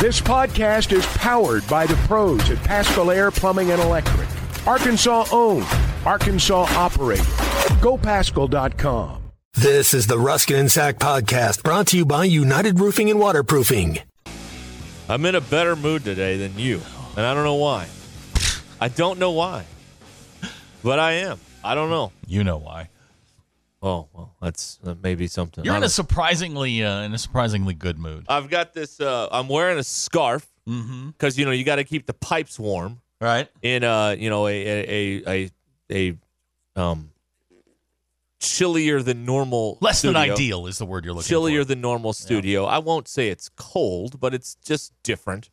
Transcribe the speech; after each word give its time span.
This 0.00 0.18
podcast 0.18 0.92
is 0.92 1.04
powered 1.18 1.68
by 1.68 1.84
the 1.84 1.94
pros 2.08 2.48
at 2.48 2.56
Pascal 2.64 3.10
Air 3.10 3.30
Plumbing 3.30 3.70
and 3.70 3.82
Electric. 3.82 4.26
Arkansas 4.66 5.26
owned, 5.30 5.66
Arkansas 6.06 6.62
operated. 6.70 7.26
GoPascal.com. 7.82 9.22
This 9.52 9.92
is 9.92 10.06
the 10.06 10.16
Ruscin 10.16 10.58
and 10.58 10.70
Zach 10.70 10.96
podcast 10.98 11.62
brought 11.62 11.88
to 11.88 11.98
you 11.98 12.06
by 12.06 12.24
United 12.24 12.80
Roofing 12.80 13.10
and 13.10 13.20
Waterproofing. 13.20 13.98
I'm 15.06 15.26
in 15.26 15.34
a 15.34 15.40
better 15.42 15.76
mood 15.76 16.02
today 16.02 16.38
than 16.38 16.58
you, 16.58 16.80
and 17.18 17.26
I 17.26 17.34
don't 17.34 17.44
know 17.44 17.56
why. 17.56 17.86
I 18.80 18.88
don't 18.88 19.18
know 19.18 19.32
why, 19.32 19.66
but 20.82 20.98
I 20.98 21.12
am. 21.12 21.38
I 21.62 21.74
don't 21.74 21.90
know. 21.90 22.10
You 22.26 22.42
know 22.42 22.56
why. 22.56 22.88
Oh 23.82 24.08
well, 24.12 24.34
that's 24.42 24.78
uh, 24.84 24.94
maybe 25.02 25.26
something. 25.26 25.64
You're 25.64 25.76
in 25.76 25.82
a 25.84 25.88
surprisingly 25.88 26.84
uh, 26.84 27.00
in 27.02 27.14
a 27.14 27.18
surprisingly 27.18 27.72
good 27.74 27.98
mood. 27.98 28.26
I've 28.28 28.50
got 28.50 28.74
this. 28.74 29.00
Uh, 29.00 29.28
I'm 29.32 29.48
wearing 29.48 29.78
a 29.78 29.84
scarf 29.84 30.46
Mm-hmm. 30.68 31.08
because 31.08 31.38
you 31.38 31.46
know 31.46 31.50
you 31.50 31.64
got 31.64 31.76
to 31.76 31.84
keep 31.84 32.06
the 32.06 32.12
pipes 32.14 32.58
warm 32.58 33.00
Right. 33.20 33.48
in 33.62 33.82
uh 33.82 34.14
you 34.16 34.28
know 34.30 34.46
a 34.46 34.52
a 34.52 35.22
a 35.26 35.50
a, 35.90 36.16
a 36.76 36.80
um 36.80 37.10
chillier 38.38 39.02
than 39.02 39.24
normal 39.24 39.78
Less 39.80 40.02
than 40.02 40.16
ideal 40.16 40.66
is 40.66 40.78
the 40.78 40.86
word 40.86 41.04
you're 41.04 41.14
looking 41.14 41.28
chillier 41.28 41.40
for. 41.42 41.50
Chillier 41.50 41.64
than 41.64 41.80
normal 41.80 42.12
studio. 42.12 42.64
I 42.66 42.78
won't 42.78 43.08
say 43.08 43.28
it's 43.28 43.48
cold, 43.56 44.20
but 44.20 44.32
it's 44.34 44.54
just 44.64 44.92
different. 45.02 45.50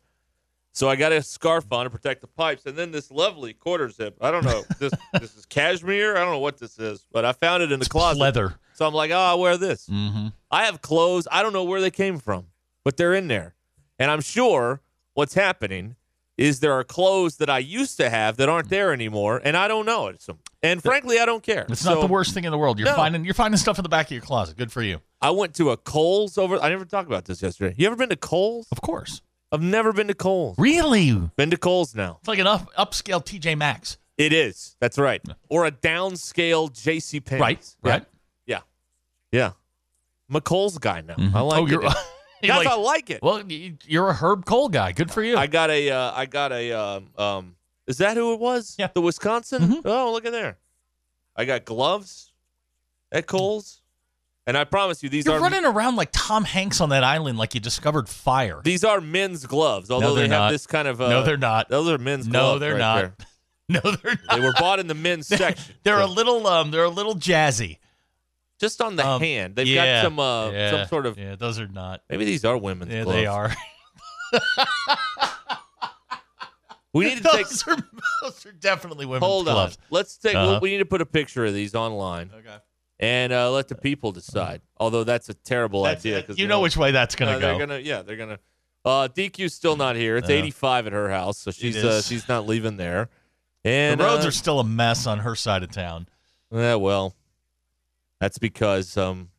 So 0.78 0.88
I 0.88 0.94
got 0.94 1.10
a 1.10 1.20
scarf 1.22 1.64
on 1.72 1.86
to 1.86 1.90
protect 1.90 2.20
the 2.20 2.28
pipes, 2.28 2.64
and 2.64 2.76
then 2.76 2.92
this 2.92 3.10
lovely 3.10 3.52
quarter 3.52 3.90
zip. 3.90 4.16
I 4.20 4.30
don't 4.30 4.44
know. 4.44 4.62
This 4.78 4.92
this 5.20 5.36
is 5.36 5.44
cashmere. 5.44 6.16
I 6.16 6.20
don't 6.20 6.30
know 6.30 6.38
what 6.38 6.58
this 6.58 6.78
is, 6.78 7.04
but 7.10 7.24
I 7.24 7.32
found 7.32 7.64
it 7.64 7.72
in 7.72 7.80
the 7.80 7.86
closet. 7.86 8.20
leather. 8.20 8.54
So 8.74 8.86
I'm 8.86 8.94
like, 8.94 9.10
oh, 9.10 9.16
I'll 9.18 9.40
wear 9.40 9.56
this. 9.56 9.88
Mm-hmm. 9.88 10.28
I 10.52 10.66
have 10.66 10.80
clothes. 10.80 11.26
I 11.32 11.42
don't 11.42 11.52
know 11.52 11.64
where 11.64 11.80
they 11.80 11.90
came 11.90 12.18
from, 12.18 12.46
but 12.84 12.96
they're 12.96 13.12
in 13.14 13.26
there. 13.26 13.56
And 13.98 14.08
I'm 14.08 14.20
sure 14.20 14.80
what's 15.14 15.34
happening 15.34 15.96
is 16.36 16.60
there 16.60 16.74
are 16.74 16.84
clothes 16.84 17.38
that 17.38 17.50
I 17.50 17.58
used 17.58 17.96
to 17.96 18.08
have 18.08 18.36
that 18.36 18.48
aren't 18.48 18.68
there 18.68 18.92
anymore, 18.92 19.40
and 19.42 19.56
I 19.56 19.66
don't 19.66 19.84
know 19.84 20.06
it. 20.06 20.22
So, 20.22 20.38
and 20.62 20.80
frankly, 20.80 21.18
I 21.18 21.26
don't 21.26 21.42
care. 21.42 21.66
It's 21.68 21.80
So 21.80 21.94
not 21.94 22.00
the 22.02 22.06
worst 22.06 22.34
thing 22.34 22.44
in 22.44 22.52
the 22.52 22.58
world. 22.58 22.78
You're 22.78 22.86
No. 22.86 22.94
finding 22.94 23.24
you're 23.24 23.34
finding 23.34 23.58
stuff 23.58 23.80
in 23.80 23.82
the 23.82 23.88
back 23.88 24.06
of 24.06 24.12
your 24.12 24.22
closet. 24.22 24.56
Good 24.56 24.70
for 24.70 24.82
you. 24.82 25.00
I 25.20 25.30
went 25.32 25.56
to 25.56 25.70
a 25.70 25.76
Kohl's 25.76 26.38
over. 26.38 26.56
I 26.62 26.68
never 26.68 26.84
talked 26.84 27.08
about 27.08 27.24
this 27.24 27.42
yesterday. 27.42 27.74
You 27.76 27.88
ever 27.88 27.96
been 27.96 28.10
to 28.10 28.16
Kohl's? 28.16 28.68
Of 28.70 28.80
course. 28.80 29.22
I've 29.50 29.62
never 29.62 29.92
been 29.92 30.08
to 30.08 30.14
Kohl's. 30.14 30.58
Really? 30.58 31.12
Been 31.36 31.50
to 31.50 31.56
Kohl's 31.56 31.94
now. 31.94 32.18
It's 32.20 32.28
like 32.28 32.38
an 32.38 32.46
up 32.46 32.70
upscale 32.74 33.24
TJ 33.24 33.56
Maxx. 33.56 33.98
It 34.18 34.32
is. 34.32 34.76
That's 34.80 34.98
right. 34.98 35.22
Or 35.48 35.66
a 35.66 35.70
downscale 35.70 36.72
J.C. 36.72 37.20
Penney. 37.20 37.40
Right. 37.40 37.76
Right. 37.82 38.04
Yeah. 38.46 38.60
Yeah. 39.32 39.52
I'm 40.28 40.36
a 40.36 40.40
Kohl's 40.40 40.76
guy 40.78 41.00
now. 41.00 41.14
I 41.34 41.40
like 41.40 41.60
oh, 41.60 41.66
it. 41.66 41.70
you're, 41.70 41.82
now. 41.82 41.94
Guys, 42.42 42.58
like- 42.58 42.66
I 42.66 42.74
like 42.74 43.10
it. 43.10 43.22
Well, 43.22 43.42
you're 43.48 44.08
a 44.08 44.14
Herb 44.14 44.44
Kohl 44.44 44.68
guy. 44.68 44.92
Good 44.92 45.10
for 45.10 45.22
you. 45.22 45.36
I 45.36 45.46
got 45.46 45.70
a. 45.70 45.90
Uh, 45.90 46.12
I 46.14 46.26
got 46.26 46.52
a. 46.52 46.72
Um, 46.72 47.10
um, 47.16 47.56
is 47.86 47.98
that 47.98 48.16
who 48.16 48.34
it 48.34 48.40
was? 48.40 48.74
Yeah. 48.78 48.88
The 48.92 49.00
Wisconsin. 49.00 49.62
Mhm. 49.62 49.82
Oh, 49.84 50.12
look 50.12 50.26
at 50.26 50.32
there. 50.32 50.58
I 51.34 51.44
got 51.44 51.64
gloves 51.64 52.32
at 53.12 53.26
Kohl's, 53.26 53.80
and 54.48 54.56
I 54.56 54.64
promise 54.64 55.00
you, 55.04 55.08
these 55.08 55.26
you're 55.26 55.36
are 55.36 55.40
running 55.40 55.64
around 55.64 55.94
like 55.94 56.08
Tom 56.12 56.42
Hanks 56.42 56.80
on 56.80 56.88
that 56.88 57.04
island, 57.04 57.38
like 57.38 57.54
you 57.54 57.60
discovered 57.60 58.08
fire. 58.08 58.60
these 58.64 58.82
are 58.82 59.00
men's 59.00 59.46
gloves. 59.46 59.90
Although 59.92 60.14
they're 60.16 60.26
they 60.26 60.34
have 60.34 60.40
not. 60.46 60.50
this 60.50 60.66
kind 60.66 60.88
of. 60.88 61.00
Uh, 61.00 61.08
no, 61.08 61.22
they're 61.22 61.36
not. 61.36 61.68
Those 61.68 61.88
are 61.90 61.98
men's 61.98 62.26
No, 62.26 62.40
gloves. 62.40 62.60
they're 62.60 62.72
right 62.72 62.78
not. 62.78 62.96
there. 63.02 63.14
No, 63.70 63.80
they're 63.82 64.18
not. 64.26 64.36
They 64.36 64.40
were 64.42 64.54
bought 64.58 64.80
in 64.80 64.86
the 64.86 64.94
men's 64.94 65.26
section. 65.28 65.74
They're 65.84 65.98
so 66.00 66.06
a 66.06 66.08
little 66.08 66.46
um. 66.46 66.70
They're 66.70 66.84
a 66.84 66.88
little 66.88 67.14
jazzy. 67.14 67.76
just 68.58 68.80
on 68.80 68.96
the 68.96 69.06
Um, 69.06 69.20
hand. 69.20 69.54
They've 69.56 69.66
yeah, 69.66 70.00
got 70.02 70.06
some 70.08 70.18
uh, 70.18 70.50
yeah, 70.50 70.70
some 70.70 70.88
sort 70.88 71.04
of. 71.06 71.18
Yeah, 71.18 71.36
those 71.36 71.60
are 71.60 71.68
not. 71.68 72.00
Maybe 72.08 72.24
these 72.24 72.44
are 72.46 72.56
women's 72.56 72.90
Yeah, 72.90 73.04
gloves. 73.04 73.16
they 73.18 73.26
are. 73.26 73.54
We 76.94 77.04
need 77.04 77.18
to 77.18 77.22
take. 77.24 77.46
those 77.48 77.68
are 77.68 77.76
those 78.22 78.46
are 78.46 78.52
definitely 78.52 79.04
women's 79.04 79.26
Hold 79.26 79.44
gloves. 79.44 79.76
on. 79.76 79.82
Let's 79.90 80.16
take. 80.16 80.34
Uh-huh. 80.34 80.58
We 80.62 80.70
need 80.70 80.78
to 80.78 80.86
put 80.86 81.02
a 81.02 81.06
picture 81.06 81.44
of 81.44 81.52
these 81.52 81.74
online 81.74 82.30
Okay. 82.34 82.56
And 83.00 83.32
uh, 83.32 83.50
let 83.50 83.68
the 83.68 83.74
people 83.74 84.12
decide. 84.12 84.60
Although 84.76 85.04
that's 85.04 85.28
a 85.28 85.34
terrible 85.34 85.82
That's 85.84 86.00
idea. 86.02 86.18
it. 86.18 86.26
'cause 86.26 86.38
You 86.38 86.46
know 86.48 86.60
which 86.60 86.76
way 86.76 86.90
that's 86.90 87.14
gonna 87.14 87.32
Uh, 87.32 87.38
go. 87.38 87.40
They're 87.58 87.66
gonna, 87.66 87.78
yeah, 87.80 88.02
they're 88.02 88.16
gonna. 88.16 88.38
Uh, 88.84 89.08
DQ's 89.08 89.54
still 89.54 89.76
not 89.76 89.96
here. 89.96 90.16
It's 90.16 90.28
Uh, 90.28 90.32
85 90.32 90.86
at 90.86 90.92
her 90.92 91.10
house, 91.10 91.38
so 91.38 91.50
she's 91.50 91.76
uh, 91.84 92.00
she's 92.02 92.28
not 92.28 92.46
leaving 92.46 92.76
there. 92.76 93.08
the 93.64 93.70
And 93.70 94.00
roads 94.00 94.24
uh, 94.24 94.28
are 94.28 94.32
still 94.32 94.60
a 94.60 94.64
mess 94.64 95.06
on 95.06 95.18
her 95.20 95.34
side 95.34 95.62
of 95.62 95.70
town. 95.70 96.08
yeah, 96.52 96.76
well, 96.76 97.14
that's 98.20 98.38
because 98.38 98.96
um, 98.96 99.30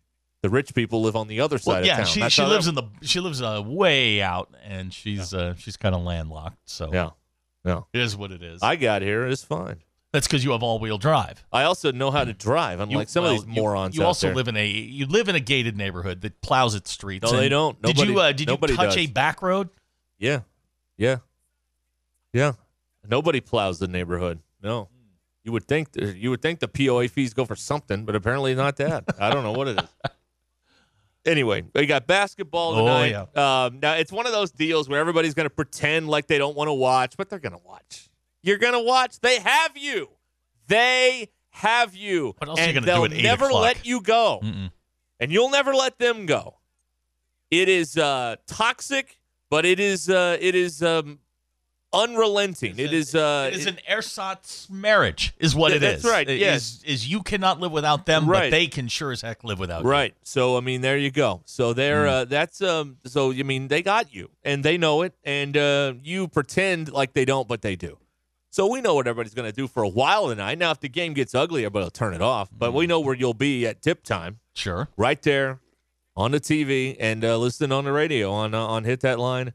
the 0.42 0.50
rich 0.50 0.74
people 0.76 1.02
live 1.02 1.16
on 1.16 1.28
the 1.28 1.42
other 1.42 1.58
side 1.58 1.68
Well, 1.72 1.80
of 1.80 1.86
yeah, 1.86 1.98
town. 1.98 2.06
she 2.06 2.20
That's 2.20 2.34
she 2.36 2.42
how 2.42 2.48
lives 2.50 2.66
that- 2.66 2.78
in 2.78 2.90
the 3.02 3.08
she 3.08 3.20
lives 3.20 3.42
uh, 3.42 3.62
way 3.66 4.22
out, 4.22 4.54
and 4.64 4.94
she's 4.94 5.34
uh, 5.34 5.56
she's 5.56 5.78
kind 5.78 5.96
of 5.96 6.02
landlocked. 6.04 6.58
So 6.70 6.92
Yeah, 6.94 7.10
yeah. 7.66 7.82
it 7.94 8.02
is 8.02 8.16
what 8.16 8.32
it 8.32 8.44
is. 8.44 8.62
I 8.62 8.76
got 8.76 9.02
here. 9.02 9.26
It's 9.28 9.44
fine. 9.44 9.82
That's 10.12 10.28
because 10.28 10.44
you 10.44 10.52
have 10.52 10.64
all 10.64 10.80
wheel 10.80 10.98
drive. 10.98 11.46
I 11.52 11.64
also 11.64 11.92
know 11.92 12.10
how 12.10 12.24
to 12.24 12.34
drive. 12.34 12.80
You- 12.80 12.84
Unlike 12.84 13.10
some 13.10 13.24
well, 13.24 13.34
of 13.36 13.46
these 13.46 13.48
morons 13.48 13.96
You, 13.96 14.02
out 14.04 14.08
also 14.08 14.28
there. 14.28 14.36
live 14.36 14.48
in 14.48 14.58
a 14.58 14.66
you 14.68 15.06
live 15.06 15.30
in 15.30 15.36
a 15.36 15.40
gated 15.40 15.78
neighborhood 15.78 16.22
that 16.22 16.42
plows 16.42 16.74
its 16.74 16.90
streets. 16.90 17.32
No, 17.32 17.38
they 17.38 17.50
don't. 17.50 17.80
did 17.82 17.98
you 18.00 18.20
uh, 18.20 18.32
did 18.32 18.50
you 18.50 18.58
touch 18.58 18.76
does. 18.76 18.98
a 18.98 19.08
back 19.08 19.42
road? 19.42 19.70
Yeah, 20.18 20.42
yeah, 20.98 21.18
yeah. 22.34 22.54
Nobody 23.08 23.40
plows 23.40 23.80
the 23.80 23.88
neighborhood. 23.88 24.40
No, 24.62 24.90
you 25.44 25.52
would 25.52 25.68
think 25.68 25.90
you 25.96 26.32
would 26.32 26.42
think 26.42 26.60
the 26.60 26.68
POA 26.68 27.08
fees 27.08 27.34
go 27.34 27.46
for 27.46 27.56
something, 27.56 28.04
but 28.06 28.16
apparently 28.16 28.56
not 28.56 28.78
that. 28.78 29.04
I 29.20 29.30
don't 29.30 29.44
know 29.44 29.54
what 29.54 29.68
it 29.68 29.80
is. 29.80 29.90
Anyway, 31.26 31.64
we 31.76 31.86
got 31.86 32.08
basketball 32.08 32.76
Oh, 32.76 32.86
tonight. 32.86 33.14
Um, 33.38 33.80
now 33.82 33.94
it's 33.94 34.12
one 34.12 34.26
of 34.26 34.32
those 34.32 34.52
deals 34.52 34.88
where 34.88 35.00
everybody's 35.02 35.34
going 35.34 35.46
to 35.48 35.54
pretend 35.54 36.08
like 36.08 36.28
they 36.28 36.38
don't 36.38 36.56
want 36.56 36.70
to 36.70 36.74
watch, 36.74 37.18
but 37.18 37.30
they're 37.30 37.40
going 37.40 37.52
to 37.52 37.62
watch. 37.66 38.09
You're 38.42 38.58
going 38.58 38.74
to 38.74 38.80
watch. 38.80 39.20
They 39.20 39.40
have 39.40 39.76
you. 39.76 40.10
They 40.68 41.30
have 41.52 41.96
you. 41.96 42.36
What 42.38 42.50
else 42.50 42.60
are 42.60 42.64
you 42.64 42.68
and 42.78 42.86
gonna 42.86 43.08
do 43.08 43.14
they'll 43.16 43.22
never 43.24 43.46
o'clock? 43.46 43.62
let 43.64 43.86
you 43.86 44.02
go 44.02 44.40
Mm-mm. 44.44 44.72
and 45.20 45.32
you'll 45.32 45.50
never 45.50 45.74
let 45.74 45.98
them 46.00 46.26
go. 46.26 46.56
It 47.52 47.68
is 47.68 47.98
uh, 47.98 48.36
toxic, 48.48 49.20
but 49.50 49.66
it 49.66 49.80
is 49.80 50.10
uh, 50.10 50.38
it 50.40 50.54
is 50.54 50.84
um, 50.84 51.18
unrelenting. 51.92 52.78
It 52.78 52.94
is 52.94 53.16
uh, 53.16 53.50
it 53.52 53.58
is 53.58 53.66
an 53.66 53.80
ersatz 53.90 54.70
marriage, 54.70 55.34
is 55.40 55.56
what 55.56 55.70
Th- 55.70 55.78
it 55.78 55.86
that's 55.86 56.06
is. 56.06 56.12
right, 56.12 56.30
Is- 56.30 56.40
yes. 56.40 56.84
is, 56.86 57.08
you 57.10 57.24
cannot 57.24 57.60
live 57.60 57.72
without 57.72 58.06
them, 58.06 58.28
but 58.28 58.52
they 58.52 58.68
can 58.68 58.88
sure 58.88 59.12
as 59.12 59.22
heck 59.22 59.44
live 59.44 59.60
without 59.60 59.84
you. 59.84 59.90
right. 59.90 60.16
So 60.24 60.56
I 60.58 60.60
mean, 60.62 60.82
there 60.82 60.98
you 60.98 61.12
go. 61.12 61.42
So 61.46 61.74
there, 61.74 62.06
Mm. 62.06 62.10
uh, 62.10 62.26
that's 62.26 62.62
um. 62.62 62.98
So 63.06 63.32
you 63.32 63.44
mean 63.44 63.68
they 63.68 63.82
got 63.82 64.14
you, 64.14 64.30
and 64.44 64.64
they 64.64 64.78
know 64.78 65.02
it, 65.02 65.14
and 65.24 65.58
uh, 65.58 65.94
you 66.04 66.28
pretend 66.28 66.92
like 66.92 67.14
they 67.14 67.26
don't, 67.26 67.48
but 67.48 67.62
they 67.64 67.76
do. 67.76 67.98
So 68.52 68.66
we 68.68 68.82
know 68.82 68.96
what 68.96 69.08
everybody's 69.08 69.34
going 69.36 69.50
to 69.50 69.56
do 69.56 69.68
for 69.68 69.84
a 69.84 69.88
while 69.90 70.28
tonight. 70.30 70.58
Now, 70.58 70.72
if 70.72 70.80
the 70.80 70.90
game 70.90 71.14
gets 71.14 71.36
ugly, 71.36 71.62
everybody 71.66 71.84
will 71.86 71.92
turn 71.92 72.14
it 72.14 72.22
off. 72.22 72.50
But 72.52 72.72
Mm. 72.72 72.74
we 72.76 72.88
know 72.88 73.00
where 73.00 73.14
you'll 73.16 73.34
be 73.36 73.66
at 73.68 73.82
tip 73.82 74.04
time. 74.04 74.40
Sure. 74.56 74.90
right 74.98 75.22
there 75.22 75.60
on 76.18 76.32
the 76.32 76.40
TV 76.40 76.98
and 77.00 77.24
uh, 77.24 77.38
listening 77.38 77.72
on 77.72 77.86
the 77.86 77.92
radio 77.94 78.30
on 78.32 78.54
uh, 78.54 78.60
on 78.60 78.84
hit 78.84 79.00
that 79.02 79.20
line 79.20 79.54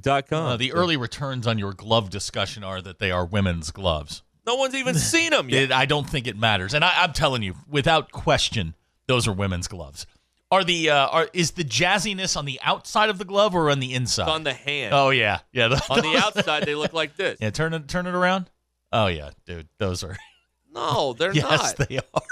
dot 0.00 0.26
com. 0.28 0.46
Uh, 0.46 0.56
the 0.56 0.72
early 0.72 0.96
returns 0.96 1.46
on 1.46 1.58
your 1.58 1.72
glove 1.72 2.10
discussion 2.10 2.64
are 2.64 2.80
that 2.82 2.98
they 2.98 3.10
are 3.12 3.24
women's 3.24 3.70
gloves. 3.70 4.22
no 4.46 4.54
one's 4.56 4.74
even 4.74 4.94
seen 5.12 5.30
them 5.30 5.48
yet. 5.50 5.64
It, 5.64 5.72
I 5.72 5.84
don't 5.86 6.08
think 6.08 6.26
it 6.26 6.36
matters, 6.36 6.74
and 6.74 6.84
I, 6.84 6.92
I'm 7.02 7.12
telling 7.12 7.42
you, 7.42 7.54
without 7.68 8.10
question, 8.10 8.74
those 9.06 9.28
are 9.28 9.32
women's 9.32 9.68
gloves. 9.68 10.06
Are 10.52 10.64
the 10.64 10.90
uh, 10.90 11.06
are 11.06 11.28
is 11.32 11.52
the 11.52 11.62
jazziness 11.62 12.36
on 12.36 12.44
the 12.44 12.58
outside 12.62 13.08
of 13.08 13.18
the 13.18 13.24
glove 13.24 13.54
or 13.54 13.70
on 13.70 13.78
the 13.78 13.94
inside? 13.94 14.24
It's 14.24 14.30
on 14.32 14.42
the 14.42 14.52
hand. 14.52 14.92
oh 14.94 15.10
yeah, 15.10 15.40
yeah. 15.52 15.68
the- 15.68 15.84
on 15.88 16.00
the 16.00 16.16
outside, 16.16 16.64
they 16.64 16.74
look 16.74 16.92
like 16.92 17.16
this. 17.16 17.38
yeah, 17.40 17.50
turn 17.50 17.72
it 17.72 17.86
turn 17.86 18.06
it 18.06 18.14
around. 18.14 18.50
Oh 18.92 19.06
yeah, 19.06 19.30
dude, 19.46 19.68
those 19.78 20.02
are 20.02 20.16
No, 20.74 21.12
they're 21.12 21.32
yes, 21.32 21.78
not. 21.78 21.88
they 21.88 21.98
are. 21.98 22.22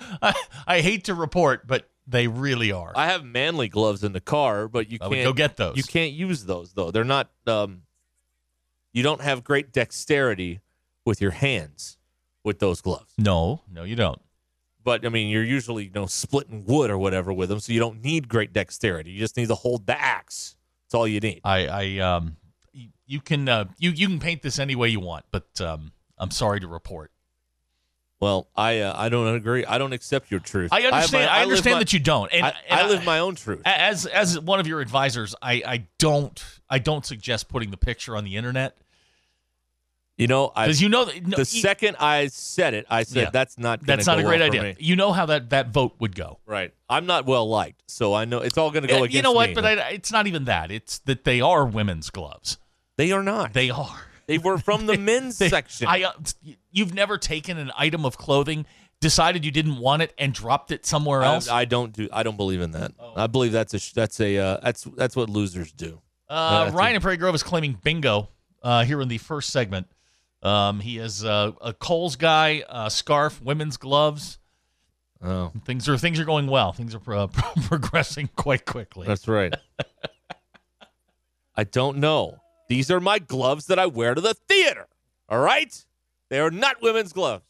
I, 0.22 0.34
I 0.66 0.80
hate 0.80 1.04
to 1.04 1.14
report, 1.14 1.66
but 1.66 1.88
they 2.06 2.26
really 2.26 2.72
are. 2.72 2.92
I 2.96 3.06
have 3.06 3.24
manly 3.24 3.68
gloves 3.68 4.02
in 4.02 4.12
the 4.12 4.20
car, 4.20 4.66
but 4.66 4.90
you 4.90 4.98
I 5.00 5.08
can't 5.08 5.24
go 5.24 5.32
get 5.32 5.56
those. 5.56 5.76
You 5.76 5.82
can't 5.84 6.12
use 6.12 6.44
those 6.44 6.72
though. 6.72 6.90
They're 6.90 7.04
not. 7.04 7.30
Um, 7.46 7.82
you 8.92 9.02
don't 9.04 9.20
have 9.20 9.44
great 9.44 9.72
dexterity 9.72 10.60
with 11.04 11.20
your 11.20 11.30
hands 11.30 11.96
with 12.42 12.58
those 12.58 12.80
gloves. 12.80 13.12
no, 13.18 13.60
no, 13.70 13.84
you 13.84 13.94
don't. 13.94 14.20
But 14.90 15.06
I 15.06 15.08
mean, 15.08 15.28
you're 15.28 15.44
usually 15.44 15.84
you 15.84 15.92
know 15.94 16.06
splitting 16.06 16.64
wood 16.64 16.90
or 16.90 16.98
whatever 16.98 17.32
with 17.32 17.48
them, 17.48 17.60
so 17.60 17.72
you 17.72 17.78
don't 17.78 18.02
need 18.02 18.28
great 18.28 18.52
dexterity. 18.52 19.12
You 19.12 19.20
just 19.20 19.36
need 19.36 19.46
to 19.46 19.54
hold 19.54 19.86
the 19.86 19.96
axe. 19.96 20.56
That's 20.82 20.96
all 20.96 21.06
you 21.06 21.20
need. 21.20 21.42
I, 21.44 21.66
I 21.68 21.98
um, 21.98 22.36
you, 23.06 23.20
can 23.20 23.48
uh, 23.48 23.66
you 23.78 23.90
you 23.92 24.08
can 24.08 24.18
paint 24.18 24.42
this 24.42 24.58
any 24.58 24.74
way 24.74 24.88
you 24.88 24.98
want, 24.98 25.26
but 25.30 25.60
um, 25.60 25.92
I'm 26.18 26.32
sorry 26.32 26.58
to 26.58 26.66
report. 26.66 27.12
Well, 28.18 28.48
I 28.56 28.80
uh, 28.80 28.92
I 28.96 29.10
don't 29.10 29.32
agree. 29.32 29.64
I 29.64 29.78
don't 29.78 29.92
accept 29.92 30.28
your 30.28 30.40
truth. 30.40 30.72
I 30.72 30.82
understand. 30.82 31.26
my- 31.26 31.38
I, 31.38 31.42
understand 31.42 31.80
that 31.80 31.92
you 31.92 32.00
don't. 32.00 32.28
And, 32.32 32.46
I, 32.46 32.54
and 32.68 32.80
I 32.80 32.88
live 32.88 33.04
my 33.04 33.20
own 33.20 33.36
truth. 33.36 33.62
as 33.64 34.06
as 34.06 34.40
one 34.40 34.58
of 34.58 34.66
your 34.66 34.80
advisors. 34.80 35.36
I, 35.40 35.62
I 35.64 35.86
don't 36.00 36.42
I 36.68 36.80
don't 36.80 37.06
suggest 37.06 37.48
putting 37.48 37.70
the 37.70 37.76
picture 37.76 38.16
on 38.16 38.24
the 38.24 38.34
internet. 38.34 38.76
You 40.20 40.26
know, 40.26 40.52
Because 40.54 40.82
you 40.82 40.88
know 40.90 41.06
that, 41.06 41.26
no, 41.26 41.36
the 41.36 41.42
e- 41.42 41.44
second 41.44 41.96
I 41.98 42.26
said 42.26 42.74
it, 42.74 42.86
I 42.90 43.04
said 43.04 43.22
Yeah. 43.22 43.30
that's 43.30 43.56
not 43.58 43.80
gonna 43.80 43.96
that's 43.96 44.06
not 44.06 44.16
go 44.16 44.20
a 44.20 44.24
great 44.24 44.40
well 44.40 44.50
for 44.50 44.56
idea. 44.58 44.74
me." 44.74 44.76
You 44.78 44.94
know 44.96 45.12
how 45.12 45.26
that 45.26 45.50
that 45.50 45.68
vote 45.70 45.94
would 45.98 46.14
go. 46.14 46.38
Right. 46.46 46.72
I'm 46.88 47.06
not 47.06 47.24
well 47.26 47.48
liked, 47.48 47.82
so 47.86 48.12
I 48.14 48.26
know 48.26 48.38
it's 48.38 48.58
all 48.58 48.70
going 48.70 48.82
to 48.82 48.88
go 48.88 48.96
Uh, 48.96 49.04
against 49.04 49.14
you 49.16 49.22
know 49.22 49.32
what? 49.32 49.48
me. 49.50 49.54
But 49.54 49.64
I, 49.64 49.90
it's 49.90 50.12
not 50.12 50.26
even 50.26 50.44
that. 50.44 50.70
It's 50.70 50.98
that 51.00 51.24
they 51.24 51.40
are 51.40 51.64
women's 51.64 52.10
gloves. 52.10 52.58
they 52.98 53.12
are 53.12 53.22
not. 53.22 53.54
They 53.54 53.70
are. 53.70 54.02
They 54.26 54.36
were 54.38 54.58
from 54.58 54.86
the 54.86 54.98
men's 55.10 55.38
They- 55.38 55.48
section. 55.48 55.86
I, 55.88 56.02
uh, 56.02 56.12
you've 56.70 56.92
never 56.94 57.16
taken 57.18 57.56
an 57.58 57.72
item 57.76 58.04
of 58.04 58.18
clothing, 58.18 58.66
decided 59.00 59.44
you 59.46 59.50
didn't 59.50 59.78
want 59.78 60.02
it, 60.02 60.12
and 60.18 60.34
dropped 60.34 60.70
it 60.70 60.84
somewhere 60.84 61.22
else. 61.22 61.48
I, 61.48 61.60
I 61.60 61.64
don't 61.64 61.92
do. 61.94 62.08
I 62.12 62.22
don't 62.22 62.36
believe 62.36 62.60
in 62.60 62.72
that. 62.72 62.92
I 63.16 63.26
believe 63.26 63.52
that's 63.52 63.72
a. 63.72 63.78
sh- 63.78 63.92
That's 63.92 64.20
a. 64.20 64.36
Uh, 64.36 64.58
that's 64.62 64.84
that's 64.84 65.16
what 65.16 65.30
losers 65.30 65.72
do. 65.72 66.02
Uh, 66.28 66.64
that's 66.64 66.76
Ryan 66.76 66.96
in 66.96 67.00
Prairie 67.00 67.16
Grove 67.16 67.34
is 67.34 67.42
claiming 67.42 67.78
bingo 67.82 68.28
uh, 68.62 68.84
here 68.84 69.00
in 69.00 69.08
the 69.08 69.16
first 69.18 69.48
segment. 69.50 69.86
Um, 70.42 70.80
he 70.80 70.98
is 70.98 71.24
uh, 71.24 71.52
a 71.60 71.72
Kohl's 71.74 72.16
guy, 72.16 72.64
uh, 72.68 72.88
scarf, 72.88 73.42
women's 73.42 73.76
gloves. 73.76 74.38
Oh, 75.22 75.52
Things 75.66 75.86
are 75.88 75.98
things 75.98 76.18
are 76.18 76.24
going 76.24 76.46
well. 76.46 76.72
Things 76.72 76.94
are 76.94 77.14
uh, 77.14 77.26
progressing 77.64 78.30
quite 78.36 78.64
quickly. 78.64 79.06
that's 79.06 79.28
right. 79.28 79.54
I 81.54 81.64
don't 81.64 81.98
know. 81.98 82.38
These 82.68 82.90
are 82.90 83.00
my 83.00 83.18
gloves 83.18 83.66
that 83.66 83.78
I 83.78 83.84
wear 83.86 84.14
to 84.14 84.20
the 84.22 84.32
theater. 84.32 84.86
All 85.28 85.40
right, 85.40 85.84
they 86.30 86.40
are 86.40 86.50
not 86.50 86.80
women's 86.80 87.12
gloves. 87.12 87.44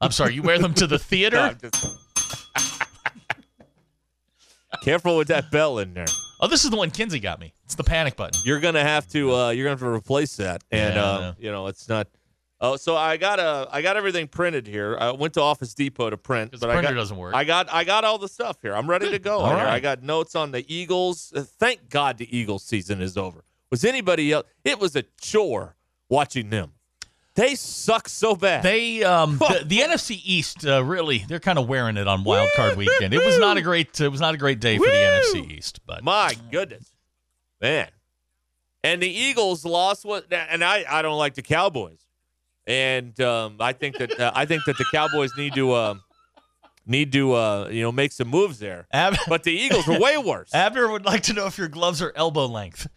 I'm 0.00 0.12
sorry, 0.12 0.34
you 0.34 0.42
wear 0.42 0.60
them 0.60 0.74
to 0.74 0.86
the 0.86 0.98
theater? 1.00 1.38
I'm 1.38 1.58
just- 1.58 1.84
Careful 4.82 5.16
with 5.16 5.28
that 5.28 5.50
bell 5.50 5.80
in 5.80 5.94
there. 5.94 6.06
Oh, 6.40 6.46
this 6.46 6.62
is 6.64 6.70
the 6.70 6.76
one 6.76 6.92
Kinsey 6.92 7.18
got 7.18 7.40
me. 7.40 7.52
It's 7.68 7.74
the 7.74 7.84
panic 7.84 8.16
button. 8.16 8.40
You're 8.46 8.60
gonna 8.60 8.82
have 8.82 9.06
to. 9.08 9.34
Uh, 9.34 9.50
you're 9.50 9.66
gonna 9.66 9.72
have 9.74 9.80
to 9.80 9.88
replace 9.88 10.36
that, 10.36 10.64
and 10.70 10.94
Yeah, 10.94 11.04
uh, 11.04 11.20
know. 11.20 11.34
you 11.38 11.50
know 11.52 11.66
it's 11.66 11.86
not. 11.86 12.08
Oh, 12.62 12.76
so 12.76 12.96
I 12.96 13.18
got 13.18 13.38
a. 13.38 13.68
I 13.70 13.82
got 13.82 13.98
everything 13.98 14.26
printed 14.26 14.66
here. 14.66 14.96
I 14.98 15.10
went 15.10 15.34
to 15.34 15.42
Office 15.42 15.74
Depot 15.74 16.08
to 16.08 16.16
print, 16.16 16.52
but 16.52 16.60
the 16.60 16.68
I 16.70 16.72
printer 16.72 16.94
got, 16.94 17.00
doesn't 17.00 17.18
work. 17.18 17.34
I 17.34 17.44
got. 17.44 17.70
I 17.70 17.84
got 17.84 18.04
all 18.04 18.16
the 18.16 18.26
stuff 18.26 18.56
here. 18.62 18.74
I'm 18.74 18.88
ready 18.88 19.10
to 19.10 19.18
go. 19.18 19.40
All 19.40 19.52
right. 19.52 19.66
I 19.66 19.80
got 19.80 20.02
notes 20.02 20.34
on 20.34 20.50
the 20.50 20.64
Eagles. 20.74 21.30
Uh, 21.36 21.42
thank 21.42 21.90
God 21.90 22.16
the 22.16 22.34
Eagles 22.34 22.64
season 22.64 23.02
is 23.02 23.18
over. 23.18 23.44
Was 23.70 23.84
anybody 23.84 24.32
else? 24.32 24.46
It 24.64 24.80
was 24.80 24.96
a 24.96 25.04
chore 25.20 25.76
watching 26.08 26.48
them. 26.48 26.72
They 27.34 27.54
suck 27.54 28.08
so 28.08 28.34
bad. 28.34 28.62
They 28.62 29.04
um 29.04 29.36
the, 29.38 29.62
the 29.66 29.78
NFC 29.80 30.20
East 30.24 30.66
uh, 30.66 30.82
really 30.82 31.18
they're 31.28 31.38
kind 31.38 31.58
of 31.58 31.68
wearing 31.68 31.98
it 31.98 32.08
on 32.08 32.24
Wild 32.24 32.48
Card 32.56 32.78
Weekend. 32.78 33.12
It 33.12 33.22
was 33.22 33.38
not 33.38 33.58
a 33.58 33.60
great 33.60 34.00
it 34.00 34.08
was 34.08 34.22
not 34.22 34.34
a 34.34 34.38
great 34.38 34.58
day 34.58 34.78
for 34.78 34.86
the 34.86 34.90
NFC 34.90 35.50
East, 35.52 35.80
but 35.86 36.02
My 36.02 36.34
goodness, 36.50 36.90
man! 37.60 37.88
And 38.84 39.02
the 39.02 39.08
Eagles 39.10 39.64
lost 39.64 40.04
what? 40.04 40.32
And 40.32 40.62
I, 40.62 40.84
I 40.88 41.02
don't 41.02 41.18
like 41.18 41.34
the 41.34 41.42
Cowboys, 41.42 42.00
and 42.66 43.18
um, 43.20 43.56
I 43.60 43.72
think 43.72 43.98
that 43.98 44.18
uh, 44.18 44.32
I 44.34 44.46
think 44.46 44.64
that 44.66 44.78
the 44.78 44.86
Cowboys 44.92 45.30
need 45.36 45.54
to 45.54 45.74
um, 45.74 46.02
need 46.86 47.12
to 47.12 47.32
uh, 47.34 47.68
you 47.70 47.82
know 47.82 47.92
make 47.92 48.12
some 48.12 48.28
moves 48.28 48.58
there. 48.58 48.86
Ab- 48.92 49.16
But 49.28 49.42
the 49.44 49.52
Eagles 49.52 49.86
were 49.86 49.98
way 49.98 50.16
worse. 50.18 50.54
Abner 50.54 50.88
would 50.90 51.04
like 51.04 51.22
to 51.24 51.32
know 51.32 51.46
if 51.46 51.58
your 51.58 51.68
gloves 51.68 52.00
are 52.02 52.12
elbow 52.14 52.46
length. 52.46 52.88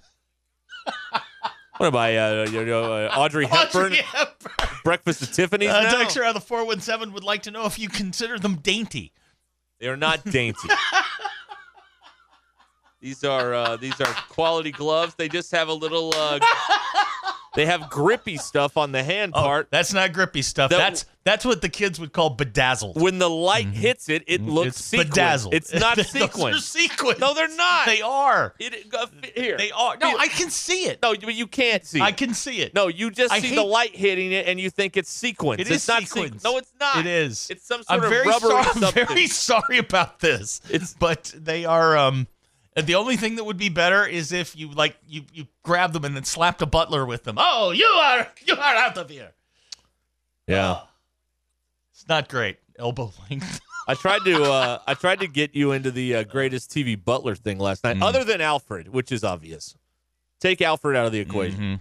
What 1.77 1.87
am 1.87 1.95
I, 1.95 2.15
uh, 2.15 2.47
you 2.51 2.63
know, 2.63 2.93
uh, 2.93 3.11
Audrey 3.15 3.47
Hepburn, 3.47 3.85
Audrey 3.85 3.97
Hepburn. 4.03 4.67
Breakfast 4.83 5.23
at 5.23 5.33
Tiffany's? 5.33 5.69
Uh? 5.69 5.89
Dexter 5.89 6.23
out 6.23 6.35
of 6.35 6.41
the 6.41 6.47
417 6.47 7.11
would 7.11 7.23
like 7.23 7.41
to 7.43 7.51
know 7.51 7.65
if 7.65 7.79
you 7.79 7.89
consider 7.89 8.37
them 8.37 8.57
dainty. 8.57 9.13
They 9.79 9.87
are 9.87 9.97
not 9.97 10.23
dainty. 10.25 10.69
these 13.01 13.23
are 13.23 13.53
uh, 13.53 13.75
these 13.77 13.99
are 13.99 14.13
quality 14.29 14.71
gloves. 14.71 15.15
They 15.15 15.27
just 15.29 15.51
have 15.51 15.67
a 15.67 15.73
little. 15.73 16.11
Uh, 16.15 16.39
they 17.53 17.65
have 17.65 17.89
grippy 17.89 18.37
stuff 18.37 18.77
on 18.77 18.93
the 18.93 19.03
hand 19.03 19.33
Oh, 19.35 19.41
part. 19.43 19.67
that's 19.71 19.91
not 19.93 20.13
grippy 20.13 20.41
stuff. 20.41 20.69
That- 20.71 20.77
that's 20.77 21.05
that's 21.23 21.43
what 21.45 21.61
the 21.61 21.69
kids 21.69 21.99
would 21.99 22.13
call 22.13 22.31
bedazzled. 22.31 22.99
When 22.99 23.19
the 23.19 23.29
light 23.29 23.67
hits 23.67 24.07
it, 24.09 24.23
it 24.25 24.41
looks 24.41 24.51
Mm-hmm. 24.61 24.67
it's 24.69 24.83
sequined. 24.85 25.09
bedazzled. 25.11 25.53
It's 25.53 25.73
not 25.73 25.97
sequined. 26.05 26.59
sequins. 26.61 27.19
No, 27.19 27.33
they're 27.35 27.53
not. 27.55 27.85
They 27.85 28.01
are. 28.01 28.55
It, 28.57 28.87
uh, 28.93 29.05
here. 29.35 29.55
They 29.57 29.69
are. 29.71 29.97
No, 29.97 30.17
I 30.17 30.29
can 30.29 30.49
see 30.49 30.85
it. 30.85 30.99
No, 31.03 31.13
but 31.13 31.35
you 31.35 31.45
can't 31.45 31.85
see. 31.85 31.99
I 31.99 32.09
it. 32.09 32.17
can 32.17 32.33
see 32.33 32.61
it. 32.61 32.73
No, 32.73 32.87
you 32.87 33.11
just 33.11 33.31
I 33.33 33.39
see 33.39 33.49
hate- 33.49 33.55
the 33.55 33.63
light 33.63 33.95
hitting 33.95 34.31
it, 34.31 34.47
and 34.47 34.59
you 34.59 34.69
think 34.71 34.95
it's 34.97 35.11
sequence. 35.11 35.59
It 35.61 35.67
it's 35.69 35.87
is 35.87 35.87
not 35.87 36.43
No, 36.43 36.57
it's 36.57 36.71
not. 36.79 36.97
It 36.99 37.05
is. 37.05 37.47
It's 37.51 37.65
some 37.67 37.83
sort 37.83 37.99
I'm 37.99 38.03
of 38.03 38.09
very 38.09 38.27
rubbery 38.27 38.49
sorry. 38.63 38.65
I'm 38.85 38.93
very 38.93 39.27
sorry 39.27 39.77
about 39.77 40.19
this. 40.21 40.61
It's- 40.69 40.95
but 40.97 41.33
they 41.37 41.65
are. 41.65 41.97
Um, 41.97 42.27
the 42.75 42.95
only 42.95 43.17
thing 43.17 43.35
that 43.35 43.43
would 43.43 43.57
be 43.57 43.69
better 43.69 44.05
is 44.05 44.31
if 44.31 44.55
you 44.55 44.69
like 44.71 44.95
you 45.07 45.23
you 45.33 45.47
grab 45.63 45.93
them 45.93 46.05
and 46.05 46.15
then 46.15 46.23
slap 46.23 46.57
the 46.57 46.67
butler 46.67 47.05
with 47.05 47.23
them. 47.23 47.35
Oh, 47.37 47.71
you 47.71 47.85
are 47.85 48.27
you 48.45 48.53
are 48.55 48.75
out 48.75 48.97
of 48.97 49.09
here. 49.09 49.31
Yeah. 50.47 50.81
It's 51.93 52.07
not 52.07 52.29
great. 52.29 52.57
Elbow 52.79 53.11
length. 53.29 53.59
I 53.87 53.93
tried 53.95 54.23
to 54.25 54.43
uh, 54.43 54.79
I 54.87 54.93
tried 54.93 55.19
to 55.19 55.27
get 55.27 55.55
you 55.55 55.71
into 55.71 55.91
the 55.91 56.15
uh, 56.15 56.23
greatest 56.23 56.71
TV 56.71 57.01
Butler 57.03 57.35
thing 57.35 57.57
last 57.59 57.83
Mm. 57.83 57.97
night, 57.99 58.07
other 58.07 58.23
than 58.23 58.39
Alfred, 58.41 58.87
which 58.89 59.11
is 59.11 59.23
obvious. 59.23 59.75
Take 60.39 60.61
Alfred 60.61 60.95
out 60.95 61.05
of 61.05 61.11
the 61.11 61.19
equation, 61.19 61.59
Mm-hmm. 61.59 61.75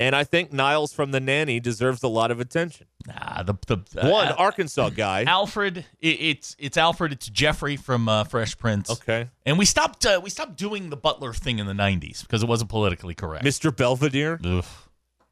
And 0.00 0.16
I 0.16 0.24
think 0.24 0.50
Niles 0.50 0.94
from 0.94 1.10
the 1.12 1.20
Nanny 1.20 1.60
deserves 1.60 2.02
a 2.02 2.08
lot 2.08 2.30
of 2.30 2.40
attention. 2.40 2.86
Nah, 3.06 3.42
the 3.42 3.54
the 3.66 3.76
uh, 4.02 4.08
One 4.08 4.28
Arkansas 4.28 4.88
guy. 4.96 5.24
Alfred. 5.24 5.84
It, 6.00 6.08
it's 6.08 6.56
it's 6.58 6.78
Alfred. 6.78 7.12
It's 7.12 7.28
Geoffrey 7.28 7.76
from 7.76 8.08
uh, 8.08 8.24
Fresh 8.24 8.56
Prince. 8.56 8.88
okay, 8.90 9.28
And 9.44 9.58
we 9.58 9.66
stopped 9.66 10.06
uh, 10.06 10.18
we 10.24 10.30
stopped 10.30 10.56
doing 10.56 10.88
the 10.88 10.96
butler 10.96 11.34
thing 11.34 11.58
in 11.58 11.66
the 11.66 11.74
'90s 11.74 12.22
because 12.22 12.42
it 12.42 12.48
wasn't 12.48 12.70
politically 12.70 13.14
correct. 13.14 13.44
Mr. 13.44 13.74
Belvedere. 13.76 14.40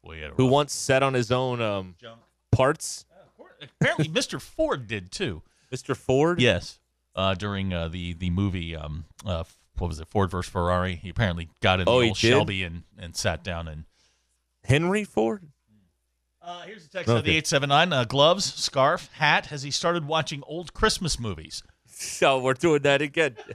We 0.03 0.23
who 0.37 0.45
once 0.45 0.71
sat 0.73 1.01
on 1.03 1.13
his 1.15 1.31
own 1.31 1.61
um, 1.61 1.95
Junk. 1.99 2.19
parts. 2.51 3.05
Apparently, 3.81 4.07
Mr. 4.21 4.39
Ford 4.39 4.87
did 4.87 5.11
too. 5.11 5.41
Mr. 5.73 5.95
Ford. 5.97 6.39
Yes, 6.39 6.79
uh, 7.15 7.33
during 7.33 7.73
uh, 7.73 7.87
the 7.87 8.13
the 8.13 8.29
movie, 8.29 8.75
um, 8.75 9.05
uh, 9.25 9.43
what 9.79 9.87
was 9.87 9.99
it, 9.99 10.07
Ford 10.07 10.29
versus 10.31 10.51
Ferrari? 10.51 10.95
He 10.95 11.09
apparently 11.09 11.49
got 11.61 11.79
in 11.79 11.85
the 11.85 11.91
Oh, 11.91 12.01
old? 12.03 12.17
Shelby 12.17 12.63
and 12.63 12.83
and 12.99 13.15
sat 13.15 13.43
down 13.43 13.67
and. 13.67 13.85
Henry 14.69 15.03
Ford. 15.03 15.43
Uh, 16.41 16.61
here's 16.61 16.85
a 16.85 16.89
text 16.89 17.09
of 17.09 17.23
the 17.25 17.35
eight 17.35 17.45
seven 17.47 17.69
nine. 17.69 17.91
Uh, 17.91 18.05
gloves, 18.05 18.45
scarf, 18.53 19.09
hat. 19.13 19.47
Has 19.47 19.61
he 19.63 19.71
started 19.71 20.05
watching 20.07 20.41
old 20.47 20.73
Christmas 20.73 21.19
movies? 21.19 21.61
So 21.87 22.39
we're 22.43 22.53
doing 22.53 22.81
that 22.83 23.01
again. 23.01 23.35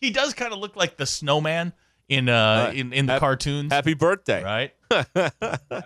He 0.00 0.10
does 0.10 0.34
kind 0.34 0.52
of 0.52 0.58
look 0.58 0.76
like 0.76 0.98
the 0.98 1.06
snowman 1.06 1.72
in 2.10 2.28
uh, 2.28 2.70
in 2.74 2.92
in 2.92 3.06
the 3.06 3.18
cartoons, 3.18 3.72
Happy 3.72 3.94
birthday! 3.94 4.42
right? 4.44 4.74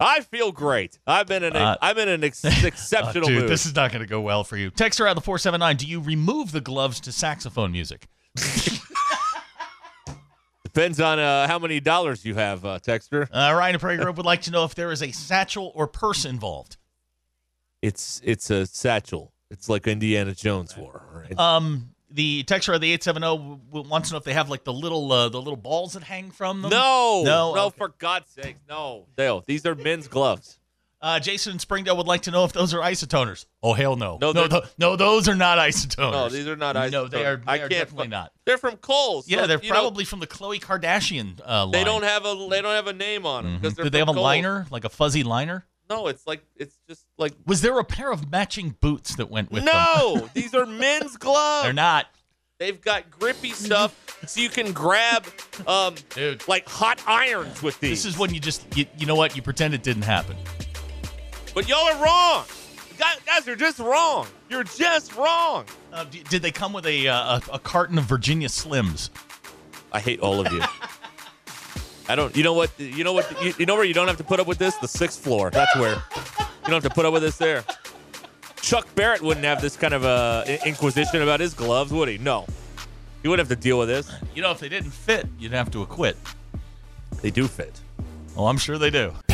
I 0.00 0.20
feel 0.22 0.50
great. 0.50 0.98
I'm 1.06 1.30
in 1.30 1.44
an 1.44 1.54
Uh, 1.54 1.76
I'm 1.80 1.96
in 1.98 2.08
an 2.08 2.24
ex- 2.24 2.44
Uh, 2.44 2.50
exceptional 2.64 3.28
dude, 3.28 3.42
mood. 3.42 3.48
this 3.50 3.66
is 3.66 3.74
not 3.76 3.92
going 3.92 4.00
to 4.02 4.08
go 4.08 4.20
well 4.20 4.42
for 4.42 4.56
you. 4.56 4.70
Text 4.70 4.98
around 5.00 5.14
the 5.14 5.20
479. 5.20 5.76
Do 5.76 5.86
you 5.86 6.00
remove 6.00 6.50
the 6.50 6.60
gloves 6.60 6.98
to 7.00 7.12
saxophone 7.12 7.70
music? 7.70 8.08
Depends 10.72 11.00
on 11.00 11.18
uh, 11.18 11.48
how 11.48 11.58
many 11.58 11.80
dollars 11.80 12.24
you 12.24 12.36
have, 12.36 12.64
uh, 12.64 12.78
Texter. 12.78 13.22
Uh, 13.32 13.52
Ryan 13.54 13.74
and 13.74 13.80
Prairie 13.80 13.96
Grove 13.96 14.16
would 14.18 14.26
like 14.26 14.42
to 14.42 14.52
know 14.52 14.62
if 14.64 14.76
there 14.76 14.92
is 14.92 15.02
a 15.02 15.10
satchel 15.10 15.72
or 15.74 15.88
purse 15.88 16.24
involved. 16.24 16.76
It's 17.82 18.20
it's 18.24 18.50
a 18.50 18.66
satchel. 18.66 19.32
It's 19.50 19.68
like 19.68 19.88
Indiana 19.88 20.32
Jones 20.32 20.76
wore. 20.76 21.02
Right? 21.12 21.36
Um, 21.36 21.90
the 22.08 22.44
texter 22.44 22.72
of 22.72 22.80
the 22.80 22.92
870 22.92 23.20
w- 23.26 23.58
w- 23.72 23.88
wants 23.90 24.10
to 24.10 24.14
know 24.14 24.18
if 24.18 24.24
they 24.24 24.32
have 24.32 24.48
like 24.48 24.62
the 24.62 24.72
little 24.72 25.10
uh, 25.10 25.28
the 25.28 25.40
little 25.42 25.56
balls 25.56 25.94
that 25.94 26.04
hang 26.04 26.30
from 26.30 26.62
them. 26.62 26.70
no, 26.70 27.22
No? 27.24 27.54
no, 27.54 27.64
Okay. 27.66 27.74
for 27.76 27.88
God's 27.98 28.30
sake, 28.30 28.56
no. 28.68 29.06
Dale, 29.16 29.42
these 29.46 29.66
are 29.66 29.74
men's 29.74 30.06
gloves. 30.06 30.59
Uh, 31.02 31.18
Jason 31.18 31.54
in 31.54 31.58
Springdale 31.58 31.96
would 31.96 32.06
like 32.06 32.22
to 32.22 32.30
know 32.30 32.44
if 32.44 32.52
those 32.52 32.74
are 32.74 32.80
isotoners. 32.80 33.46
Oh 33.62 33.72
hell 33.72 33.96
no, 33.96 34.18
No, 34.20 34.32
no, 34.32 34.46
th- 34.48 34.64
no, 34.76 34.96
those 34.96 35.28
are 35.28 35.34
not 35.34 35.56
isotoners. 35.58 36.12
No, 36.12 36.28
these 36.28 36.46
are 36.46 36.56
not 36.56 36.74
No, 36.90 37.08
they 37.08 37.24
are. 37.24 37.38
isotoners. 37.38 37.42
I 37.46 37.54
are 37.56 37.58
can't 37.60 37.70
definitely 37.70 38.08
not. 38.08 38.32
They're 38.44 38.58
from 38.58 38.76
Kohl's. 38.76 39.26
Yeah, 39.26 39.40
so, 39.42 39.46
they're 39.46 39.60
you 39.62 39.70
know, 39.70 39.76
probably 39.80 40.04
from 40.04 40.20
the 40.20 40.26
Khloe 40.26 40.60
Kardashian 40.60 41.40
uh, 41.46 41.64
line. 41.64 41.70
they 41.72 41.84
don't 41.84 42.02
have 42.02 42.26
a 42.26 42.46
they 42.50 42.60
don't 42.60 42.74
have 42.74 42.86
a 42.86 42.92
name 42.92 43.24
on 43.24 43.44
them 43.44 43.58
because 43.60 43.74
Do 43.74 43.88
they 43.88 43.98
have 43.98 44.08
a 44.08 44.12
liner, 44.12 44.66
like 44.70 44.84
a 44.84 44.90
fuzzy 44.90 45.22
liner? 45.22 45.64
No, 45.88 46.06
it's 46.08 46.26
like 46.26 46.44
it's 46.56 46.76
just 46.86 47.06
like 47.16 47.32
Was 47.46 47.62
there 47.62 47.78
a 47.78 47.84
pair 47.84 48.12
of 48.12 48.30
matching 48.30 48.76
boots 48.80 49.16
that 49.16 49.30
went 49.30 49.50
with 49.50 49.64
them? 49.64 49.74
no. 49.74 50.28
these 50.34 50.54
are 50.54 50.66
men's 50.66 51.16
gloves. 51.16 51.64
They're 51.64 51.72
not. 51.72 52.06
They've 52.58 52.78
got 52.78 53.10
grippy 53.10 53.52
stuff, 53.52 53.96
so 54.26 54.38
you 54.38 54.50
can 54.50 54.72
grab 54.72 55.24
um 55.66 55.94
Dude. 56.10 56.46
like 56.46 56.68
hot 56.68 57.02
irons 57.06 57.62
with 57.62 57.80
these. 57.80 58.04
This 58.04 58.12
is 58.12 58.18
when 58.18 58.34
you 58.34 58.38
just, 58.40 58.66
you, 58.76 58.84
you 58.98 59.06
know 59.06 59.14
what? 59.14 59.34
You 59.34 59.40
pretend 59.40 59.72
it 59.72 59.82
didn't 59.82 60.02
happen. 60.02 60.36
But 61.54 61.68
y'all 61.68 61.86
are 61.86 62.02
wrong. 62.04 62.44
Guys, 63.26 63.48
are 63.48 63.56
just 63.56 63.78
wrong. 63.78 64.26
You're 64.50 64.64
just 64.64 65.16
wrong. 65.16 65.64
Uh, 65.92 66.04
did 66.04 66.42
they 66.42 66.50
come 66.52 66.72
with 66.72 66.84
a, 66.86 67.08
uh, 67.08 67.40
a 67.48 67.54
a 67.54 67.58
carton 67.58 67.96
of 67.96 68.04
Virginia 68.04 68.48
Slims? 68.48 69.08
I 69.90 70.00
hate 70.00 70.20
all 70.20 70.44
of 70.44 70.52
you. 70.52 70.62
I 72.08 72.14
don't. 72.14 72.36
You 72.36 72.42
know 72.42 72.52
what? 72.52 72.70
You 72.78 73.04
know 73.04 73.12
what? 73.12 73.42
You, 73.42 73.54
you 73.58 73.66
know 73.66 73.74
where 73.74 73.84
you 73.84 73.94
don't 73.94 74.08
have 74.08 74.18
to 74.18 74.24
put 74.24 74.38
up 74.38 74.46
with 74.46 74.58
this? 74.58 74.76
The 74.76 74.88
sixth 74.88 75.22
floor. 75.22 75.50
That's 75.50 75.74
where 75.76 75.94
you 75.94 76.66
don't 76.66 76.82
have 76.82 76.84
to 76.84 76.90
put 76.90 77.06
up 77.06 77.12
with 77.12 77.22
this. 77.22 77.38
There. 77.38 77.64
Chuck 78.60 78.86
Barrett 78.94 79.22
wouldn't 79.22 79.46
have 79.46 79.62
this 79.62 79.76
kind 79.76 79.94
of 79.94 80.04
uh, 80.04 80.44
inquisition 80.66 81.22
about 81.22 81.40
his 81.40 81.54
gloves, 81.54 81.92
would 81.92 82.08
he? 82.08 82.18
No. 82.18 82.46
He 83.22 83.28
wouldn't 83.28 83.48
have 83.48 83.56
to 83.56 83.62
deal 83.62 83.78
with 83.78 83.88
this. 83.88 84.12
You 84.34 84.42
know, 84.42 84.50
if 84.50 84.60
they 84.60 84.68
didn't 84.68 84.90
fit, 84.90 85.26
you'd 85.38 85.52
have 85.52 85.70
to 85.70 85.82
acquit. 85.82 86.16
They 87.22 87.30
do 87.30 87.48
fit. 87.48 87.80
Oh, 88.36 88.46
I'm 88.46 88.58
sure 88.58 88.76
they 88.78 88.90
do. 88.90 89.12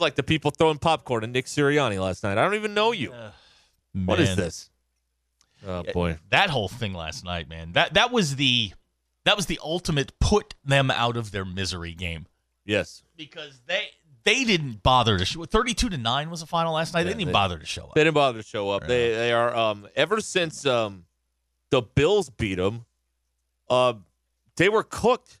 Like 0.00 0.14
the 0.14 0.22
people 0.22 0.50
throwing 0.50 0.78
popcorn 0.78 1.24
at 1.24 1.30
Nick 1.30 1.46
Sirianni 1.46 2.00
last 2.00 2.22
night. 2.22 2.38
I 2.38 2.44
don't 2.44 2.54
even 2.54 2.74
know 2.74 2.92
you. 2.92 3.12
What 3.92 4.20
is 4.20 4.36
this? 4.36 4.70
Oh 5.66 5.82
boy. 5.92 6.18
that 6.30 6.50
whole 6.50 6.68
thing 6.68 6.94
last 6.94 7.24
night, 7.24 7.48
man. 7.48 7.72
That 7.72 7.94
that 7.94 8.12
was 8.12 8.36
the 8.36 8.72
that 9.24 9.36
was 9.36 9.46
the 9.46 9.58
ultimate 9.62 10.12
put 10.20 10.54
them 10.64 10.90
out 10.90 11.16
of 11.16 11.32
their 11.32 11.44
misery 11.44 11.94
game 11.94 12.26
Yes. 12.64 13.02
because 13.16 13.60
they 13.66 13.88
they 14.24 14.44
didn't 14.44 14.82
bother 14.84 15.18
to 15.18 15.24
show. 15.24 15.44
Thirty 15.46 15.74
two 15.74 15.88
to 15.88 15.98
nine 15.98 16.30
was 16.30 16.40
the 16.40 16.46
final 16.46 16.74
last 16.74 16.94
night. 16.94 17.02
they 17.02 17.08
didn't 17.10 17.22
even 17.22 17.32
they- 17.32 17.32
bother 17.32 17.58
to 17.58 17.66
show 17.66 17.84
up. 17.86 17.94
They 17.94 18.04
didn't 18.04 18.14
bother 18.14 18.40
to 18.40 18.46
show 18.46 18.70
up. 18.70 18.86
They 18.86 19.10
they 19.10 19.32
are 19.32 19.54
um 19.56 19.88
ever 19.96 20.20
since 20.20 20.64
um 20.64 21.06
the 21.70 21.82
Bills 21.82 22.30
beat 22.30 22.54
them, 22.54 22.84
uh, 23.68 23.94
they 24.56 24.68
were 24.68 24.82
cooked. 24.84 25.38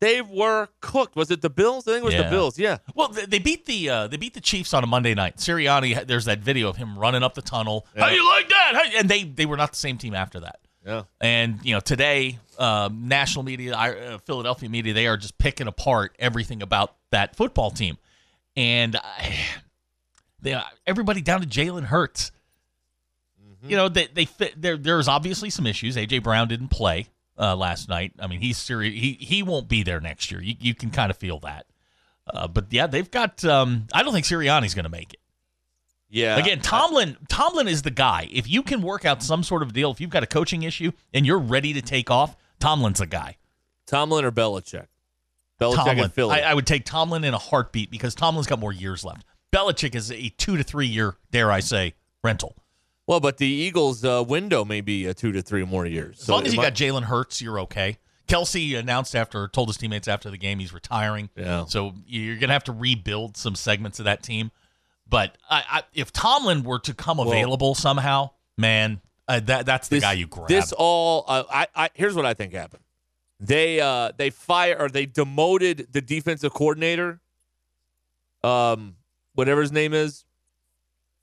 They 0.00 0.20
were 0.22 0.68
cooked. 0.80 1.16
Was 1.16 1.30
it 1.32 1.42
the 1.42 1.50
Bills? 1.50 1.88
I 1.88 1.92
think 1.92 2.02
it 2.02 2.04
was 2.04 2.14
Yeah. 2.14 2.22
the 2.24 2.30
Bills. 2.30 2.58
Yeah. 2.58 2.78
Well, 2.94 3.08
they, 3.08 3.40
beat 3.40 3.66
the 3.66 3.90
uh, 3.90 4.06
they 4.06 4.16
beat 4.16 4.34
the 4.34 4.40
Chiefs 4.40 4.72
on 4.72 4.84
a 4.84 4.86
Monday 4.86 5.12
night. 5.14 5.38
Sirianni, 5.38 6.06
there's 6.06 6.26
that 6.26 6.38
video 6.38 6.68
of 6.68 6.76
him 6.76 6.96
running 6.98 7.22
up 7.24 7.34
the 7.34 7.42
tunnel. 7.42 7.84
How 7.96 8.08
you 8.08 8.24
like 8.28 8.48
that? 8.48 8.72
How- 8.74 8.98
And 8.98 9.08
they 9.08 9.24
they 9.24 9.44
were 9.46 9.56
not 9.56 9.72
the 9.72 9.78
same 9.78 9.98
team 9.98 10.14
after 10.14 10.40
that. 10.40 10.60
Yeah. 10.86 11.02
And 11.20 11.58
you 11.64 11.74
know 11.74 11.80
today, 11.80 12.38
um, 12.58 13.08
national 13.08 13.42
media, 13.44 13.74
I- 13.74 13.90
uh, 13.98 14.18
Philadelphia 14.18 14.68
media, 14.68 14.94
they 14.94 15.06
are 15.08 15.16
just 15.16 15.36
picking 15.38 15.66
apart 15.66 16.14
everything 16.20 16.62
about 16.62 16.94
that 17.10 17.34
football 17.34 17.70
team, 17.72 17.98
and 18.56 18.94
I, 18.96 19.36
they 20.40 20.60
everybody 20.86 21.20
down 21.22 21.40
to 21.40 21.46
Jalen 21.46 21.84
Hurts. 21.84 22.30
You 23.64 23.76
know 23.76 23.88
they 23.88 24.06
they 24.06 24.24
fit. 24.26 24.62
There 24.62 24.76
there's 24.76 25.08
obviously 25.08 25.50
some 25.50 25.66
issues. 25.66 25.96
AJ 25.96 26.22
Brown 26.22 26.46
didn't 26.46 26.68
play 26.68 27.08
uh, 27.38 27.56
last 27.56 27.88
night. 27.88 28.12
I 28.18 28.26
mean 28.26 28.40
he's 28.40 28.58
serious. 28.58 28.94
He 28.94 29.12
he 29.20 29.42
won't 29.42 29.68
be 29.68 29.82
there 29.82 30.00
next 30.00 30.30
year. 30.30 30.42
You 30.42 30.54
you 30.60 30.74
can 30.74 30.90
kind 30.90 31.10
of 31.10 31.16
feel 31.16 31.38
that. 31.40 31.66
Uh, 32.32 32.48
but 32.48 32.66
yeah, 32.70 32.86
they've 32.86 33.10
got. 33.10 33.44
Um, 33.44 33.86
I 33.92 34.02
don't 34.02 34.12
think 34.12 34.26
Sirianni's 34.26 34.74
going 34.74 34.84
to 34.84 34.90
make 34.90 35.14
it. 35.14 35.20
Yeah. 36.10 36.36
Again, 36.38 36.60
Tomlin 36.60 37.16
Tomlin 37.28 37.68
is 37.68 37.82
the 37.82 37.90
guy. 37.90 38.28
If 38.30 38.48
you 38.48 38.62
can 38.62 38.82
work 38.82 39.04
out 39.04 39.22
some 39.22 39.42
sort 39.42 39.62
of 39.62 39.72
deal, 39.72 39.90
if 39.90 40.00
you've 40.00 40.10
got 40.10 40.22
a 40.22 40.26
coaching 40.26 40.62
issue 40.62 40.92
and 41.12 41.26
you're 41.26 41.38
ready 41.38 41.72
to 41.74 41.82
take 41.82 42.10
off, 42.10 42.36
Tomlin's 42.60 42.98
the 42.98 43.06
guy. 43.06 43.36
Tomlin 43.86 44.24
or 44.24 44.32
Belichick? 44.32 44.86
Belichick 45.60 45.74
Tomlin. 45.76 45.98
and 46.00 46.12
Philly. 46.12 46.40
I, 46.42 46.50
I 46.50 46.54
would 46.54 46.66
take 46.66 46.84
Tomlin 46.84 47.24
in 47.24 47.34
a 47.34 47.38
heartbeat 47.38 47.90
because 47.90 48.14
Tomlin's 48.14 48.46
got 48.46 48.58
more 48.58 48.72
years 48.72 49.04
left. 49.04 49.26
Belichick 49.52 49.94
is 49.94 50.12
a 50.12 50.28
two 50.36 50.56
to 50.56 50.62
three 50.62 50.86
year, 50.86 51.16
dare 51.30 51.50
I 51.50 51.60
say, 51.60 51.94
rental. 52.22 52.54
Well, 53.08 53.20
but 53.20 53.38
the 53.38 53.46
Eagles' 53.46 54.04
uh, 54.04 54.22
window 54.22 54.66
may 54.66 54.82
be 54.82 55.08
uh, 55.08 55.14
two 55.14 55.32
to 55.32 55.40
three 55.40 55.64
more 55.64 55.86
years. 55.86 56.20
As 56.20 56.28
long 56.28 56.44
as 56.44 56.52
you 56.52 56.58
might- 56.58 56.64
got 56.64 56.74
Jalen 56.74 57.04
Hurts, 57.04 57.40
you're 57.40 57.58
okay. 57.60 57.96
Kelce 58.28 58.78
announced 58.78 59.16
after, 59.16 59.48
told 59.48 59.70
his 59.70 59.78
teammates 59.78 60.06
after 60.06 60.30
the 60.30 60.36
game 60.36 60.58
he's 60.58 60.74
retiring. 60.74 61.30
Yeah. 61.34 61.64
So 61.64 61.94
you're 62.06 62.34
going 62.36 62.48
to 62.48 62.52
have 62.52 62.64
to 62.64 62.72
rebuild 62.72 63.38
some 63.38 63.54
segments 63.54 63.98
of 63.98 64.04
that 64.04 64.22
team. 64.22 64.50
But 65.08 65.38
I, 65.48 65.64
I, 65.70 65.82
if 65.94 66.12
Tomlin 66.12 66.62
were 66.62 66.80
to 66.80 66.92
come 66.92 67.18
available 67.18 67.74
somehow, 67.74 68.32
man, 68.58 69.00
uh, 69.26 69.40
that 69.40 69.64
that's 69.64 69.88
the 69.88 69.96
this, 69.96 70.04
guy 70.04 70.12
you 70.12 70.26
grab. 70.26 70.48
This 70.48 70.74
all, 70.76 71.24
uh, 71.26 71.44
I, 71.50 71.66
I 71.74 71.90
here's 71.94 72.14
what 72.14 72.26
I 72.26 72.34
think 72.34 72.52
happened. 72.52 72.82
They 73.40 73.80
uh 73.80 74.12
they 74.18 74.28
fire 74.28 74.76
or 74.78 74.90
they 74.90 75.06
demoted 75.06 75.88
the 75.92 76.02
defensive 76.02 76.52
coordinator, 76.52 77.20
um, 78.44 78.96
whatever 79.34 79.62
his 79.62 79.72
name 79.72 79.94
is, 79.94 80.24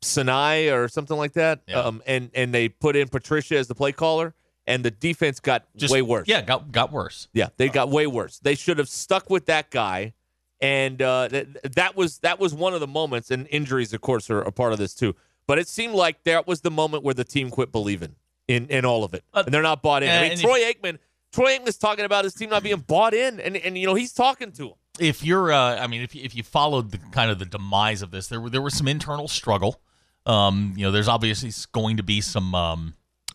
Sinai 0.01 0.69
or 0.69 0.87
something 0.87 1.17
like 1.17 1.33
that. 1.33 1.61
Yeah. 1.67 1.79
Um, 1.81 2.03
and 2.05 2.29
and 2.33 2.53
they 2.53 2.69
put 2.69 2.95
in 2.95 3.07
Patricia 3.07 3.57
as 3.57 3.67
the 3.67 3.75
play 3.75 3.91
caller, 3.91 4.33
and 4.67 4.83
the 4.83 4.91
defense 4.91 5.39
got 5.39 5.65
Just 5.75 5.91
way 5.93 6.01
worse. 6.01 6.27
Yeah, 6.27 6.41
got 6.41 6.71
got 6.71 6.91
worse. 6.91 7.27
Yeah, 7.33 7.49
they 7.57 7.69
got 7.69 7.89
way 7.89 8.07
worse. 8.07 8.39
They 8.39 8.55
should 8.55 8.77
have 8.77 8.89
stuck 8.89 9.29
with 9.29 9.45
that 9.47 9.71
guy, 9.71 10.13
and 10.61 11.01
uh, 11.01 11.29
th- 11.29 11.47
that 11.75 11.95
was 11.95 12.19
that 12.19 12.39
was 12.39 12.53
one 12.53 12.73
of 12.73 12.79
the 12.79 12.87
moments. 12.87 13.31
And 13.31 13.47
injuries, 13.49 13.93
of 13.93 14.01
course, 14.01 14.29
are 14.29 14.41
a 14.41 14.51
part 14.51 14.73
of 14.73 14.79
this 14.79 14.93
too. 14.93 15.15
But 15.47 15.59
it 15.59 15.67
seemed 15.67 15.93
like 15.93 16.23
that 16.23 16.47
was 16.47 16.61
the 16.61 16.71
moment 16.71 17.03
where 17.03 17.13
the 17.13 17.23
team 17.23 17.49
quit 17.49 17.71
believing 17.71 18.15
in 18.47 18.67
in 18.67 18.85
all 18.85 19.03
of 19.03 19.13
it, 19.13 19.23
Uh, 19.33 19.43
and 19.45 19.53
they're 19.53 19.61
not 19.61 19.81
bought 19.81 20.03
in. 20.03 20.09
I 20.09 20.21
mean, 20.21 20.31
and 20.31 20.39
if- 20.39 20.41
Troy 20.41 20.59
Aikman, 20.61 20.99
Troy 21.33 21.57
Aikman's 21.57 21.77
talking 21.77 22.05
about 22.05 22.23
his 22.23 22.33
team 22.33 22.49
not 22.49 22.63
being 22.63 22.77
bought 22.79 23.13
in, 23.13 23.39
and 23.39 23.57
and 23.57 23.77
you 23.77 23.85
know 23.87 23.95
he's 23.95 24.13
talking 24.13 24.51
to 24.53 24.69
him. 24.69 24.73
if 24.99 25.23
you're 25.23 25.51
uh, 25.51 25.77
I 25.79 25.87
mean 25.87 26.01
if 26.03 26.15
you, 26.15 26.23
if 26.23 26.35
you 26.35 26.43
followed 26.43 26.91
the 26.91 26.97
kind 27.11 27.29
of 27.31 27.37
the 27.39 27.45
demise 27.45 28.01
of 28.01 28.11
this 28.11 28.27
there 28.27 28.39
were 28.39 28.49
there 28.49 28.61
was 28.61 28.73
some 28.75 28.87
internal 28.87 29.27
struggle 29.27 29.81
um 30.25 30.73
you 30.75 30.83
know 30.85 30.91
there's 30.91 31.07
obviously 31.07 31.51
going 31.71 31.97
to 31.97 32.03
be 32.03 32.21
some 32.21 32.53
um 32.55 32.93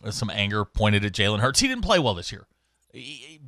some 0.09 0.29
anger 0.29 0.65
pointed 0.65 1.05
at 1.05 1.11
Jalen 1.13 1.39
Hurts 1.39 1.59
he 1.59 1.67
didn't 1.67 1.83
play 1.83 1.99
well 1.99 2.13
this 2.13 2.31
year 2.31 2.45
He- 2.93 3.39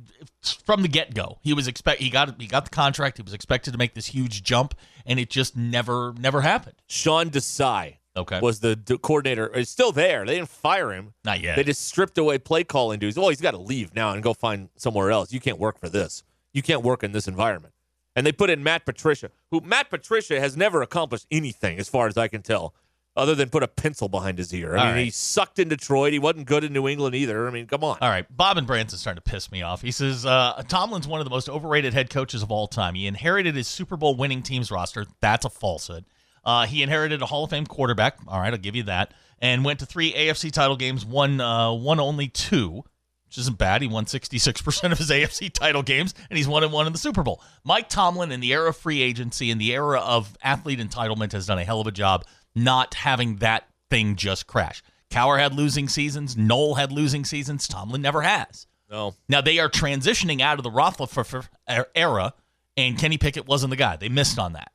from 0.64 0.82
the 0.82 0.88
get-go 0.88 1.38
he 1.42 1.52
was 1.52 1.66
expect 1.68 2.00
he 2.00 2.10
got 2.10 2.40
he 2.40 2.46
got 2.46 2.64
the 2.64 2.70
contract 2.70 3.16
he 3.18 3.22
was 3.22 3.34
expected 3.34 3.72
to 3.72 3.78
make 3.78 3.94
this 3.94 4.06
huge 4.06 4.42
jump 4.42 4.74
and 5.06 5.18
it 5.18 5.30
just 5.30 5.56
never 5.56 6.14
never 6.18 6.40
happened 6.42 6.76
Sean 6.86 7.30
Desai 7.30 7.96
okay 8.16 8.40
was 8.40 8.60
the 8.60 8.76
d- 8.76 8.96
coordinator. 8.98 9.48
Is 9.48 9.68
still 9.68 9.90
there. 9.92 10.24
They 10.24 10.36
didn't 10.36 10.48
fire 10.48 10.92
him. 10.92 11.14
not 11.24 11.40
yet 11.40 11.56
They 11.56 11.64
just 11.64 11.84
stripped 11.86 12.16
away 12.18 12.38
play 12.38 12.62
calling 12.64 12.98
duties. 13.00 13.18
Oh, 13.18 13.28
he's 13.28 13.40
got 13.40 13.50
to 13.52 13.58
leave 13.58 13.94
now 13.94 14.12
and 14.12 14.22
go 14.22 14.32
find 14.34 14.68
somewhere 14.76 15.10
else. 15.10 15.32
You 15.32 15.40
can't 15.40 15.58
work 15.58 15.78
for 15.80 15.88
this. 15.88 16.22
You 16.52 16.62
can't 16.62 16.82
work 16.82 17.02
in 17.02 17.10
this 17.12 17.26
environment. 17.26 17.74
And 18.14 18.24
they 18.24 18.30
put 18.30 18.48
in 18.50 18.62
Matt 18.62 18.84
Patricia, 18.86 19.30
who 19.50 19.60
Matt 19.60 19.90
Patricia 19.90 20.38
has 20.38 20.56
never 20.56 20.80
accomplished 20.82 21.26
anything, 21.32 21.80
as 21.80 21.88
far 21.88 22.06
as 22.06 22.16
I 22.16 22.28
can 22.28 22.42
tell, 22.42 22.72
other 23.16 23.34
than 23.34 23.48
put 23.48 23.62
a 23.62 23.68
pencil 23.68 24.08
behind 24.08 24.38
his 24.38 24.52
ear. 24.52 24.76
I 24.76 24.78
All 24.78 24.84
mean, 24.86 24.94
right. 24.94 25.04
he 25.04 25.10
sucked 25.10 25.58
in 25.58 25.68
Detroit. 25.68 26.12
He 26.12 26.18
wasn't 26.18 26.46
good 26.46 26.64
in 26.64 26.72
New 26.72 26.88
England 26.88 27.14
either. 27.14 27.46
I 27.46 27.50
mean, 27.50 27.66
come 27.66 27.84
on. 27.84 27.96
All 28.00 28.08
right, 28.08 28.26
Bob 28.34 28.58
and 28.58 28.66
Branson's 28.66 29.00
starting 29.02 29.22
to 29.22 29.30
piss 29.30 29.52
me 29.52 29.62
off. 29.62 29.82
He 29.82 29.92
says 29.92 30.26
uh, 30.26 30.62
Tomlin's 30.68 31.06
one 31.06 31.20
of 31.20 31.24
the 31.24 31.30
most 31.30 31.48
overrated 31.48 31.94
head 31.94 32.10
coaches 32.10 32.42
of 32.42 32.50
all 32.50 32.66
time. 32.66 32.94
He 32.94 33.06
inherited 33.06 33.54
his 33.54 33.68
Super 33.68 33.96
Bowl 33.96 34.16
winning 34.16 34.42
team's 34.42 34.70
roster. 34.70 35.06
That's 35.20 35.44
a 35.44 35.50
falsehood. 35.50 36.04
Uh, 36.44 36.66
he 36.66 36.82
inherited 36.82 37.22
a 37.22 37.26
Hall 37.26 37.44
of 37.44 37.50
Fame 37.50 37.66
quarterback. 37.66 38.18
All 38.26 38.40
right, 38.40 38.52
I'll 38.52 38.58
give 38.58 38.76
you 38.76 38.82
that. 38.84 39.12
And 39.40 39.64
went 39.64 39.80
to 39.80 39.86
three 39.86 40.12
AFC 40.12 40.50
title 40.50 40.76
games. 40.76 41.04
Won, 41.04 41.40
uh, 41.40 41.72
won 41.72 42.00
only 42.00 42.28
two, 42.28 42.84
which 43.26 43.38
isn't 43.38 43.58
bad. 43.58 43.82
He 43.82 43.88
won 43.88 44.04
66% 44.06 44.92
of 44.92 44.98
his 44.98 45.10
AFC 45.10 45.52
title 45.52 45.82
games, 45.82 46.14
and 46.28 46.36
he's 46.36 46.48
one 46.48 46.62
and 46.64 46.72
one 46.72 46.86
in 46.86 46.92
the 46.92 46.98
Super 46.98 47.22
Bowl. 47.22 47.42
Mike 47.64 47.88
Tomlin, 47.88 48.32
in 48.32 48.40
the 48.40 48.52
era 48.52 48.70
of 48.70 48.76
free 48.76 49.00
agency, 49.02 49.50
in 49.50 49.58
the 49.58 49.72
era 49.72 50.00
of 50.00 50.36
athlete 50.42 50.80
entitlement, 50.80 51.32
has 51.32 51.46
done 51.46 51.58
a 51.58 51.64
hell 51.64 51.80
of 51.80 51.86
a 51.86 51.92
job 51.92 52.24
not 52.54 52.94
having 52.94 53.36
that 53.36 53.68
thing 53.90 54.16
just 54.16 54.46
crash. 54.46 54.82
Cowher 55.10 55.38
had 55.38 55.54
losing 55.54 55.88
seasons. 55.88 56.36
Noll 56.36 56.74
had 56.74 56.90
losing 56.92 57.24
seasons. 57.24 57.68
Tomlin 57.68 58.02
never 58.02 58.22
has. 58.22 58.66
No. 58.90 59.14
Now 59.28 59.40
they 59.40 59.58
are 59.58 59.68
transitioning 59.68 60.40
out 60.40 60.58
of 60.58 60.62
the 60.64 60.70
Roethlisberger 60.70 61.46
era, 61.94 62.34
and 62.76 62.98
Kenny 62.98 63.18
Pickett 63.18 63.46
wasn't 63.46 63.70
the 63.70 63.76
guy. 63.76 63.96
They 63.96 64.08
missed 64.08 64.38
on 64.38 64.54
that. 64.54 64.72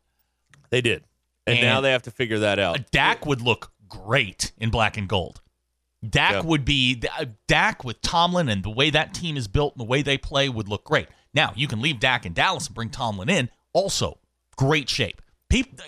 They 0.69 0.81
did. 0.81 1.03
And, 1.47 1.57
And- 1.59 1.67
now 1.67 1.81
they 1.81 1.91
have 1.91 2.03
to 2.03 2.11
figure 2.11 2.39
that 2.39 2.59
out. 2.59 2.91
Dak 2.91 3.25
would 3.25 3.41
look 3.41 3.71
great 3.87 4.51
in 4.57 4.69
black 4.69 4.97
and 4.97 5.07
gold. 5.07 5.41
Dak 6.07 6.31
Yeah. 6.31 6.41
would 6.41 6.63
be 6.63 7.01
uh, 7.17 7.25
Dak 7.47 7.83
with 7.83 8.01
Tomlin 8.01 8.47
and 8.47 8.63
the 8.63 8.69
way 8.69 8.89
that 8.89 9.13
team 9.13 9.35
is 9.35 9.47
built 9.49 9.73
and 9.73 9.81
the 9.81 9.85
way 9.89 10.01
they 10.01 10.17
play 10.17 10.47
would 10.47 10.69
look 10.69 10.85
great. 10.85 11.07
Now 11.33 11.51
you 11.57 11.67
can 11.67 11.81
leave 11.81 11.99
Dak 11.99 12.25
in 12.25 12.33
Dallas 12.33 12.67
and 12.67 12.75
bring 12.75 12.89
Tomlin 12.89 13.29
in. 13.29 13.49
Also, 13.73 14.17
great 14.55 14.89
shape. 14.89 15.21
People, 15.49 15.83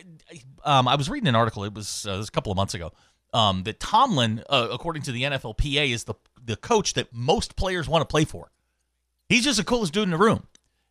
um, 0.65 0.87
I 0.87 0.95
was 0.95 1.09
reading 1.09 1.27
an 1.27 1.35
article. 1.35 1.63
It 1.63 1.73
was, 1.73 2.05
uh, 2.07 2.13
it 2.13 2.17
was 2.17 2.27
a 2.29 2.31
couple 2.31 2.51
of 2.51 2.55
months 2.55 2.73
ago. 2.73 2.91
Um, 3.33 3.63
that 3.63 3.79
Tomlin, 3.79 4.43
uh, 4.49 4.67
according 4.71 5.03
to 5.03 5.11
the 5.11 5.23
NFLPA, 5.23 5.91
is 5.91 6.03
the 6.03 6.15
the 6.43 6.55
coach 6.57 6.95
that 6.95 7.13
most 7.13 7.55
players 7.55 7.87
want 7.87 8.01
to 8.01 8.11
play 8.11 8.25
for. 8.25 8.51
He's 9.29 9.43
just 9.45 9.57
the 9.57 9.63
coolest 9.63 9.93
dude 9.93 10.03
in 10.03 10.09
the 10.09 10.17
room, 10.17 10.47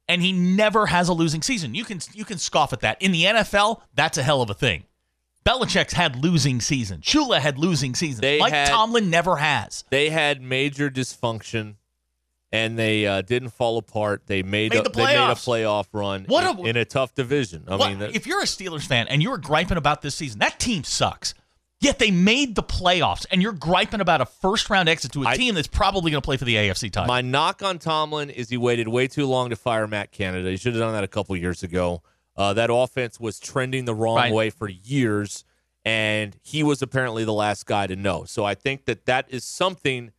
and 0.09 0.23
he 0.23 0.33
never 0.33 0.87
has 0.87 1.09
a 1.09 1.13
losing 1.13 1.43
season. 1.43 1.75
You 1.75 1.85
can 1.85 2.01
you 2.15 2.25
can 2.25 2.39
scoff 2.39 2.73
at 2.73 2.81
that. 2.81 3.03
In 3.03 3.13
the 3.13 3.25
NFL, 3.25 3.83
that's 3.95 4.17
a 4.17 4.23
hell 4.23 4.41
of 4.41 4.49
a 4.49 4.55
thing. 4.55 4.85
Belichick's 5.45 5.93
had 5.95 6.17
losing 6.17 6.61
seasons. 6.61 7.05
Shula 7.05 7.39
had 7.41 7.59
losing 7.59 7.95
seasons. 7.95 8.21
They 8.21 8.39
Mike 8.39 8.53
had- 8.53 8.69
Tomlin 8.69 9.11
never 9.11 9.37
has. 9.37 9.85
They 9.91 10.11
had 10.11 10.41
major 10.43 10.91
dysfunction, 10.91 11.75
and 12.53 12.79
they 12.79 13.07
uh, 13.07 13.23
didn't 13.23 13.51
fall 13.51 13.79
apart. 13.79 14.23
They 14.27 14.43
made, 14.43 14.73
Made 14.73 14.81
a, 14.81 14.83
the 14.83 14.91
they 14.91 15.05
made 15.05 15.17
a 15.17 15.35
playoff 15.35 15.87
run 15.93 16.25
What 16.27 16.45
in, 16.59 16.67
a- 16.67 16.69
in 16.71 16.77
a 16.77 16.85
tough 16.85 17.15
division. 17.15 17.65
I 17.69 17.77
What- 17.77 17.91
mean, 17.91 17.99
that, 18.01 18.15
if 18.15 18.27
you're 18.27 18.41
a 18.41 18.45
Steelers 18.47 18.87
fan 18.87 19.07
and 19.09 19.23
you 19.23 19.31
were 19.31 19.39
griping 19.39 19.77
about 19.77 20.03
this 20.03 20.15
season, 20.15 20.41
that 20.41 20.59
team 20.59 20.85
sucks. 20.85 21.35
Yet 21.83 21.99
they 21.99 22.11
made 22.11 22.57
the 22.57 22.63
playoffs, 22.63 23.25
and 23.31 23.41
you're 23.41 23.53
griping 23.55 24.03
about 24.03 24.21
a 24.21 24.27
first 24.27 24.69
round 24.69 24.87
exit 24.87 25.13
to 25.13 25.23
a 25.23 25.29
I- 25.29 25.37
team 25.37 25.55
that's 25.55 25.67
probably 25.69 26.11
going 26.11 26.21
to 26.21 26.25
play 26.25 26.37
for 26.37 26.45
the 26.45 26.57
AFC 26.57 26.91
title. 26.93 27.07
my 27.09 27.23
knock 27.23 27.63
on 27.63 27.79
Tomlin 27.79 28.29
is 28.29 28.51
he 28.51 28.59
waited 28.59 28.87
way 28.89 29.07
too 29.09 29.27
long 29.27 29.49
to 29.49 29.57
fire 29.57 29.87
Matt 29.87 30.13
Canada. 30.13 30.51
He 30.51 30.57
should 30.59 30.75
have 30.75 30.81
done 30.81 30.93
that 30.93 31.05
a 31.05 31.09
couple 31.09 31.35
years 31.37 31.63
ago. 31.63 32.03
Uh, 32.37 32.53
that 32.55 32.69
offense 32.71 33.19
was 33.19 33.39
trending 33.41 33.87
the 33.87 33.95
wrong 33.95 34.17
Right. 34.17 34.33
way 34.33 34.51
for 34.51 34.69
years, 34.69 35.45
and 35.85 36.37
he 36.43 36.63
was 36.63 36.83
apparently 36.83 37.25
the 37.25 37.33
last 37.33 37.65
guy 37.65 37.87
to 37.87 37.97
know. 37.97 38.25
So 38.25 38.45
I 38.45 38.55
think 38.55 38.85
that 38.85 39.07
that 39.07 39.27
is 39.31 39.45
something 39.45 40.13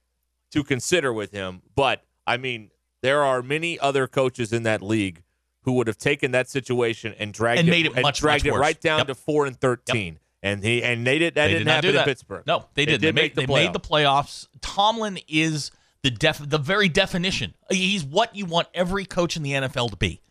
to 0.52 0.64
consider 0.64 1.14
with 1.14 1.32
him. 1.32 1.62
But 1.76 2.04
I 2.28 2.38
mean, 2.38 2.72
there 3.02 3.24
are 3.24 3.42
many 3.42 3.80
other 3.80 4.08
coaches 4.08 4.54
in 4.54 4.64
that 4.64 4.82
league 4.82 5.24
who 5.64 5.74
would 5.74 5.88
have 5.88 5.98
taken 5.98 6.32
that 6.32 6.50
situation 6.50 7.14
and 7.20 7.34
dragged 7.34 7.60
And 7.60 7.68
it, 7.68 7.72
made 7.72 7.86
it 7.86 7.94
and 7.94 8.02
much, 8.02 8.20
dragged 8.20 8.46
much 8.46 8.54
it 8.56 8.58
right 8.58 8.80
down 8.82 9.00
Yep. 9.00 9.08
to 9.08 9.16
four 9.16 9.46
and 9.46 9.60
thirteen. 9.60 10.20
And 10.44 10.64
he 10.64 10.82
and 10.84 11.06
they 11.06 11.20
did 11.20 11.36
that 11.36 11.48
they 11.48 11.54
didn't 11.54 11.66
did 11.68 11.72
happen 11.72 11.92
do 11.94 11.98
in. 12.00 12.04
Pittsburgh. 12.06 12.44
No, 12.48 12.66
they 12.74 12.86
They 12.86 12.92
did. 12.94 13.02
did 13.02 13.16
they 13.16 13.22
made, 13.22 13.36
the 13.36 13.46
they 13.46 13.54
made 13.54 13.74
the 13.74 13.80
playoffs. 13.80 14.48
Tomlin 14.62 15.20
is 15.28 15.70
the 16.02 16.10
def, 16.10 16.40
the 16.44 16.58
very 16.58 16.90
definition. 16.90 17.54
He's 17.70 18.04
what 18.04 18.36
you 18.36 18.46
want 18.48 18.68
every 18.74 19.06
coach 19.06 19.38
in 19.38 19.44
the 19.44 19.52
NFL 19.52 19.92
to 19.92 19.98
be. 19.98 20.22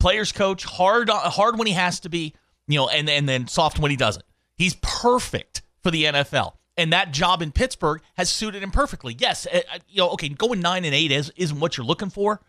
Players 0.00 0.32
coach, 0.32 0.64
hard 0.64 1.08
hard 1.10 1.58
when 1.58 1.68
he 1.68 1.72
has 1.74 2.00
to 2.00 2.08
be, 2.08 2.34
you 2.66 2.76
know, 2.78 2.88
and 2.88 3.08
and 3.08 3.28
then 3.28 3.46
soft 3.46 3.78
when 3.78 3.90
he 3.92 3.96
doesn't. 3.96 4.24
He's 4.56 4.74
perfect 4.82 5.62
for 5.82 5.90
the 5.92 6.04
NFL. 6.04 6.54
And 6.76 6.92
that 6.92 7.10
job 7.10 7.40
in 7.40 7.52
Pittsburgh 7.52 8.02
has 8.16 8.28
suited 8.28 8.62
him 8.62 8.70
perfectly. 8.70 9.16
Yes, 9.18 9.46
uh, 9.46 9.60
uh, 9.72 9.78
you 9.88 9.98
know, 9.98 10.10
okay, 10.10 10.28
going 10.28 10.60
9 10.60 10.84
and 10.84 10.94
8 10.94 11.10
is, 11.10 11.32
isn't 11.36 11.58
what 11.58 11.76
you're 11.76 11.86
looking 11.86 12.10
for, 12.10 12.40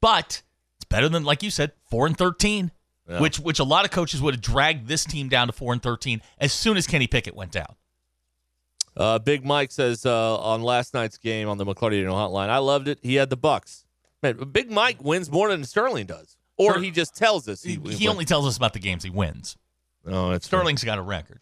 but 0.00 0.42
it's 0.78 0.86
better 0.88 1.08
than 1.08 1.24
like 1.24 1.42
you 1.42 1.50
said, 1.50 1.72
4 1.90 2.06
and 2.06 2.16
13. 2.16 2.72
Yeah. 3.08 3.20
Which 3.20 3.38
which 3.38 3.60
a 3.60 3.64
lot 3.64 3.84
of 3.84 3.92
coaches 3.92 4.20
would 4.20 4.34
have 4.34 4.40
dragged 4.40 4.88
this 4.88 5.04
team 5.04 5.28
down 5.28 5.46
to 5.46 5.52
4 5.52 5.74
and 5.74 5.82
13 5.82 6.20
as 6.38 6.52
soon 6.52 6.76
as 6.76 6.88
Kenny 6.88 7.06
Pickett 7.06 7.36
went 7.36 7.52
down. 7.52 7.76
Uh, 8.96 9.18
Big 9.18 9.44
Mike 9.44 9.70
says 9.70 10.04
uh, 10.06 10.38
on 10.38 10.62
last 10.62 10.94
night's 10.94 11.18
game 11.18 11.48
on 11.48 11.58
the 11.58 11.64
McClarty 11.64 12.02
Hotline, 12.04 12.48
I 12.48 12.58
loved 12.58 12.88
it. 12.88 12.98
He 13.02 13.16
had 13.16 13.30
the 13.30 13.36
Bucks. 13.36 13.84
Man, 14.22 14.36
Big 14.50 14.70
Mike 14.72 15.04
wins 15.04 15.30
more 15.30 15.50
than 15.50 15.62
Sterling 15.64 16.06
does, 16.06 16.36
or 16.56 16.78
he 16.80 16.90
just 16.90 17.14
tells 17.14 17.46
us 17.46 17.62
he, 17.62 17.78
He, 17.84 17.94
he 17.94 18.08
only 18.08 18.24
tells 18.24 18.46
us 18.46 18.56
about 18.56 18.72
the 18.72 18.78
games 18.80 19.04
he 19.04 19.10
wins. 19.10 19.56
Oh, 20.06 20.36
Sterling's 20.38 20.82
got 20.82 20.98
a 20.98 21.02
record. 21.02 21.40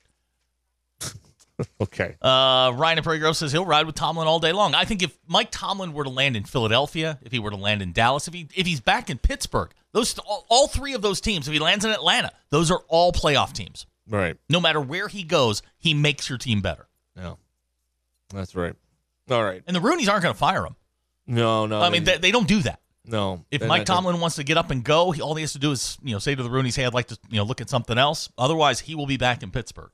okay. 1.81 2.17
Uh, 2.21 2.73
Ryan 2.75 2.99
and 2.99 3.05
Prairie 3.05 3.19
Grove 3.21 3.37
says 3.37 3.53
he'll 3.53 3.65
ride 3.65 3.87
with 3.87 3.95
Tomlin 3.95 4.27
all 4.27 4.41
day 4.41 4.53
long. 4.53 4.75
I 4.75 4.85
think 4.85 5.03
if 5.03 5.17
Mike 5.27 5.49
Tomlin 5.51 5.93
were 5.93 6.05
to 6.05 6.11
land 6.11 6.37
in 6.37 6.45
Philadelphia, 6.45 7.19
if 7.23 7.33
he 7.33 7.39
were 7.39 7.51
to 7.51 7.57
land 7.57 7.81
in 7.83 7.93
Dallas, 7.93 8.27
if 8.29 8.35
he 8.35 8.49
if 8.55 8.67
he's 8.67 8.81
back 8.81 9.09
in 9.11 9.19
Pittsburgh, 9.19 9.71
those 9.93 10.19
all, 10.19 10.47
all 10.49 10.67
three 10.69 10.95
of 10.95 11.03
those 11.03 11.21
teams, 11.21 11.47
if 11.47 11.53
he 11.53 11.61
lands 11.61 11.85
in 11.85 11.91
Atlanta, 11.93 12.33
those 12.51 12.71
are 12.71 12.81
all 12.89 13.13
playoff 13.13 13.53
teams. 13.53 13.87
Right. 14.09 14.37
No 14.51 14.61
matter 14.61 14.81
where 14.81 15.09
he 15.09 15.23
goes, 15.23 15.63
he 15.79 15.95
makes 15.95 16.29
your 16.29 16.39
team 16.39 16.61
better. 16.61 16.89
Yeah, 17.17 17.35
that's 18.33 18.55
right. 18.55 18.75
All 19.31 19.43
right. 19.45 19.63
And 19.67 19.75
the 19.75 19.81
Rooneys 19.81 20.09
aren't 20.09 20.23
going 20.23 20.35
to 20.35 20.39
fire 20.39 20.67
him. 20.67 20.77
No, 21.27 21.65
no. 21.67 21.81
I 21.81 21.89
mean, 21.89 22.05
they, 22.05 22.19
they 22.19 22.31
don't 22.31 22.47
do 22.49 22.61
that. 22.63 22.81
no. 23.07 23.45
If 23.51 23.63
Mike 23.65 23.87
Tomlin 23.87 24.21
wants 24.21 24.37
to 24.37 24.45
get 24.45 24.59
up 24.59 24.71
and 24.71 24.85
go, 24.85 25.11
he, 25.13 25.23
all 25.23 25.35
he 25.35 25.43
has 25.43 25.53
to 25.55 25.59
do 25.59 25.71
is 25.71 25.97
you 26.03 26.13
know 26.13 26.19
say 26.19 26.35
to 26.35 26.43
the 26.43 26.51
Rooneys, 26.51 26.77
"Hey, 26.77 26.85
I'd 26.85 26.93
like 26.93 27.07
to 27.09 27.19
you 27.31 27.37
know 27.39 27.45
look 27.45 27.61
at 27.63 27.71
something 27.71 27.97
else." 27.97 28.29
Otherwise, 28.37 28.81
he 28.81 28.95
will 28.95 29.07
be 29.07 29.17
back 29.17 29.43
in 29.43 29.51
Pittsburgh. 29.51 29.91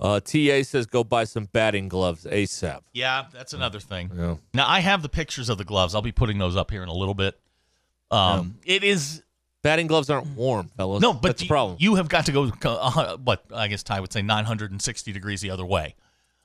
Uh, 0.00 0.20
TA 0.20 0.62
says 0.62 0.86
go 0.86 1.02
buy 1.04 1.24
some 1.24 1.44
batting 1.46 1.88
gloves 1.88 2.24
ASAP. 2.24 2.80
Yeah, 2.92 3.26
that's 3.32 3.52
another 3.52 3.80
thing. 3.80 4.10
Yeah. 4.14 4.36
Now 4.54 4.68
I 4.68 4.80
have 4.80 5.02
the 5.02 5.08
pictures 5.08 5.48
of 5.48 5.58
the 5.58 5.64
gloves. 5.64 5.94
I'll 5.94 6.02
be 6.02 6.12
putting 6.12 6.38
those 6.38 6.56
up 6.56 6.70
here 6.70 6.82
in 6.82 6.88
a 6.88 6.94
little 6.94 7.14
bit. 7.14 7.38
Um, 8.10 8.58
it 8.64 8.84
is 8.84 9.22
Batting 9.62 9.88
gloves 9.88 10.08
aren't 10.10 10.28
warm, 10.36 10.68
fellas. 10.76 11.02
no, 11.02 11.12
but 11.12 11.22
that's 11.22 11.40
the 11.40 11.46
you, 11.46 11.48
problem. 11.48 11.76
you 11.80 11.94
have 11.96 12.08
got 12.08 12.26
to 12.26 12.32
go. 12.32 12.52
Uh, 12.64 13.16
what 13.16 13.44
I 13.52 13.66
guess 13.66 13.82
Ty 13.82 13.98
would 14.00 14.12
say 14.12 14.22
960 14.22 15.12
degrees 15.12 15.40
the 15.40 15.50
other 15.50 15.66
way. 15.66 15.96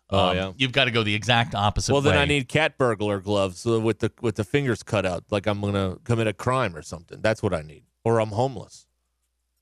Oh, 0.10 0.30
Um, 0.30 0.36
yeah. 0.36 0.52
you've 0.58 0.72
got 0.72 0.86
to 0.86 0.92
go 0.92 1.04
the 1.04 1.14
exact 1.14 1.54
opposite. 1.54 1.94
well, 1.94 2.02
then 2.02 2.18
I 2.18 2.26
need 2.26 2.48
cat 2.50 2.78
burglar 2.80 3.20
gloves 3.20 3.66
uh, 3.68 3.80
with 3.80 4.00
the 4.00 4.12
with 4.22 4.36
the 4.38 4.44
fingers 4.44 4.82
cut 4.82 5.06
out, 5.06 5.24
like 5.30 5.46
I'm 5.46 5.62
gonna 5.62 5.98
commit 6.04 6.26
a 6.28 6.34
crime 6.34 6.76
or 6.76 6.82
something. 6.82 7.22
That's 7.22 7.44
what 7.44 7.54
I 7.54 7.62
need, 7.62 7.84
or 8.04 8.20
I'm 8.20 8.30
homeless. 8.30 8.88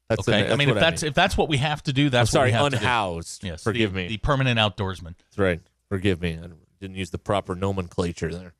That's 0.09 0.27
Okay, 0.27 0.39
I 0.39 0.43
that's 0.47 0.57
mean 0.57 0.69
if 0.69 0.75
that's 0.75 1.01
need. 1.03 1.09
if 1.09 1.13
that's 1.13 1.37
what 1.37 1.47
we 1.49 1.57
have 1.57 1.81
to 1.83 1.93
do, 1.93 2.05
I'm 2.05 2.09
that's 2.11 2.31
sorry, 2.31 2.51
what 2.51 2.57
we 2.57 2.63
have 2.63 2.71
to 2.71 2.77
do. 2.79 2.83
unhoused. 2.83 3.43
Yes, 3.43 3.63
forgive 3.63 3.93
the, 3.93 3.97
me. 4.03 4.07
the 4.07 4.17
permanent 4.17 4.59
outdoorsman. 4.59 5.15
That's 5.17 5.37
right. 5.37 5.61
Forgive 5.87 6.19
me. 6.21 6.37
I 6.43 6.47
didn't 6.81 6.95
use 6.97 7.09
the 7.11 7.17
proper 7.19 7.55
nomenclature 7.55 8.33
there. 8.33 8.53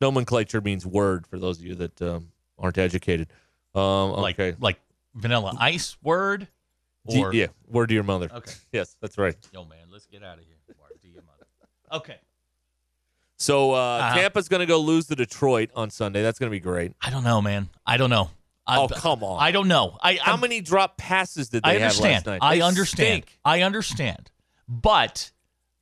Nomenclature 0.00 0.60
means 0.60 0.86
word 0.86 1.26
for 1.26 1.38
those 1.38 1.58
of 1.58 1.64
you 1.64 1.74
that 1.76 2.00
um, 2.02 2.28
aren't 2.58 2.78
educated. 2.78 3.28
Um, 3.74 4.12
like 4.12 4.38
okay. 4.38 4.56
like 4.60 4.78
vanilla 5.14 5.54
ice 5.58 5.96
word 6.02 6.48
D- 7.08 7.24
yeah, 7.32 7.46
word 7.68 7.88
to 7.88 7.94
your 7.94 8.02
mother. 8.04 8.28
okay 8.32 8.52
Yes, 8.72 8.96
that's 9.00 9.16
right. 9.18 9.36
yo 9.52 9.64
man 9.64 9.78
let's 9.90 10.06
get 10.06 10.22
out 10.22 10.38
of 10.38 10.44
here 10.44 10.56
Word 10.80 11.00
to 11.02 11.08
your 11.08 11.22
mother. 11.22 11.46
okay 11.92 12.16
So 13.36 13.72
uh, 13.72 13.76
Uh-huh. 13.76 14.16
Tampa's 14.16 14.48
going 14.48 14.60
to 14.60 14.66
go 14.66 14.78
lose 14.80 15.06
to 15.06 15.14
Detroit 15.16 15.70
on 15.74 15.90
Sunday. 15.90 16.22
That's 16.22 16.38
going 16.38 16.50
to 16.50 16.54
be 16.54 16.60
great. 16.60 16.92
i 17.00 17.10
don't 17.10 17.24
know 17.24 17.40
man 17.42 17.68
i 17.86 17.96
don't 17.96 18.10
know 18.10 18.30
I, 18.68 18.76
Oh, 18.78 18.88
come 18.88 19.24
on. 19.24 19.40
i 19.42 19.50
don't 19.50 19.66
know 19.68 19.96
i 20.02 20.14
How 20.16 20.32
I'm- 20.32 20.40
many 20.40 20.60
drop 20.60 20.96
passes 20.98 21.48
did 21.48 21.62
they 21.64 21.70
i 21.70 21.72
have 21.74 21.82
understand 21.82 22.14
last 22.14 22.26
night? 22.26 22.38
i 22.42 22.56
They 22.56 22.60
understand 22.62 23.22
stink. 23.24 23.38
i 23.44 23.62
understand 23.62 24.30
but 24.68 25.32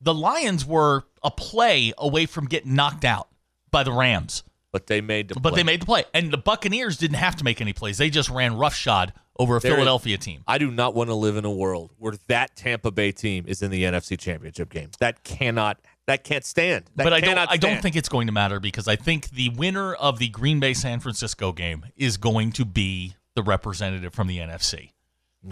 the 0.00 0.14
lions 0.14 0.64
were 0.64 1.04
a 1.22 1.30
play 1.30 1.92
away 1.98 2.26
from 2.26 2.46
getting 2.46 2.74
knocked 2.74 3.04
out 3.04 3.28
by 3.70 3.82
the 3.82 3.92
rams 3.92 4.44
But 4.72 4.86
they 4.86 5.00
made 5.00 5.28
the 5.28 5.34
but 5.40 5.50
play. 5.52 5.60
they 5.60 5.64
made 5.64 5.82
the 5.82 5.86
play 5.86 6.04
and 6.14 6.30
the 6.30 6.38
buccaneers 6.38 6.96
didn't 6.96 7.16
have 7.16 7.36
to 7.36 7.44
make 7.44 7.60
any 7.60 7.72
plays 7.72 7.98
they 7.98 8.10
just 8.10 8.30
ran 8.30 8.56
roughshod 8.56 9.12
over 9.38 9.56
a 9.56 9.60
There 9.60 9.72
is- 9.72 9.74
philadelphia 9.74 10.16
team 10.18 10.44
I 10.46 10.58
do 10.58 10.70
not 10.70 10.94
want 10.94 11.10
to 11.10 11.14
live 11.14 11.36
in 11.36 11.44
a 11.44 11.50
world 11.50 11.92
where 11.98 12.14
that 12.28 12.56
Tampa 12.56 12.90
Bay 12.90 13.10
team 13.12 13.44
is 13.48 13.60
in 13.62 13.70
the 13.70 13.82
NFC 13.82 14.16
Championship 14.18 14.70
game. 14.70 14.90
That 15.00 15.24
cannot. 15.24 15.78
That 16.06 16.22
can't 16.24 16.44
stand. 16.44 16.84
That 16.94 17.04
but 17.04 17.12
I 17.12 17.20
don't. 17.20 17.36
I 17.38 17.56
don't 17.56 17.82
think 17.82 17.96
it's 17.96 18.08
going 18.08 18.28
to 18.28 18.32
matter 18.32 18.60
because 18.60 18.86
I 18.86 18.96
think 18.96 19.30
the 19.30 19.48
winner 19.50 19.94
of 19.94 20.18
the 20.18 20.28
Green 20.28 20.60
Bay 20.60 20.72
San 20.72 21.00
Francisco 21.00 21.52
game 21.52 21.86
is 21.96 22.16
going 22.16 22.52
to 22.52 22.64
be 22.64 23.16
the 23.34 23.42
representative 23.42 24.14
from 24.14 24.28
the 24.28 24.38
NFC. 24.38 24.90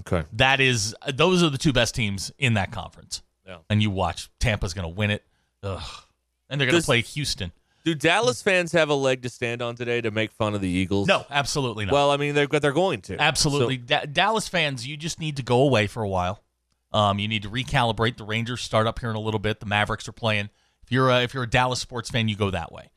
Okay. 0.01 0.25
That 0.33 0.61
is, 0.61 0.95
those 1.13 1.43
are 1.43 1.51
the 1.51 1.59
two 1.59 1.73
best 1.73 1.95
teams 1.95 2.33
in 2.39 2.55
that 2.55 2.73
conference. 2.73 3.23
Yeah. 3.47 3.59
And 3.71 3.83
you 3.83 3.91
watch 3.91 4.29
Tampa's 4.41 4.75
going 4.75 4.85
to 4.85 4.89
win 4.95 5.11
it, 5.11 5.23
Ugh. 5.63 5.83
and 6.49 6.61
they're 6.61 6.69
going 6.71 6.81
to 6.81 6.87
play 6.87 7.03
Houston. 7.03 7.53
Do 7.85 7.95
Dallas 7.95 8.41
fans 8.41 8.73
have 8.73 8.89
a 8.89 8.95
leg 8.95 9.23
to 9.23 9.29
stand 9.29 9.61
on 9.61 9.77
today 9.77 10.01
to 10.01 10.11
make 10.11 10.33
fun 10.33 10.55
of 10.55 10.63
the 10.63 10.69
Eagles? 10.69 11.07
No, 11.07 11.27
absolutely 11.31 11.85
not. 11.85 11.93
Well, 11.93 12.11
I 12.11 12.17
mean, 12.17 12.35
they're 12.35 12.47
they're 12.47 12.73
going 12.73 13.03
to. 13.03 13.21
absolutely. 13.21 13.77
So- 13.77 13.83
Da- 13.87 14.05
Dallas 14.07 14.49
fans, 14.49 14.87
you 14.87 14.97
just 14.97 15.21
need 15.21 15.37
to 15.37 15.43
go 15.43 15.61
away 15.61 15.87
for 15.87 16.03
a 16.03 16.09
while. 16.09 16.41
Um, 16.95 17.19
you 17.19 17.27
need 17.27 17.43
to 17.43 17.51
recalibrate. 17.51 18.17
The 18.17 18.25
Rangers 18.25 18.63
start 18.63 18.87
up 18.87 19.01
here 19.01 19.11
in 19.11 19.17
a 19.17 19.21
little 19.21 19.41
bit. 19.41 19.59
The 19.59 19.67
Mavericks 19.67 20.09
are 20.09 20.13
playing. 20.13 20.49
If 20.85 20.93
you're 20.93 21.11
a, 21.11 21.23
if 21.23 21.35
you're 21.35 21.43
a 21.43 21.51
Dallas 21.51 21.81
sports 21.81 22.09
fan, 22.09 22.29
you 22.29 22.37
go 22.37 22.51
that 22.51 22.71
way. 22.71 22.91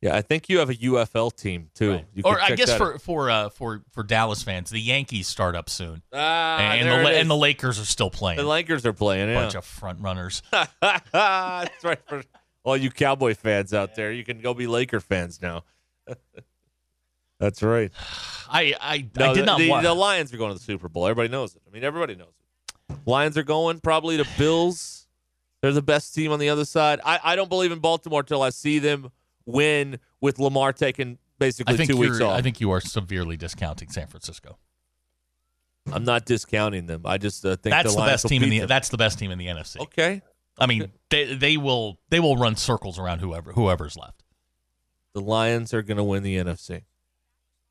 yeah, 0.00 0.16
I 0.16 0.22
think 0.22 0.48
you 0.48 0.58
have 0.58 0.70
a 0.70 0.74
UFL 0.74 1.36
team 1.36 1.68
too. 1.74 2.00
You 2.14 2.22
or 2.24 2.36
can 2.36 2.52
I 2.52 2.56
guess 2.56 2.70
that 2.70 2.78
for 2.78 2.94
out. 2.94 3.02
for 3.02 3.30
uh, 3.30 3.48
for 3.50 3.82
for 3.92 4.02
Dallas 4.02 4.42
fans, 4.42 4.70
the 4.70 4.80
Yankees 4.80 5.28
start 5.28 5.54
up 5.54 5.68
soon, 5.68 6.02
ah, 6.14 6.58
and 6.58 6.88
there 6.88 7.02
the 7.02 7.10
and 7.10 7.28
the. 7.30 7.36
Lakers 7.36 7.78
are 7.78 7.84
still 7.84 8.10
playing. 8.10 8.38
the 8.38 8.44
Lakers 8.44 8.86
are 8.86 8.92
playing. 8.94 9.28
Yeah, 9.28 9.38
A 9.38 9.40
Bunch 9.42 9.54
of 9.54 9.64
front 9.66 10.00
runners. 10.00 10.42
that's 10.50 11.84
right. 11.84 11.98
For 12.06 12.24
all 12.64 12.76
you 12.76 12.90
Cowboy 12.90 13.34
fans 13.34 13.74
out 13.74 13.94
there, 13.96 14.12
you 14.12 14.24
can 14.24 14.40
go 14.40 14.54
be 14.54 14.66
Laker 14.66 15.00
fans 15.00 15.42
now. 15.42 15.64
that's 17.38 17.62
right. 17.62 17.92
I 18.48 18.74
I, 18.80 19.08
No, 19.18 19.30
I 19.30 19.34
did 19.34 19.42
the, 19.42 19.46
not 19.46 19.58
the, 19.58 19.68
want. 19.68 19.82
the 19.82 19.94
Lions 19.94 20.32
are 20.32 20.36
going 20.36 20.52
to 20.52 20.58
the 20.58 20.64
Super 20.64 20.88
Bowl. 20.88 21.06
Everybody 21.06 21.28
knows 21.28 21.54
it. 21.54 21.62
I 21.66 21.70
mean, 21.70 21.84
everybody 21.84 22.14
knows 22.14 22.28
it. 22.28 22.41
Lions 23.06 23.36
are 23.36 23.42
going 23.42 23.80
probably 23.80 24.16
to 24.16 24.26
Bills. 24.38 25.06
They're 25.60 25.72
the 25.72 25.82
best 25.82 26.14
team 26.14 26.32
on 26.32 26.38
the 26.38 26.48
other 26.48 26.64
side. 26.64 27.00
I, 27.04 27.20
I 27.22 27.36
don't 27.36 27.48
believe 27.48 27.72
in 27.72 27.78
Baltimore 27.78 28.22
till 28.22 28.42
I 28.42 28.50
see 28.50 28.78
them 28.78 29.10
win 29.46 29.98
with 30.20 30.38
Lamar 30.38 30.72
taking 30.72 31.18
basically 31.38 31.86
two 31.86 31.96
weeks 31.96 32.20
off. 32.20 32.36
I 32.36 32.42
think 32.42 32.60
you 32.60 32.70
are 32.72 32.80
severely 32.80 33.36
discounting 33.36 33.90
San 33.90 34.08
Francisco. 34.08 34.58
I'm 35.90 36.04
not 36.04 36.24
discounting 36.24 36.86
them. 36.86 37.02
I 37.04 37.18
just 37.18 37.44
uh, 37.44 37.56
think 37.56 37.72
That's 37.72 37.94
the, 37.94 38.00
the, 38.00 38.06
best 38.06 38.28
team 38.28 38.42
in 38.42 38.50
the 38.50 38.58
them. 38.60 38.68
that's 38.68 38.88
the 38.88 38.96
best 38.96 39.18
team 39.18 39.30
in 39.30 39.38
the 39.38 39.46
NFC. 39.46 39.80
okay. 39.80 40.22
I 40.58 40.66
mean, 40.66 40.92
they 41.10 41.34
they 41.34 41.56
will 41.56 41.98
they 42.10 42.20
will 42.20 42.36
run 42.36 42.56
circles 42.56 42.98
around 42.98 43.20
whoever 43.20 43.52
whoever's 43.52 43.96
left. 43.96 44.22
The 45.14 45.20
Lions 45.20 45.74
are 45.74 45.82
going 45.82 45.96
to 45.96 46.04
win 46.04 46.22
the 46.22 46.36
NFC, 46.36 46.82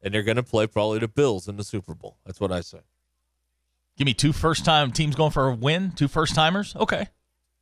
and 0.02 0.14
they're 0.14 0.24
going 0.24 0.38
to 0.38 0.44
play 0.44 0.68
probably 0.68 1.00
the 1.00 1.08
Bills 1.08 1.48
in 1.48 1.58
the 1.58 1.64
Super 1.64 1.94
Bowl. 1.94 2.18
That's 2.26 2.40
what 2.40 2.52
I 2.52 2.62
say. 2.62 2.80
Give 4.02 4.08
me 4.08 4.16
two 4.16 4.34
first 4.34 4.66
time 4.66 4.92
teams 4.92 5.14
going 5.16 5.30
for 5.30 5.50
a 5.50 5.54
win, 5.54 5.92
two 5.92 6.08
first 6.08 6.34
timers. 6.34 6.76
Okay, 6.76 7.08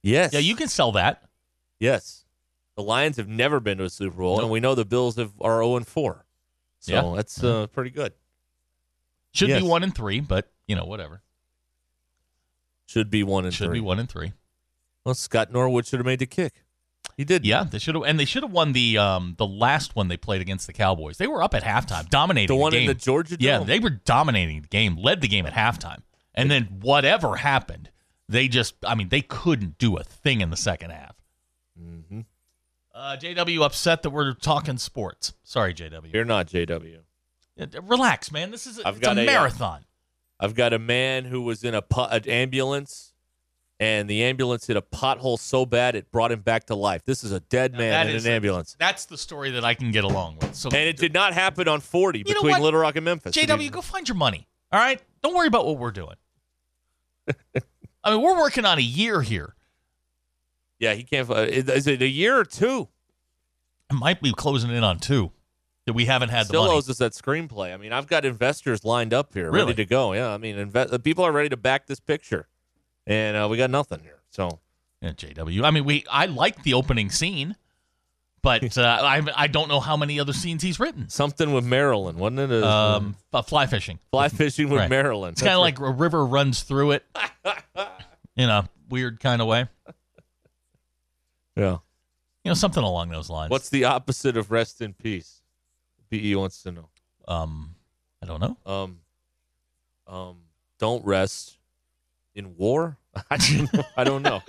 Yes. 0.01 0.31
yeah, 0.31 0.39
you 0.39 0.55
can 0.55 0.69
sell 0.69 0.93
that. 0.93 1.21
Yes. 1.81 2.23
The 2.77 2.81
Lions 2.81 3.17
have 3.17 3.27
never 3.27 3.59
been 3.59 3.77
to 3.79 3.83
a 3.83 3.89
Super 3.89 4.15
Bowl, 4.15 4.39
and 4.39 4.49
we 4.49 4.61
know 4.61 4.73
the 4.73 4.85
Bills 4.85 5.17
have, 5.17 5.33
are 5.41 5.61
0 5.61 5.75
and 5.75 5.85
4. 5.85 6.25
So 6.79 6.93
Yeah. 6.93 7.13
that's 7.13 7.43
uh, 7.43 7.67
pretty 7.67 7.89
good. 7.89 8.13
Should 9.33 9.49
Yes. 9.49 9.61
be 9.61 9.67
one 9.67 9.83
and 9.83 9.93
three, 9.93 10.21
but 10.21 10.49
you 10.65 10.77
know 10.77 10.85
whatever. 10.85 11.23
Should 12.87 13.09
be 13.09 13.21
one 13.21 13.43
and 13.43 13.53
Should 13.53 13.67
three. 13.67 13.79
be 13.79 13.81
one 13.81 13.99
and 13.99 14.07
three. 14.09 14.31
Well, 15.03 15.15
Scott 15.15 15.51
Norwood 15.51 15.87
should 15.87 15.99
have 15.99 16.05
made 16.05 16.19
the 16.19 16.25
kick. 16.25 16.63
He 17.17 17.25
did. 17.25 17.45
Yeah, 17.45 17.65
they 17.65 17.79
should 17.79 17.95
have, 17.95 18.05
and 18.05 18.17
they 18.17 18.23
should 18.23 18.43
have 18.43 18.51
won 18.53 18.71
the 18.71 18.97
um 18.97 19.35
the 19.37 19.45
last 19.45 19.93
one 19.93 20.07
they 20.07 20.15
played 20.15 20.39
against 20.39 20.67
the 20.67 20.73
Cowboys. 20.73 21.17
They 21.17 21.27
were 21.27 21.43
up 21.43 21.53
at 21.53 21.63
halftime, 21.63 22.07
dominating 22.09 22.47
The 22.47 22.61
one 22.61 22.73
in 22.73 22.79
game. 22.83 22.87
the 22.87 22.93
Georgia 22.93 23.35
Yeah, 23.41 23.59
they 23.59 23.79
were 23.79 23.89
dominating 23.89 24.61
the 24.61 24.69
game, 24.69 24.95
led 24.95 25.19
the 25.19 25.27
game 25.27 25.45
at 25.45 25.51
halftime, 25.51 25.99
and 26.35 26.49
then 26.49 26.65
whatever 26.81 27.37
happened, 27.37 27.89
they 28.27 28.47
just, 28.47 28.75
I 28.83 28.95
mean, 28.95 29.09
they 29.09 29.21
couldn't 29.21 29.77
do 29.77 29.97
a 29.97 30.03
thing 30.03 30.41
in 30.41 30.49
the 30.49 30.57
second 30.57 30.91
half. 30.91 31.15
Mm-hmm. 31.81 32.21
Uh, 32.93 33.15
JW 33.19 33.63
upset 33.63 34.03
that 34.03 34.09
we're 34.09 34.33
talking 34.33 34.77
sports. 34.77 35.33
Sorry, 35.43 35.73
JW. 35.73 36.13
You're 36.13 36.25
not 36.25 36.47
JW. 36.47 36.99
Relax, 37.83 38.31
man. 38.31 38.51
This 38.51 38.67
is 38.67 38.79
a, 38.79 38.87
I've 38.87 38.99
got 38.99 39.17
a 39.17 39.21
a, 39.21 39.23
uh, 39.23 39.25
marathon. 39.25 39.85
I've 40.39 40.55
got 40.55 40.73
a 40.73 40.79
man 40.79 41.25
who 41.25 41.41
was 41.41 41.63
in 41.63 41.73
a 41.75 41.81
pu- 41.81 42.01
an 42.01 42.27
ambulance, 42.27 43.13
and 43.79 44.09
the 44.09 44.23
ambulance 44.23 44.67
hit 44.67 44.75
a 44.75 44.81
pothole 44.81 45.39
so 45.39 45.65
bad 45.65 45.95
it 45.95 46.11
brought 46.11 46.31
him 46.31 46.41
back 46.41 46.65
to 46.65 46.75
life. 46.75 47.03
This 47.05 47.23
is 47.23 47.31
a 47.31 47.39
dead 47.39 47.73
man 47.73 48.09
in 48.09 48.17
an 48.17 48.27
ambulance. 48.27 48.75
That's 48.77 49.05
the 49.05 49.17
story 49.17 49.51
that 49.51 49.63
I 49.63 49.75
can 49.75 49.91
get 49.91 50.03
along 50.03 50.37
with. 50.41 50.55
So, 50.55 50.67
And 50.69 50.89
it 50.89 50.97
did 50.97 51.13
not 51.13 51.33
happen 51.33 51.67
on 51.67 51.79
40 51.79 52.23
between? 52.23 52.61
Little 52.61 52.79
Rock 52.81 52.97
and 52.97 53.05
Memphis. 53.05 53.35
JW, 53.35 53.71
go 53.71 53.81
find 53.81 54.07
your 54.07 54.17
money. 54.17 54.48
All 54.71 54.79
right, 54.79 55.01
don't 55.23 55.35
worry 55.35 55.47
about 55.47 55.65
what 55.65 55.77
we're 55.77 55.91
doing. 55.91 56.15
I 58.03 58.11
mean, 58.11 58.21
we're 58.21 58.37
working 58.39 58.65
on 58.65 58.77
a 58.77 58.81
year 58.81 59.21
here. 59.21 59.55
Yeah, 60.79 60.93
he 60.93 61.03
can't. 61.03 61.29
Uh, 61.29 61.35
is 61.49 61.87
it 61.87 62.01
a 62.01 62.07
year 62.07 62.37
or 62.39 62.45
two? 62.45 62.87
It 63.91 63.95
might 63.95 64.21
be 64.21 64.31
closing 64.31 64.69
in 64.71 64.83
on 64.83 64.99
two 64.99 65.31
that 65.85 65.93
we 65.93 66.05
haven't 66.05 66.29
had 66.29 66.45
Still 66.45 66.61
the 66.63 66.67
money. 66.67 66.77
owes 66.77 66.89
us 66.89 66.99
that 66.99 67.13
screenplay. 67.13 67.73
I 67.73 67.77
mean, 67.77 67.91
I've 67.91 68.07
got 68.07 68.23
investors 68.23 68.85
lined 68.85 69.13
up 69.13 69.33
here, 69.33 69.51
Really? 69.51 69.65
ready 69.71 69.83
to 69.83 69.85
go. 69.85 70.13
Yeah, 70.13 70.29
I 70.29 70.37
mean, 70.37 70.55
inve- 70.55 70.93
uh, 70.93 70.97
people 70.99 71.25
are 71.25 71.31
ready 71.31 71.49
to 71.49 71.57
back 71.57 71.87
this 71.87 71.99
picture, 71.99 72.47
and 73.07 73.35
uh, 73.35 73.47
we 73.49 73.57
got 73.57 73.69
nothing 73.71 73.99
here. 74.01 74.19
So 74.29 74.59
Yeah, 75.01 75.11
JW. 75.13 75.63
I 75.63 75.71
mean, 75.71 75.85
we 75.85 76.05
I 76.09 76.27
like 76.27 76.63
the 76.63 76.75
opening 76.75 77.09
scene, 77.09 77.55
but 78.41 78.77
uh, 78.77 78.81
I 79.01 79.21
I 79.35 79.47
don't 79.47 79.67
know 79.67 79.79
how 79.79 79.97
many 79.97 80.19
other 80.19 80.33
scenes 80.33 80.61
he's 80.63 80.79
written. 80.79 81.09
something 81.09 81.51
with 81.53 81.65
Maryland, 81.65 82.17
wasn't 82.17 82.51
it? 82.51 82.63
Uh, 82.63 82.97
Um, 82.97 83.15
uh, 83.33 83.41
fly 83.41 83.65
fishing. 83.67 83.99
fly 84.11 84.29
fishing 84.29 84.69
with 84.69 84.79
right. 84.79 84.89
Maryland. 84.89 85.33
It's 85.33 85.41
kind 85.41 85.53
of 85.55 85.61
like 85.61 85.79
a 85.79 85.89
river 85.91 86.25
runs 86.25 86.63
through 86.63 86.91
it, 86.91 87.05
in 88.37 88.49
a 88.49 88.69
weird 88.89 89.19
kind 89.19 89.41
of 89.41 89.47
way. 89.47 89.67
yeah. 91.55 91.77
You 92.43 92.51
know, 92.51 92.53
something 92.53 92.83
along 92.83 93.09
those 93.09 93.29
lines. 93.29 93.51
What's 93.51 93.69
the 93.69 93.83
opposite 93.85 94.37
of 94.37 94.49
rest 94.51 94.81
in 94.81 94.93
peace? 94.93 95.41
BE 96.09 96.35
wants 96.35 96.63
to 96.63 96.71
know. 96.71 96.89
um? 97.27 97.75
I 98.21 98.25
don't 98.25 98.41
know. 98.41 98.57
Um, 98.65 98.99
um, 100.07 100.37
don't 100.79 101.05
rest 101.05 101.57
in 102.35 102.55
war. 102.57 102.97
I 103.31 103.37
don't 103.37 103.73
know. 103.73 103.83
I 103.95 104.03
don't 104.03 104.21
know. 104.23 104.41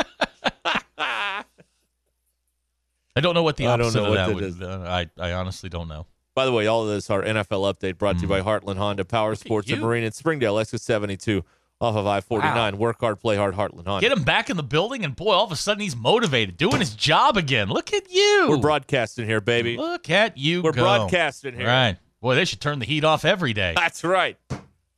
I 3.17 3.21
don't 3.21 3.35
know 3.35 3.43
what 3.43 3.57
the 3.57 3.67
I 3.67 3.77
don't 3.77 3.87
opposite 3.87 4.03
know 4.03 4.11
what 4.11 4.15
that 4.17 4.27
that 4.29 4.35
would. 4.35 4.45
is. 4.45 4.61
Uh, 4.63 5.07
I 5.19 5.23
I 5.23 5.33
honestly 5.33 5.69
don't 5.69 5.89
know. 5.89 6.07
By 6.35 6.45
the 6.47 6.53
way, 6.53 6.67
all 6.67 6.83
of 6.85 6.89
this 6.89 7.11
our 7.11 7.23
NFL 7.23 7.75
update 7.75 7.99
brought 7.99 8.17
to 8.17 8.23
you 8.23 8.29
by 8.29 8.41
Heartland 8.41 8.77
Honda, 8.77 9.05
Power 9.05 9.35
Sports 9.35 9.69
and 9.69 9.79
you. 9.79 9.85
Marine 9.85 10.05
in 10.05 10.13
Springdale, 10.13 10.59
exit 10.59 10.81
72 10.81 11.45
off 11.81 11.97
of 11.97 12.07
I 12.07 12.21
49. 12.21 12.79
Work 12.79 13.01
hard, 13.01 13.19
play 13.21 13.37
hard, 13.37 13.55
Heartland 13.55 13.87
Honda. 13.87 14.01
Get 14.09 14.17
him 14.17 14.23
back 14.23 14.49
in 14.49 14.57
the 14.57 14.63
building, 14.63 15.05
and 15.05 15.17
boy, 15.17 15.33
all 15.33 15.45
of 15.45 15.51
a 15.53 15.57
sudden 15.57 15.81
he's 15.81 15.97
motivated, 15.97 16.57
doing 16.57 16.79
his 16.79 16.95
job 16.95 17.37
again. 17.37 17.69
Look 17.69 17.93
at 17.93 18.11
you. 18.13 18.47
We're 18.49 18.59
broadcasting 18.59 19.27
here, 19.27 19.41
baby. 19.41 19.77
Look 19.77 20.09
at 20.09 20.39
you. 20.39 20.63
We're 20.63 20.73
go. 20.73 20.83
broadcasting 20.83 21.55
here. 21.57 21.67
Right. 21.67 21.97
Boy, 22.21 22.35
they 22.37 22.45
should 22.45 22.61
turn 22.61 22.79
the 22.79 22.87
heat 22.87 23.03
off 23.03 23.25
every 23.25 23.53
day. 23.53 23.73
That's 23.75 24.05
right. 24.05 24.37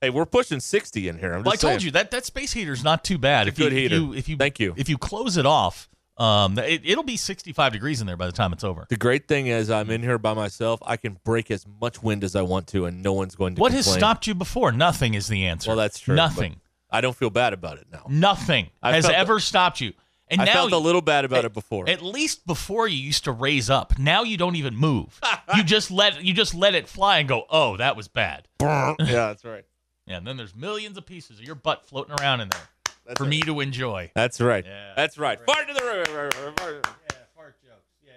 Hey, 0.01 0.11
we're 0.11 0.27
pushing 0.27 0.59
60 0.59 1.07
in 1.09 1.18
here. 1.18 1.33
I'm 1.35 1.44
Well, 1.44 1.53
I 1.53 1.55
just 1.55 1.62
told 1.62 1.70
saying. 1.75 1.85
you 1.87 1.90
that 1.92 2.11
that 2.11 2.25
space 2.27 2.53
heater's 2.53 2.83
not 2.83 3.05
too 3.05 3.16
bad. 3.16 3.46
If 3.46 3.57
good 3.57 3.72
you, 3.72 3.79
heater. 3.79 3.94
If 3.94 4.01
you, 4.03 4.14
if 4.14 4.29
you 4.29 4.37
Thank 4.37 4.59
you. 4.59 4.75
If 4.77 4.88
you 4.88 4.98
close 4.98 5.37
it 5.37 5.46
off, 5.46 5.88
um, 6.18 6.59
it, 6.59 6.83
it'll 6.85 7.05
be 7.05 7.16
65 7.16 7.72
degrees 7.72 8.01
in 8.01 8.07
there 8.07 8.16
by 8.16 8.27
the 8.27 8.33
time 8.33 8.53
it's 8.53 8.64
over. 8.64 8.87
The 8.88 8.96
great 8.96 9.29
thing 9.29 9.46
is, 9.46 9.70
I'm 9.70 9.90
in 9.90 10.03
here 10.03 10.18
by 10.18 10.35
myself. 10.35 10.81
I 10.85 10.96
can 10.96 11.18
break 11.25 11.51
as 11.51 11.66
much 11.81 12.03
wind 12.03 12.22
as 12.22 12.37
I 12.37 12.42
want 12.42 12.66
to, 12.68 12.85
and 12.87 13.03
no 13.03 13.12
one's 13.12 13.35
going 13.35 13.55
to 13.55 13.61
What 13.61 13.72
has 13.72 13.90
stopped 13.90 14.27
you 14.27 14.35
before? 14.35 14.72
Nothing 14.72 15.14
is 15.14 15.27
the 15.29 15.46
answer. 15.46 15.70
Well, 15.70 15.77
that's 15.77 15.98
true. 15.98 16.14
Nothing. 16.14 16.61
I 16.90 17.01
don't 17.01 17.16
feel 17.16 17.31
bad 17.31 17.55
about 17.55 17.79
it 17.79 17.87
now. 17.90 18.05
Nothing 18.09 18.68
I 18.83 18.92
has 18.92 19.09
ever 19.09 19.40
stopped 19.40 19.81
you. 19.81 19.94
And 20.29 20.40
I 20.40 20.44
now 20.44 20.53
felt 20.53 20.72
a 20.72 20.79
little 20.79 21.03
bad 21.03 21.25
about 21.25 21.44
it 21.44 21.53
before. 21.53 21.88
At 21.88 22.03
least 22.03 22.46
before 22.46 22.88
you 22.88 22.96
used 22.96 23.25
to 23.25 23.33
raise 23.33 23.68
up. 23.68 23.98
Now 23.98 24.22
you 24.22 24.37
don't 24.37 24.57
even 24.57 24.77
move. 24.77 25.20
you 25.57 25.62
just 25.64 25.90
let 25.90 26.22
you 26.22 26.33
just 26.33 26.55
let 26.55 26.75
it 26.75 26.88
fly 26.88 27.18
and 27.18 27.29
go. 27.29 27.44
Oh, 27.51 27.77
that 27.77 27.96
was 27.96 28.09
bad. 28.09 28.48
yeah, 28.61 28.94
that's 28.98 29.44
right. 29.44 29.64
Yeah, 30.05 30.16
and 30.16 30.27
then 30.27 30.37
there's 30.37 30.53
millions 30.53 30.98
of 30.98 31.07
pieces 31.07 31.38
of 31.38 31.44
your 31.44 31.55
butt 31.55 31.87
floating 31.87 32.16
around 32.20 32.40
in 32.40 32.48
there 32.48 32.61
That's 33.07 33.19
for 33.19 33.25
right. 33.25 33.31
me 33.31 33.41
to 33.43 33.61
enjoy. 33.61 34.11
That's 34.15 34.41
right. 34.41 34.65
Yeah. 34.65 34.93
That's 34.97 35.19
right. 35.19 35.38
Fart 35.45 35.69
to 35.69 35.75
the 35.75 35.83
river. 35.85 36.31
Yeah, 36.35 37.17
fart 37.35 37.57
jokes. 37.65 37.85
Yay. 38.05 38.11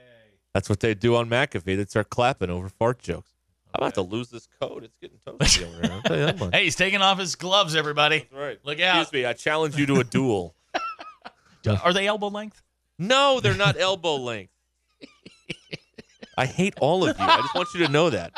That's 0.54 0.70
what 0.70 0.80
they 0.80 0.94
do 0.94 1.16
on 1.16 1.30
McAfee. 1.30 1.76
They 1.78 1.86
start 1.86 2.10
clapping 2.10 2.50
over 2.50 2.70
fart 2.70 3.00
jokes. 3.00 3.32
I'm 3.74 3.84
about 3.84 3.96
to 3.96 4.04
lose 4.04 4.30
this 4.30 4.48
coat. 4.62 4.84
It's 4.86 4.96
getting 5.02 5.18
toasty 5.28 5.68
over 5.68 5.82
here. 5.82 5.92
I'll 5.94 6.02
tell 6.04 6.18
you 6.18 6.26
that 6.28 6.40
much. 6.40 6.54
Hey, 6.56 6.64
he's 6.64 6.76
taking 6.78 7.02
off 7.02 7.20
his 7.20 7.36
gloves, 7.36 7.76
everybody. 7.76 8.20
That's 8.20 8.34
right. 8.34 8.60
Look 8.64 8.80
out. 8.80 9.02
Excuse 9.02 9.22
me. 9.24 9.26
I 9.26 9.34
challenge 9.34 9.76
you 9.76 9.86
to 9.88 10.00
a 10.00 10.04
duel. 10.06 10.56
Are 11.84 11.92
they 11.94 12.08
elbow 12.08 12.28
length? 12.28 12.62
No, 12.98 13.40
they're 13.42 13.54
not 13.56 13.78
elbow 13.78 14.16
length. 14.16 14.54
I 16.38 16.46
hate 16.46 16.76
all 16.80 17.08
of 17.08 17.18
you. 17.18 17.26
I 17.26 17.38
just 17.42 17.56
want 17.56 17.70
you 17.74 17.86
to 17.86 17.92
know 17.92 18.10
that. 18.12 18.32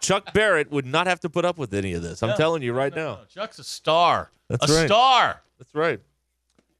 Chuck 0.00 0.32
Barrett 0.32 0.70
would 0.70 0.86
not 0.86 1.06
have 1.06 1.20
to 1.20 1.28
put 1.30 1.44
up 1.44 1.58
with 1.58 1.74
any 1.74 1.92
of 1.92 2.02
this. 2.02 2.22
I'm 2.22 2.30
No, 2.30 2.36
telling 2.36 2.62
you 2.62 2.72
right 2.72 2.94
No, 2.94 3.04
now. 3.04 3.14
no, 3.16 3.24
Chuck's 3.28 3.58
a 3.58 3.64
star. 3.64 4.30
That's 4.48 4.68
a 4.70 4.74
right. 4.74 4.86
star. 4.88 5.42
That's 5.60 5.74
right. 5.74 6.00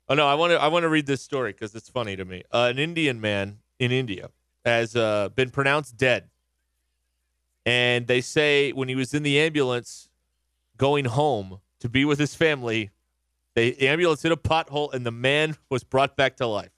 Oh 0.09 0.15
no, 0.15 0.27
I 0.27 0.35
want 0.35 0.51
to 0.53 0.61
I 0.61 0.67
want 0.69 0.83
to 0.85 0.89
read 0.89 1.07
this 1.07 1.23
story 1.23 1.53
because 1.53 1.75
it's 1.77 1.89
funny 1.89 2.17
to 2.17 2.25
me. 2.25 2.43
Uh, 2.51 2.69
an 2.71 2.79
Indian 2.81 3.21
man 3.21 3.59
in 3.79 3.93
India 3.93 4.31
has 4.65 4.97
uh, 4.97 5.29
been 5.29 5.51
pronounced 5.51 5.97
dead, 5.99 6.31
and 7.65 8.07
they 8.09 8.21
say 8.23 8.73
when 8.73 8.89
he 8.89 8.97
was 8.97 9.15
in 9.15 9.23
the 9.23 9.39
ambulance 9.39 10.09
going 10.79 11.05
home 11.05 11.61
to 11.81 11.89
be 11.89 12.05
with 12.07 12.19
his 12.19 12.35
family, 12.35 12.91
the 13.55 13.87
ambulance 13.87 14.23
hit 14.23 14.33
a 14.33 14.37
pothole 14.37 14.93
and 14.95 15.05
the 15.07 15.11
man 15.13 15.57
was 15.69 15.85
brought 15.85 16.17
back 16.17 16.37
to 16.39 16.47
life. 16.47 16.71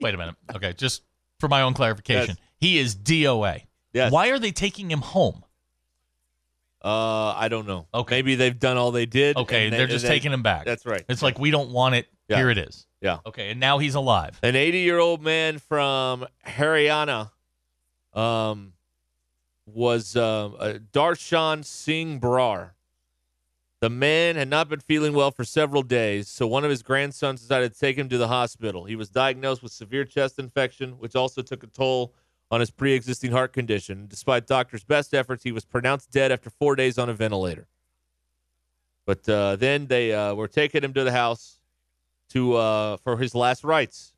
Wait 0.00 0.14
a 0.14 0.16
minute. 0.18 0.34
Okay, 0.54 0.72
just 0.74 1.02
for 1.40 1.48
my 1.48 1.62
own 1.62 1.74
clarification, 1.74 2.36
Yes. 2.38 2.48
he 2.60 2.78
is 2.78 2.94
DOA. 2.94 3.62
Yes. 3.92 4.12
Why 4.12 4.28
are 4.28 4.38
they 4.38 4.52
taking 4.52 4.90
him 4.90 5.00
home? 5.00 5.44
Uh, 6.84 7.32
I 7.36 7.48
don't 7.48 7.66
know. 7.66 7.86
Okay. 7.94 8.16
Maybe 8.16 8.34
they've 8.34 8.58
done 8.58 8.76
all 8.76 8.90
they 8.90 9.06
did. 9.06 9.36
Okay, 9.36 9.70
they- 9.70 9.76
they're 9.76 9.86
just 9.86 10.02
they- 10.04 10.08
taking 10.10 10.32
him 10.32 10.42
back. 10.42 10.64
That's 10.64 10.84
right. 10.84 11.04
It's 11.08 11.22
like 11.22 11.38
we 11.38 11.50
don't 11.50 11.70
want 11.70 11.94
it. 11.94 12.06
Yeah. 12.28 12.38
Here 12.38 12.50
it 12.50 12.58
is. 12.58 12.86
Yeah. 13.00 13.18
Okay, 13.26 13.50
and 13.50 13.60
now 13.60 13.78
he's 13.78 13.94
alive. 13.94 14.38
An 14.42 14.56
80 14.56 14.78
year 14.78 14.98
old 14.98 15.22
man 15.22 15.58
from 15.58 16.26
Haryana 16.46 17.30
um, 18.14 18.72
was 19.66 20.16
um, 20.16 20.56
uh, 20.58 20.74
Darshan 20.92 21.64
Singh 21.64 22.20
Brar. 22.20 22.70
The 23.80 23.90
man 23.90 24.36
had 24.36 24.48
not 24.48 24.68
been 24.68 24.78
feeling 24.78 25.12
well 25.12 25.32
for 25.32 25.42
several 25.44 25.82
days, 25.82 26.28
so 26.28 26.46
one 26.46 26.62
of 26.64 26.70
his 26.70 26.84
grandsons 26.84 27.40
decided 27.40 27.72
to 27.74 27.78
take 27.80 27.96
him 27.96 28.08
to 28.10 28.16
the 28.18 28.28
hospital. 28.28 28.84
He 28.84 28.94
was 28.94 29.08
diagnosed 29.08 29.60
with 29.62 29.72
severe 29.72 30.04
chest 30.04 30.38
infection, 30.38 30.92
which 30.92 31.16
also 31.16 31.42
took 31.42 31.64
a 31.64 31.66
toll 31.66 32.14
on 32.52 32.60
his 32.60 32.70
pre 32.70 32.92
existing 32.92 33.32
heart 33.32 33.52
condition. 33.52 34.06
Despite 34.06 34.46
doctors' 34.46 34.84
best 34.84 35.14
efforts, 35.14 35.42
he 35.42 35.50
was 35.50 35.64
pronounced 35.64 36.12
dead 36.12 36.30
after 36.30 36.50
four 36.50 36.76
days 36.76 36.98
on 36.98 37.08
a 37.08 37.14
ventilator. 37.14 37.66
But 39.06 39.28
uh, 39.28 39.56
then 39.56 39.86
they 39.86 40.12
uh, 40.12 40.34
were 40.34 40.46
taking 40.46 40.84
him 40.84 40.92
to 40.92 41.02
the 41.02 41.10
house 41.10 41.58
to 42.30 42.54
uh, 42.54 42.96
for 42.98 43.16
his 43.16 43.34
last 43.34 43.64
rites, 43.64 44.12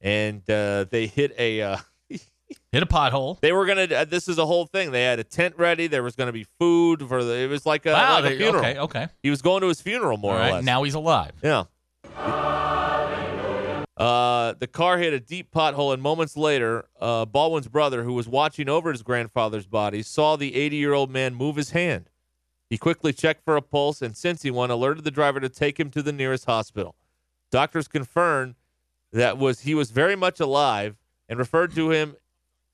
and 0.00 0.48
uh, 0.50 0.86
they 0.90 1.06
hit 1.06 1.34
a. 1.38 1.62
Uh, 1.62 1.76
Hit 2.70 2.82
a 2.82 2.86
pothole. 2.86 3.40
they 3.40 3.52
were 3.52 3.64
gonna. 3.64 3.84
Uh, 3.84 4.04
this 4.04 4.28
is 4.28 4.36
a 4.36 4.44
whole 4.44 4.66
thing. 4.66 4.90
They 4.90 5.04
had 5.04 5.18
a 5.18 5.24
tent 5.24 5.54
ready. 5.56 5.86
There 5.86 6.02
was 6.02 6.16
gonna 6.16 6.32
be 6.32 6.46
food 6.58 7.00
for 7.08 7.24
the. 7.24 7.34
It 7.34 7.48
was 7.48 7.64
like 7.64 7.86
a, 7.86 7.92
wow. 7.92 8.20
like 8.20 8.34
a 8.34 8.36
funeral. 8.36 8.62
okay. 8.64 8.78
Okay. 8.78 9.08
He 9.22 9.30
was 9.30 9.40
going 9.40 9.62
to 9.62 9.68
his 9.68 9.80
funeral 9.80 10.18
more 10.18 10.32
All 10.32 10.36
or 10.36 10.40
right. 10.40 10.52
less. 10.54 10.64
Now 10.64 10.82
he's 10.82 10.92
alive. 10.92 11.32
Yeah. 11.42 11.64
Uh, 13.96 14.54
the 14.58 14.66
car 14.66 14.98
hit 14.98 15.12
a 15.12 15.20
deep 15.20 15.50
pothole, 15.52 15.92
and 15.92 16.02
moments 16.02 16.36
later, 16.36 16.86
uh, 17.00 17.26
Baldwin's 17.26 17.68
brother, 17.68 18.04
who 18.04 18.14
was 18.14 18.26
watching 18.26 18.68
over 18.68 18.90
his 18.90 19.02
grandfather's 19.02 19.66
body, 19.66 20.02
saw 20.02 20.36
the 20.36 20.54
80 20.54 20.76
year 20.76 20.92
old 20.92 21.10
man 21.10 21.34
move 21.34 21.56
his 21.56 21.70
hand. 21.70 22.08
He 22.70 22.78
quickly 22.78 23.12
checked 23.12 23.44
for 23.44 23.56
a 23.56 23.62
pulse 23.62 24.00
and, 24.00 24.16
sensing 24.16 24.54
one, 24.54 24.70
alerted 24.70 25.04
the 25.04 25.10
driver 25.10 25.40
to 25.40 25.50
take 25.50 25.78
him 25.78 25.90
to 25.90 26.02
the 26.02 26.12
nearest 26.12 26.46
hospital. 26.46 26.96
Doctors 27.50 27.86
confirmed 27.86 28.54
that 29.12 29.36
was 29.36 29.60
he 29.60 29.74
was 29.74 29.90
very 29.90 30.16
much 30.16 30.40
alive 30.40 30.96
and 31.28 31.38
referred 31.38 31.74
to 31.74 31.90
him 31.90 32.16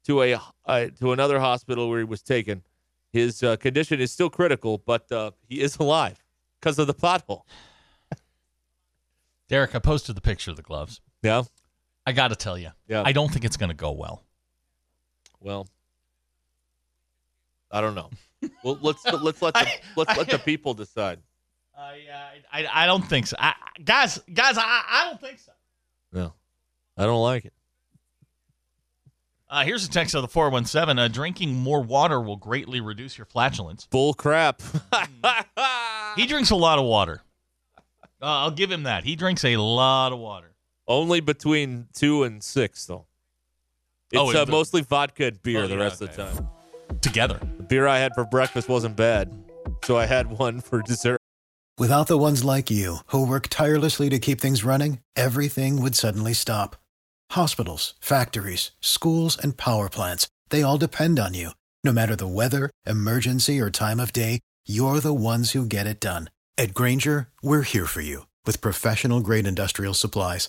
to 0.05 0.23
a 0.23 0.41
uh, 0.67 0.87
to 1.01 1.13
another 1.13 1.41
hospital 1.41 1.89
where 1.89 1.99
he 1.99 2.05
was 2.05 2.23
taken. 2.23 2.63
His 3.13 3.43
uh, 3.43 3.57
condition 3.57 4.01
is 4.01 4.13
still 4.13 4.31
critical, 4.31 4.79
but 4.79 5.11
uh, 5.11 5.33
he 5.49 5.61
is 5.61 5.77
alive 5.79 6.23
because 6.61 6.79
of 6.79 6.87
the 6.87 6.95
pothole. 6.95 7.43
Derek, 9.49 9.75
I 9.75 9.81
posted 9.81 10.15
the 10.15 10.21
picture 10.21 10.53
of 10.53 10.57
the 10.57 10.63
gloves. 10.63 11.01
Yeah. 11.23 11.43
I 12.07 12.13
got 12.13 12.29
to 12.29 12.37
tell 12.37 12.57
you, 12.57 12.71
Yeah. 12.87 13.03
I 13.05 13.13
don't 13.13 13.31
think 13.31 13.45
it's 13.45 13.57
going 13.57 13.69
to 13.71 13.77
go 13.77 13.93
well. 13.93 14.23
Well, 15.41 15.69
I 17.71 17.81
don't 17.81 17.95
know. 17.95 18.11
Well, 18.65 18.79
let's 18.81 19.05
let's 19.23 19.43
let 19.43 19.55
the 19.55 19.61
I- 19.61 19.81
let's 19.97 20.17
let 20.17 20.29
the 20.31 20.39
people 20.39 20.75
decide. 20.75 21.21
I 21.77 21.83
I, 21.83 22.65
uh, 22.65 22.67
I 22.71 22.85
I 22.85 22.87
don't 22.87 23.03
think 23.03 23.27
so. 23.27 23.37
I, 23.39 23.55
guys, 23.85 24.19
guys, 24.33 24.57
I, 24.59 24.83
I 24.89 25.05
don't 25.09 25.21
think 25.21 25.39
so. 25.39 25.53
No, 26.13 26.33
I 26.97 27.05
don't 27.05 27.23
like 27.23 27.45
it. 27.45 27.53
Uh, 29.51 29.65
here's 29.65 29.85
a 29.87 29.89
text 29.91 30.15
of 30.15 30.23
the 30.23 30.29
417. 30.29 30.99
Uh, 30.99 31.09
drinking 31.09 31.55
more 31.55 31.81
water 31.81 32.21
will 32.21 32.37
greatly 32.37 32.81
reduce 32.81 33.17
your 33.17 33.25
flatulence. 33.27 33.87
Bull 33.87 34.15
crap. 34.15 34.61
He 36.17 36.27
drinks 36.27 36.51
a 36.51 36.57
lot 36.57 36.79
of 36.81 36.85
water. 36.85 37.23
Uh, 38.21 38.25
I'll 38.25 38.51
give 38.51 38.73
him 38.73 38.83
that. 38.85 39.05
He 39.05 39.15
drinks 39.15 39.45
a 39.45 39.57
lot 39.57 40.13
of 40.13 40.19
water. 40.19 40.51
Only 40.89 41.21
between 41.21 41.87
two 41.95 42.25
and 42.25 42.43
six, 42.43 42.87
though. 42.87 43.07
It's 44.11 44.19
Oh, 44.21 44.31
uh, 44.35 44.45
the- 44.45 44.51
mostly 44.51 44.81
vodka 44.81 45.27
and 45.27 45.43
beer 45.43 45.65
Oh, 45.65 45.69
the 45.69 45.77
yeah, 45.77 45.83
rest 45.83 46.01
of 46.01 46.11
the 46.17 46.25
time. 46.25 46.49
Together. 47.03 47.39
The 47.59 47.63
beer 47.63 47.87
I 47.87 47.99
had 47.99 48.13
for 48.15 48.25
breakfast 48.25 48.69
wasn't 48.69 48.97
bad, 48.97 49.31
so 49.85 49.99
I 49.99 50.07
had 50.07 50.31
one 50.39 50.61
for 50.69 50.81
dessert. 50.83 51.21
Without 51.79 52.07
the 52.09 52.19
ones 52.19 52.43
like 52.43 52.71
you, 52.71 52.99
who 53.09 53.25
work 53.27 53.49
tirelessly 53.49 54.09
to 54.09 54.19
keep 54.19 54.41
things 54.41 54.65
running, 54.65 55.01
everything 55.15 55.81
would 55.83 55.95
suddenly 55.95 56.33
stop. 56.33 56.75
Hospitals, 57.33 57.95
factories, 58.01 58.73
schools, 58.81 59.37
and 59.39 59.57
power 59.59 59.89
plants, 59.91 60.27
they 60.49 60.63
all 60.63 60.79
depend 60.79 61.19
on 61.21 61.35
you. 61.35 61.51
No 61.85 61.93
matter 61.93 62.17
the 62.17 62.27
weather, 62.27 62.71
emergency, 62.87 63.61
or 63.61 63.71
time 63.71 64.01
of 64.01 64.13
day, 64.13 64.41
you're 64.67 64.99
the 65.01 65.15
ones 65.15 65.53
who 65.53 65.67
get 65.67 65.87
it 65.87 66.01
done. 66.01 66.31
At 66.57 66.75
Grainger, 66.75 67.29
we're 67.43 67.63
here 67.63 67.87
for 67.87 68.01
you 68.01 68.27
with 68.47 68.61
professional 68.63 69.21
grade 69.21 69.47
industrial 69.47 69.95
supplies. 69.95 70.49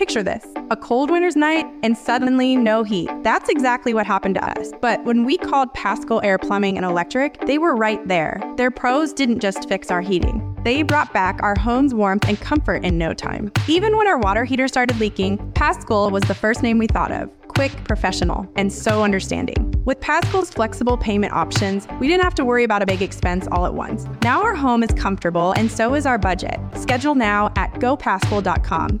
Picture 0.00 0.22
this 0.22 0.46
a 0.70 0.76
cold 0.76 1.10
winter's 1.10 1.36
night 1.36 1.66
and 1.82 1.94
suddenly 1.94 2.56
no 2.56 2.82
heat. 2.82 3.10
That's 3.22 3.50
exactly 3.50 3.92
what 3.92 4.06
happened 4.06 4.36
to 4.36 4.58
us. 4.58 4.72
But 4.80 5.04
when 5.04 5.26
we 5.26 5.36
called 5.36 5.74
Pascal 5.74 6.22
Air 6.24 6.38
Plumbing 6.38 6.78
and 6.78 6.86
Electric, 6.86 7.38
they 7.44 7.58
were 7.58 7.76
right 7.76 8.00
there. 8.08 8.40
Their 8.56 8.70
pros 8.70 9.12
didn't 9.12 9.40
just 9.40 9.68
fix 9.68 9.90
our 9.90 10.00
heating, 10.00 10.56
they 10.64 10.82
brought 10.82 11.12
back 11.12 11.38
our 11.42 11.54
home's 11.54 11.92
warmth 11.92 12.26
and 12.26 12.40
comfort 12.40 12.82
in 12.82 12.96
no 12.96 13.12
time. 13.12 13.52
Even 13.68 13.94
when 13.94 14.06
our 14.06 14.18
water 14.18 14.46
heater 14.46 14.68
started 14.68 14.98
leaking, 14.98 15.36
Pascal 15.52 16.10
was 16.10 16.22
the 16.22 16.34
first 16.34 16.62
name 16.62 16.78
we 16.78 16.86
thought 16.86 17.12
of. 17.12 17.30
Quick, 17.48 17.72
professional, 17.84 18.50
and 18.56 18.72
so 18.72 19.04
understanding. 19.04 19.74
With 19.84 20.00
Pascal's 20.00 20.48
flexible 20.48 20.96
payment 20.96 21.34
options, 21.34 21.86
we 22.00 22.08
didn't 22.08 22.24
have 22.24 22.34
to 22.36 22.44
worry 22.46 22.64
about 22.64 22.80
a 22.80 22.86
big 22.86 23.02
expense 23.02 23.46
all 23.52 23.66
at 23.66 23.74
once. 23.74 24.06
Now 24.22 24.42
our 24.42 24.54
home 24.54 24.82
is 24.82 24.92
comfortable 24.94 25.52
and 25.52 25.70
so 25.70 25.94
is 25.94 26.06
our 26.06 26.16
budget. 26.16 26.58
Schedule 26.74 27.14
now 27.14 27.52
at 27.56 27.74
gopascal.com. 27.74 29.00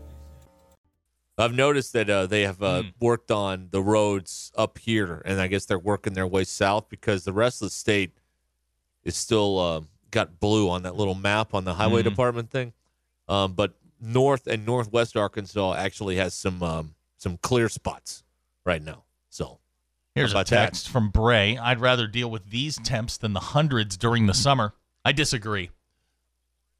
I've 1.37 1.53
noticed 1.55 1.93
that 1.93 2.09
uh, 2.09 2.27
they 2.27 2.41
have 2.43 2.61
uh, 2.61 2.83
worked 2.99 3.31
on 3.31 3.69
the 3.71 3.81
roads 3.81 4.51
up 4.55 4.77
here, 4.77 5.21
and 5.25 5.39
I 5.41 5.47
guess 5.47 5.65
they're 5.65 5.79
working 5.79 6.13
their 6.13 6.27
way 6.27 6.43
south 6.43 6.87
because 6.89 7.23
the 7.23 7.33
rest 7.33 7.61
of 7.61 7.67
the 7.67 7.71
state 7.73 8.11
is 9.03 9.15
still 9.15 9.57
uh, 9.57 9.81
got 10.11 10.39
blue 10.39 10.69
on 10.69 10.83
that 10.83 10.95
little 10.95 11.15
map 11.15 11.53
on 11.55 11.63
the 11.65 11.73
highway 11.73 12.01
Hmm. 12.03 12.09
department 12.09 12.51
thing. 12.51 12.73
Um, 13.27 13.53
but 13.53 13.73
north 13.99 14.45
and 14.47 14.65
northwest 14.65 15.15
Arkansas 15.17 15.73
actually 15.75 16.17
has 16.17 16.33
some 16.33 16.61
um, 16.61 16.95
some 17.17 17.37
clear 17.37 17.69
spots 17.69 18.23
right 18.65 18.81
now. 18.83 19.03
So 19.29 19.59
Here's 20.13 20.31
a 20.31 20.35
about 20.35 20.47
that? 20.47 20.65
text 20.65 20.89
from 20.89 21.09
Bray. 21.09 21.57
I'd 21.57 21.79
rather 21.79 22.05
deal 22.07 22.29
with 22.29 22.49
these 22.49 22.77
temps 22.79 23.17
than 23.17 23.33
the 23.33 23.39
hundreds 23.39 23.95
during 23.97 24.25
the 24.27 24.33
summer. 24.33 24.73
I 25.05 25.13
disagree. 25.13 25.71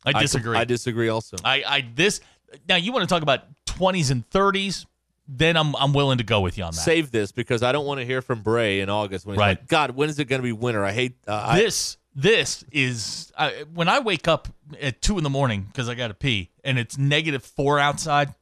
I 0.05 0.19
disagree. 0.19 0.57
I 0.57 0.65
disagree 0.65 1.09
also. 1.09 1.37
I, 1.45 1.63
I 1.65 1.85
this 1.95 2.21
now 2.67 2.75
you 2.75 2.91
want 2.91 3.07
to 3.07 3.13
talk 3.13 3.23
about 3.23 3.43
20s 3.71 4.11
and 4.11 4.29
30s, 4.29 4.85
then 5.27 5.55
I'm 5.55 5.75
I'm 5.77 5.93
willing 5.93 6.17
to 6.17 6.23
go 6.23 6.41
with 6.41 6.57
you 6.57 6.63
on 6.63 6.71
that. 6.73 6.81
Save 6.81 7.11
this 7.11 7.31
because 7.31 7.63
I 7.63 7.71
don't 7.71 7.85
want 7.85 7.99
to 7.99 8.05
hear 8.05 8.21
from 8.21 8.41
Bray 8.41 8.81
in 8.81 8.89
August 8.89 9.25
when 9.25 9.35
he's 9.35 9.39
Right. 9.39 9.59
like, 9.59 9.67
God, 9.67 9.91
when 9.91 10.09
is 10.09 10.19
it 10.19 10.25
going 10.25 10.39
to 10.41 10.43
be 10.43 10.51
winter? 10.51 10.83
I 10.83 10.91
hate 10.91 11.15
uh, 11.27 11.45
I, 11.49 11.59
this 11.59 11.97
this 12.13 12.65
is 12.71 13.31
I, 13.37 13.63
when 13.73 13.87
I 13.87 13.99
wake 13.99 14.27
up 14.27 14.49
at 14.81 15.01
two 15.01 15.17
in 15.17 15.23
the 15.23 15.29
morning 15.29 15.67
because 15.71 15.87
I 15.87 15.95
got 15.95 16.09
to 16.09 16.13
pee 16.13 16.49
and 16.63 16.77
it's 16.77 16.97
negative 16.97 17.43
four 17.45 17.79
outside, 17.79 18.35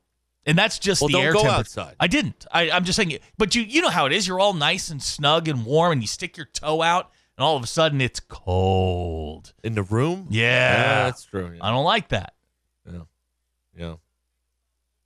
and 0.48 0.58
that's 0.58 0.80
just 0.80 1.02
Well, 1.02 1.10
the 1.10 1.20
air 1.20 1.34
go 1.34 1.42
temperature. 1.44 1.60
outside. 1.60 1.96
I 2.00 2.08
didn't. 2.08 2.48
I, 2.52 2.72
I'm 2.72 2.84
just 2.86 2.96
saying. 2.96 3.20
But 3.38 3.54
you 3.56 3.62
you 3.62 3.82
know 3.82 3.90
how 3.90 4.08
it 4.08 4.12
is. 4.14 4.28
You're 4.28 4.40
all 4.40 4.54
nice 4.54 4.90
and 4.90 5.04
snug 5.04 5.48
and 5.48 5.66
warm, 5.66 5.92
and 5.92 6.02
you 6.02 6.08
stick 6.08 6.36
your 6.38 6.48
toe 6.48 6.82
out, 6.82 7.12
and 7.38 7.44
all 7.44 7.56
of 7.56 7.64
a 7.64 7.68
sudden 7.68 8.02
it's 8.02 8.20
cold. 8.20 9.54
in 9.64 9.76
the 9.76 9.84
room. 9.84 10.26
Yeah. 10.32 11.04
that's 11.06 11.26
true. 11.26 11.52
Yeah. 11.54 11.60
I 11.64 11.70
don't 11.70 11.86
like 11.86 12.08
that. 12.08 12.34
Yeah, 12.92 13.02
yeah, 13.78 13.96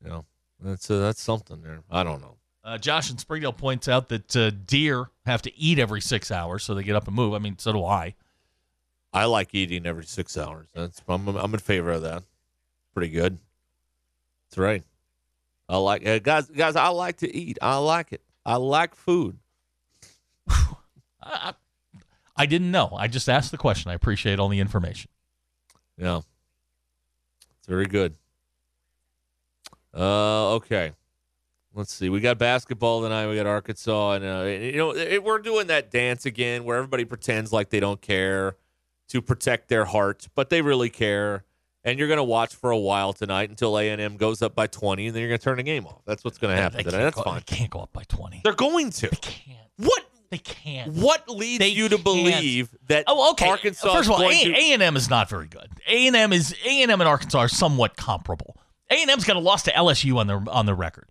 yeah. 0.05 0.21
That's 0.63 0.89
uh, 0.89 0.99
that's 0.99 1.21
something 1.21 1.61
there. 1.61 1.83
I 1.91 2.03
don't 2.03 2.21
know. 2.21 2.37
Uh, 2.63 2.77
Josh 2.77 3.11
in 3.11 3.17
Springdale 3.17 3.51
points 3.51 3.89
out 3.89 4.07
that 4.09 4.35
uh, 4.35 4.51
deer 4.65 5.09
have 5.25 5.41
to 5.41 5.59
eat 5.59 5.79
every 5.79 5.99
six 5.99 6.31
hours, 6.31 6.63
so 6.63 6.73
they 6.73 6.83
get 6.83 6.95
up 6.95 7.07
and 7.07 7.15
move. 7.15 7.33
I 7.33 7.39
mean, 7.39 7.57
so 7.57 7.73
do 7.73 7.83
I. 7.83 8.15
I 9.11 9.25
like 9.25 9.53
eating 9.53 9.85
every 9.85 10.05
six 10.05 10.37
hours. 10.37 10.67
That's 10.73 11.01
I'm 11.07 11.27
I'm 11.27 11.53
in 11.53 11.59
favor 11.59 11.91
of 11.91 12.03
that. 12.03 12.23
Pretty 12.93 13.09
good. 13.09 13.37
That's 14.49 14.57
right. 14.57 14.83
I 15.67 15.77
like 15.77 16.07
uh, 16.07 16.19
guys. 16.19 16.47
Guys, 16.47 16.75
I 16.75 16.87
like 16.87 17.17
to 17.17 17.35
eat. 17.35 17.57
I 17.61 17.77
like 17.77 18.13
it. 18.13 18.21
I 18.45 18.55
like 18.55 18.95
food. 18.95 19.37
I, 20.47 20.73
I, 21.21 21.53
I 22.35 22.45
didn't 22.45 22.71
know. 22.71 22.93
I 22.95 23.07
just 23.07 23.29
asked 23.29 23.51
the 23.51 23.57
question. 23.57 23.91
I 23.91 23.93
appreciate 23.93 24.39
all 24.39 24.49
the 24.49 24.59
information. 24.59 25.09
Yeah, 25.97 26.21
it's 27.57 27.67
very 27.67 27.85
good. 27.85 28.15
Uh, 29.95 30.53
okay. 30.55 30.93
Let's 31.75 31.93
see. 31.93 32.09
We 32.09 32.19
got 32.19 32.37
basketball 32.37 33.01
tonight. 33.01 33.27
We 33.27 33.35
got 33.35 33.47
Arkansas, 33.47 34.11
and 34.13 34.25
uh, 34.25 34.43
you 34.43 34.77
know 34.77 34.95
it, 34.95 35.23
we're 35.23 35.39
doing 35.39 35.67
that 35.67 35.89
dance 35.89 36.25
again, 36.25 36.65
where 36.65 36.77
everybody 36.77 37.03
pretends 37.03 37.51
like 37.51 37.69
they 37.69 37.79
don't 37.79 37.99
care 37.99 38.57
to 39.09 39.21
protect 39.21 39.69
their 39.69 39.85
heart, 39.85 40.27
but 40.35 40.49
they 40.49 40.61
really 40.61 40.89
care. 40.89 41.45
And 41.83 41.99
you're 41.99 42.07
going 42.07 42.17
to 42.17 42.23
watch 42.23 42.55
for 42.55 42.71
a 42.71 42.77
while 42.77 43.11
tonight 43.11 43.49
until 43.49 43.77
A 43.77 43.89
and 43.89 43.99
M 43.99 44.15
goes 44.17 44.41
up 44.41 44.55
by 44.55 44.67
20, 44.67 45.07
and 45.07 45.15
then 45.15 45.19
you're 45.21 45.29
going 45.29 45.39
to 45.39 45.43
turn 45.43 45.57
the 45.57 45.63
game 45.63 45.85
off. 45.85 46.01
That's 46.05 46.23
what's 46.23 46.37
going 46.37 46.55
to 46.55 46.61
happen 46.61 46.81
They 46.81 46.89
That's 46.89 47.15
go, 47.15 47.23
fine. 47.23 47.41
They 47.45 47.55
can't 47.55 47.69
go 47.69 47.79
up 47.79 47.91
by 47.91 48.03
20. 48.03 48.39
They're 48.43 48.53
going 48.53 48.89
to. 48.91 49.09
They 49.09 49.17
can't. 49.17 49.59
What? 49.77 50.03
They 50.29 50.37
can't. 50.37 50.93
What 50.93 51.27
leads 51.27 51.59
They 51.59 51.69
you 51.69 51.89
to 51.89 51.95
can't. 51.95 52.03
believe 52.03 52.69
that 52.87 53.03
Oh, 53.07 53.31
okay. 53.31 53.49
Arkansas 53.49 53.93
First 53.93 54.09
of 54.09 54.15
all, 54.15 54.21
is 54.29 54.43
going 54.43 54.53
to? 54.53 54.59
A 54.59 54.73
and 54.73 54.81
M 54.81 54.95
is 54.95 55.09
not 55.09 55.29
very 55.29 55.47
good. 55.47 55.67
A 55.87 56.07
and 56.07 56.15
M 56.15 56.31
is 56.31 56.55
A 56.65 56.81
and 56.83 56.91
M 56.91 57.01
and 57.01 57.07
Arkansas 57.07 57.37
are 57.39 57.47
somewhat 57.49 57.97
comparable. 57.97 58.55
A 58.91 59.01
and 59.01 59.09
M's 59.09 59.23
got 59.25 59.35
a 59.35 59.39
loss 59.39 59.63
to 59.63 59.71
LSU 59.71 60.17
on 60.17 60.27
the 60.27 60.35
on 60.51 60.65
their 60.65 60.75
record. 60.75 61.09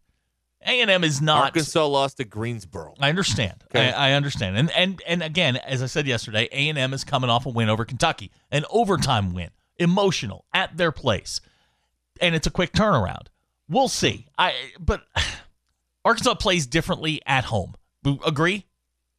A 0.64 0.80
and 0.80 0.90
M 0.90 1.02
is 1.02 1.20
not. 1.20 1.44
Arkansas 1.46 1.86
lost 1.86 2.18
to 2.18 2.24
Greensboro. 2.24 2.94
I 3.00 3.08
understand. 3.08 3.64
Okay. 3.64 3.90
I, 3.90 4.10
I 4.10 4.12
understand. 4.12 4.56
And 4.56 4.70
and 4.70 5.02
and 5.06 5.22
again, 5.22 5.56
as 5.56 5.82
I 5.82 5.86
said 5.86 6.06
yesterday, 6.06 6.48
A 6.52 6.68
and 6.68 6.78
M 6.78 6.92
is 6.94 7.02
coming 7.04 7.30
off 7.30 7.46
a 7.46 7.48
win 7.48 7.68
over 7.68 7.84
Kentucky, 7.84 8.30
an 8.50 8.64
overtime 8.70 9.34
win, 9.34 9.50
emotional 9.78 10.44
at 10.54 10.76
their 10.76 10.92
place, 10.92 11.40
and 12.20 12.34
it's 12.34 12.46
a 12.46 12.50
quick 12.50 12.72
turnaround. 12.72 13.26
We'll 13.68 13.88
see. 13.88 14.26
I 14.38 14.52
but 14.78 15.02
Arkansas 16.04 16.34
plays 16.34 16.66
differently 16.66 17.20
at 17.26 17.44
home. 17.44 17.74
Agree? 18.24 18.66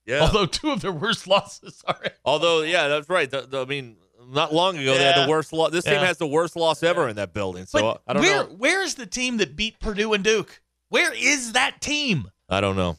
Yeah. 0.06 0.22
Although 0.22 0.46
two 0.46 0.72
of 0.72 0.82
their 0.82 0.92
worst 0.92 1.28
losses 1.30 1.82
are. 1.88 2.02
Although, 2.26 2.62
yeah, 2.62 2.88
that's 2.90 3.08
right. 3.10 3.30
The, 3.30 3.42
the- 3.42 3.62
I 3.62 3.66
mean, 3.66 3.96
not 4.30 4.54
long 4.54 4.78
ago 4.78 4.94
they 4.98 5.04
had 5.04 5.26
the 5.26 5.30
worst 5.30 5.54
loss. 5.54 5.72
This 5.72 5.86
team 5.86 6.00
has 6.00 6.18
the 6.18 6.28
worst 6.28 6.56
loss 6.56 6.84
ever 6.84 7.08
in 7.10 7.16
that 7.18 7.34
building. 7.34 7.66
So 7.66 7.80
But 7.82 8.02
I 8.08 8.14
don't 8.14 8.22
where 8.22 8.44
know. 8.44 8.56
where 8.56 8.82
is 8.82 8.96
the 8.96 9.06
team 9.06 9.38
that 9.38 9.56
beat 9.56 9.80
Purdue 9.80 10.14
and 10.14 10.24
Duke? 10.24 10.62
Where 10.90 11.14
is 11.14 11.54
that 11.54 11.82
team? 11.82 12.30
I 12.50 12.62
don't 12.62 12.76
know. 12.76 12.98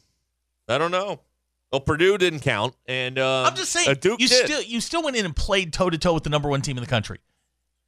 I 0.67 0.77
don't 0.77 0.91
know. 0.91 1.21
Well, 1.71 1.81
Purdue 1.81 2.17
didn't 2.17 2.39
count, 2.39 2.75
and 2.85 3.19
uh, 3.19 3.43
I'm 3.43 3.55
just 3.55 3.71
saying 3.71 3.89
uh, 3.89 3.95
Duke 3.95 4.19
you 4.19 4.27
did 4.27 4.45
still 4.45 4.61
you 4.61 4.79
still 4.81 5.03
went 5.03 5.15
in 5.17 5.25
and 5.25 5.35
played 5.35 5.73
toe 5.73 5.89
to 5.89 5.97
toe 5.97 6.13
with 6.13 6.23
the 6.23 6.29
number 6.29 6.47
one 6.49 6.61
team 6.61 6.77
in 6.77 6.83
the 6.83 6.89
country, 6.89 7.19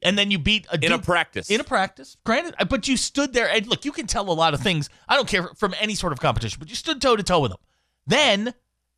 and 0.02 0.18
then 0.18 0.30
you 0.30 0.38
beat 0.38 0.66
a 0.70 0.78
in 0.84 0.92
a 0.92 0.98
practice. 0.98 1.50
in 1.50 1.60
a 1.60 1.64
practice. 1.64 2.16
Granted, 2.24 2.54
uh, 2.58 2.64
but 2.66 2.86
you 2.86 2.96
stood 2.96 3.32
there 3.32 3.48
and 3.48 3.66
look. 3.66 3.84
You 3.84 3.92
can 3.92 4.06
tell 4.06 4.30
a 4.30 4.32
lot 4.32 4.52
of 4.54 4.60
things. 4.60 4.90
I 5.08 5.14
don't 5.16 5.28
care 5.28 5.48
from 5.56 5.74
any 5.80 5.94
sort 5.94 6.12
of 6.12 6.20
competition, 6.20 6.58
but 6.58 6.68
you 6.68 6.74
stood 6.74 7.00
toe 7.00 7.16
to 7.16 7.22
toe 7.22 7.40
with 7.40 7.50
them. 7.52 7.60
Then 8.06 8.54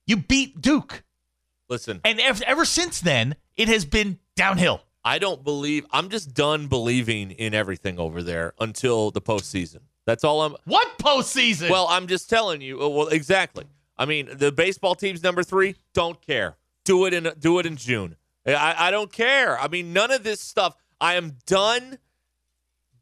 you 0.07 0.17
beat 0.17 0.61
Duke, 0.61 1.05
Listen, 1.69 2.01
and 2.05 2.19
ever, 2.19 2.43
ever 2.47 2.65
since 2.65 3.01
then 3.01 3.37
it 3.57 3.69
has 3.69 3.85
been 3.85 4.19
downhill. 4.41 4.81
I 5.05 5.19
don't 5.19 5.45
believe. 5.45 5.87
I'm 5.93 6.09
just 6.09 6.35
done 6.35 6.67
believing 6.67 7.31
in 7.31 7.55
everything 7.55 7.99
over 7.99 8.23
there 8.23 8.55
until 8.59 9.11
the 9.11 9.21
postseason. 9.21 9.81
That's 10.07 10.25
all 10.25 10.43
I'm. 10.43 10.57
What 10.65 10.99
postseason? 10.99 11.71
Well, 11.71 11.87
I'm 11.89 12.07
just 12.07 12.29
telling 12.29 12.61
you. 12.61 12.79
Well, 12.79 13.09
exactly. 13.09 13.65
I 13.97 14.07
mean, 14.07 14.29
the 14.33 14.51
baseball 14.51 14.95
team's 14.95 15.23
number 15.23 15.43
three. 15.43 15.77
Don't 15.95 16.21
care. 16.21 16.57
Do 16.85 17.07
it 17.07 17.15
in 17.15 17.31
do 17.39 17.59
it 17.59 17.67
in 17.67 17.77
June. 17.77 18.17
I, 18.47 18.75
I 18.79 18.91
don't 18.91 19.13
care. 19.13 19.59
I 19.59 19.69
mean, 19.69 19.93
none 19.93 20.11
of 20.11 20.23
this 20.23 20.41
stuff. 20.41 20.75
I 21.01 21.15
am 21.15 21.37
done 21.47 21.99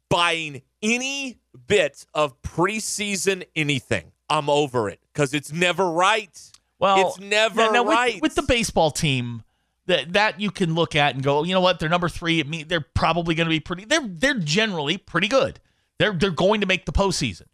buying 0.09 0.61
any 0.81 1.37
bit 1.67 2.05
of 2.13 2.41
preseason 2.41 3.45
anything. 3.55 4.11
I'm 4.29 4.49
over 4.49 4.89
it 4.89 4.99
because 5.13 5.33
it's 5.33 5.51
never 5.51 5.89
right. 5.89 6.37
well, 6.79 7.07
it's 7.07 7.19
never 7.19 7.55
now, 7.55 7.71
now 7.71 7.83
with- 7.83 7.93
right. 7.93 8.21
with, 8.21 8.35
the 8.35 8.43
baseball 8.43 8.91
team. 8.91 9.43
That, 9.89 10.13
that 10.13 10.39
you 10.39 10.51
can 10.51 10.75
look 10.75 10.95
at 10.95 11.15
and 11.15 11.23
go, 11.23 11.43
you 11.43 11.51
know 11.51 11.61
what? 11.61 11.79
They're 11.79 11.89
number 11.89 12.09
three. 12.09 12.39
It 12.39 12.47
mean 12.47 12.67
they're 12.67 12.79
probably 12.79 13.33
going 13.33 13.47
to 13.47 13.49
be 13.49 13.59
pretty. 13.59 13.85
They're 13.85 14.07
they're 14.07 14.37
generally 14.37 14.97
pretty 14.97 15.27
good. 15.27 15.59
They're 15.97 16.13
they're 16.13 16.29
going 16.29 16.61
to 16.61 16.67
make 16.67 16.85
the 16.85 16.91
postseason. 16.91 17.47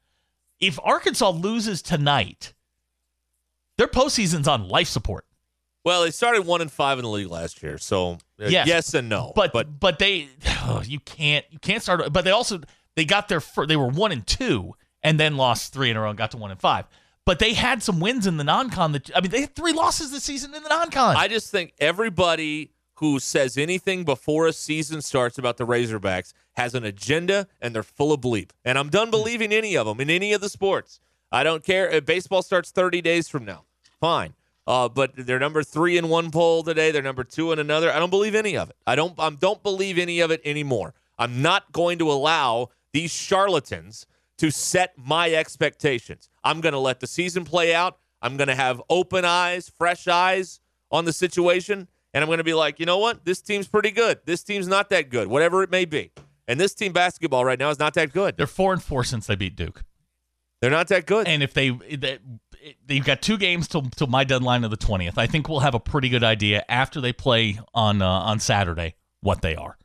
If 0.60 0.78
Arkansas 0.84 1.30
loses 1.30 1.82
tonight, 1.82 2.54
their 3.78 3.88
postseason's 3.88 4.50
on 4.50 4.68
life 4.68 4.90
support. 4.90 5.26
Well, 5.86 6.04
they 6.04 6.12
started 6.12 6.46
one 6.46 6.60
and 6.60 6.72
five 6.72 6.98
in 7.00 7.04
the 7.04 7.10
league 7.10 7.30
last 7.30 7.64
year, 7.64 7.78
so 7.78 8.18
uh, 8.42 8.48
Yes. 8.48 8.68
yes 8.68 8.94
and 8.94 9.08
no. 9.08 9.32
But 9.34 9.54
but, 9.54 9.80
but 9.80 10.00
they 10.00 10.28
you 10.84 11.00
can't 11.00 11.46
you 11.52 11.60
can't 11.60 11.82
start. 11.82 12.12
But 12.12 12.26
they 12.26 12.32
also 12.32 12.60
they 12.98 13.06
got 13.06 13.30
their 13.30 13.42
they 13.66 13.78
were 13.78 13.88
one 13.88 14.12
and 14.12 14.28
two 14.28 14.76
and 15.04 15.20
then 15.20 15.38
lost 15.38 15.72
three 15.72 15.90
in 15.90 15.96
a 15.96 16.02
row 16.02 16.10
and 16.10 16.18
got 16.18 16.32
to 16.32 16.38
one 16.38 16.52
and 16.52 16.60
five. 16.60 16.86
But 17.26 17.40
they 17.40 17.54
had 17.54 17.82
some 17.82 18.00
wins 18.00 18.28
in 18.28 18.38
the 18.38 18.44
non-con. 18.44 18.92
That 18.92 19.10
I 19.16 19.22
mean, 19.22 19.32
they 19.32 19.42
had 19.42 19.56
three 19.56 19.74
losses 19.74 20.12
this 20.12 20.24
season 20.24 20.54
in 20.54 20.64
the 20.64 20.70
non-con. 20.70 21.16
I 21.16 21.28
just 21.28 21.50
think 21.52 21.74
everybody 21.80 22.72
who 22.96 23.20
says 23.20 23.58
anything 23.58 24.06
before 24.06 24.48
a 24.48 24.54
season 24.54 25.02
starts 25.02 25.38
about 25.38 25.58
the 25.58 25.66
Razorbacks 25.66 26.34
has 26.54 26.76
an 26.76 26.86
agenda 26.86 27.48
and 27.62 27.76
they're 27.76 27.84
full 27.84 28.14
of 28.14 28.22
bleep. 28.22 28.52
And 28.64 28.78
I'm 28.78 28.90
done 28.90 29.10
believing 29.10 29.52
any 29.52 29.76
of 29.76 29.86
them 29.86 30.00
in 30.00 30.10
any 30.10 30.34
of 30.34 30.42
the 30.42 30.50
sports. 30.50 31.00
I 31.32 31.44
don't 31.44 31.64
care 31.64 31.90
if 31.90 32.06
baseball 32.06 32.42
starts 32.42 32.72
30 32.72 33.02
days 33.02 33.28
from 33.28 33.44
now. 33.44 33.66
Fine. 34.00 34.36
Uh, 34.68 34.88
but 34.88 35.12
they're 35.16 35.40
number 35.40 35.64
three 35.64 35.98
in 35.98 36.10
one 36.10 36.32
poll 36.32 36.64
today. 36.64 36.92
They're 36.92 37.02
number 37.02 37.24
two 37.24 37.52
in 37.52 37.60
another. 37.60 37.92
I 37.92 38.00
don't 38.00 38.10
believe 38.10 38.36
any 38.36 38.58
of 38.58 38.70
it. 38.70 38.76
I 38.88 38.96
don't. 38.96 39.14
I 39.20 39.30
don't 39.30 39.62
believe 39.62 40.00
any 40.00 40.22
of 40.22 40.32
it 40.32 40.42
anymore. 40.44 40.96
I'm 41.20 41.42
not 41.42 41.72
going 41.72 42.00
to 42.00 42.12
allow 42.12 42.70
these 42.92 43.12
charlatans 43.12 44.08
to 44.38 44.52
set 44.52 44.94
my 44.98 45.34
expectations. 45.34 46.30
I'm 46.44 46.62
going 46.62 46.74
to 46.74 46.80
let 46.80 47.00
the 47.00 47.08
season 47.08 47.46
play 47.46 47.74
out. 47.74 47.98
I'm 48.22 48.38
going 48.38 48.48
to 48.48 48.56
have 48.56 48.82
open 48.90 49.26
eyes, 49.26 49.70
fresh 49.70 50.08
eyes 50.08 50.60
on 50.92 51.06
the 51.06 51.14
situation, 51.14 51.88
and 52.14 52.24
I'm 52.24 52.28
going 52.28 52.38
to 52.38 52.44
be 52.44 52.54
like, 52.54 52.80
you 52.80 52.86
know 52.86 52.98
what? 52.98 53.26
This 53.26 53.42
team's 53.42 53.68
pretty 53.68 53.92
good. 53.92 54.20
This 54.26 54.44
team's 54.44 54.68
not 54.68 54.90
that 54.90 55.10
good, 55.10 55.28
whatever 55.28 55.64
it 55.64 55.70
may 55.70 55.86
be. 55.86 56.12
And 56.48 56.60
this 56.60 56.74
team 56.74 56.94
basketball 56.94 57.44
right 57.44 57.60
now 57.60 57.70
is 57.70 57.80
not 57.80 57.94
that 57.96 58.14
good. 58.14 58.38
They're 58.38 58.48
four 58.48 58.74
and 58.74 58.82
four 58.82 59.04
since 59.04 59.28
they 59.28 59.36
beat 59.36 59.56
Duke. 59.56 59.84
They're 60.62 60.72
not 60.72 60.88
that 60.88 61.06
good. 61.06 61.28
And 61.28 61.44
if 61.44 61.54
they, 61.54 61.70
they 61.70 62.20
they've 62.86 63.04
got 63.04 63.22
two 63.22 63.38
games 63.38 63.68
till 63.68 63.84
till 63.84 64.08
my 64.08 64.24
deadline 64.24 64.64
of 64.64 64.72
the 64.72 64.78
twentieth, 64.78 65.18
I 65.18 65.28
think 65.28 65.50
we'll 65.50 65.60
have 65.60 65.76
a 65.76 65.80
pretty 65.80 66.10
good 66.10 66.24
idea 66.24 66.64
after 66.70 67.02
they 67.02 67.14
play 67.14 67.60
on 67.74 68.02
uh, 68.02 68.08
on 68.08 68.40
Saturday 68.40 68.96
what 69.22 69.42
they 69.42 69.56
are. 69.56 69.78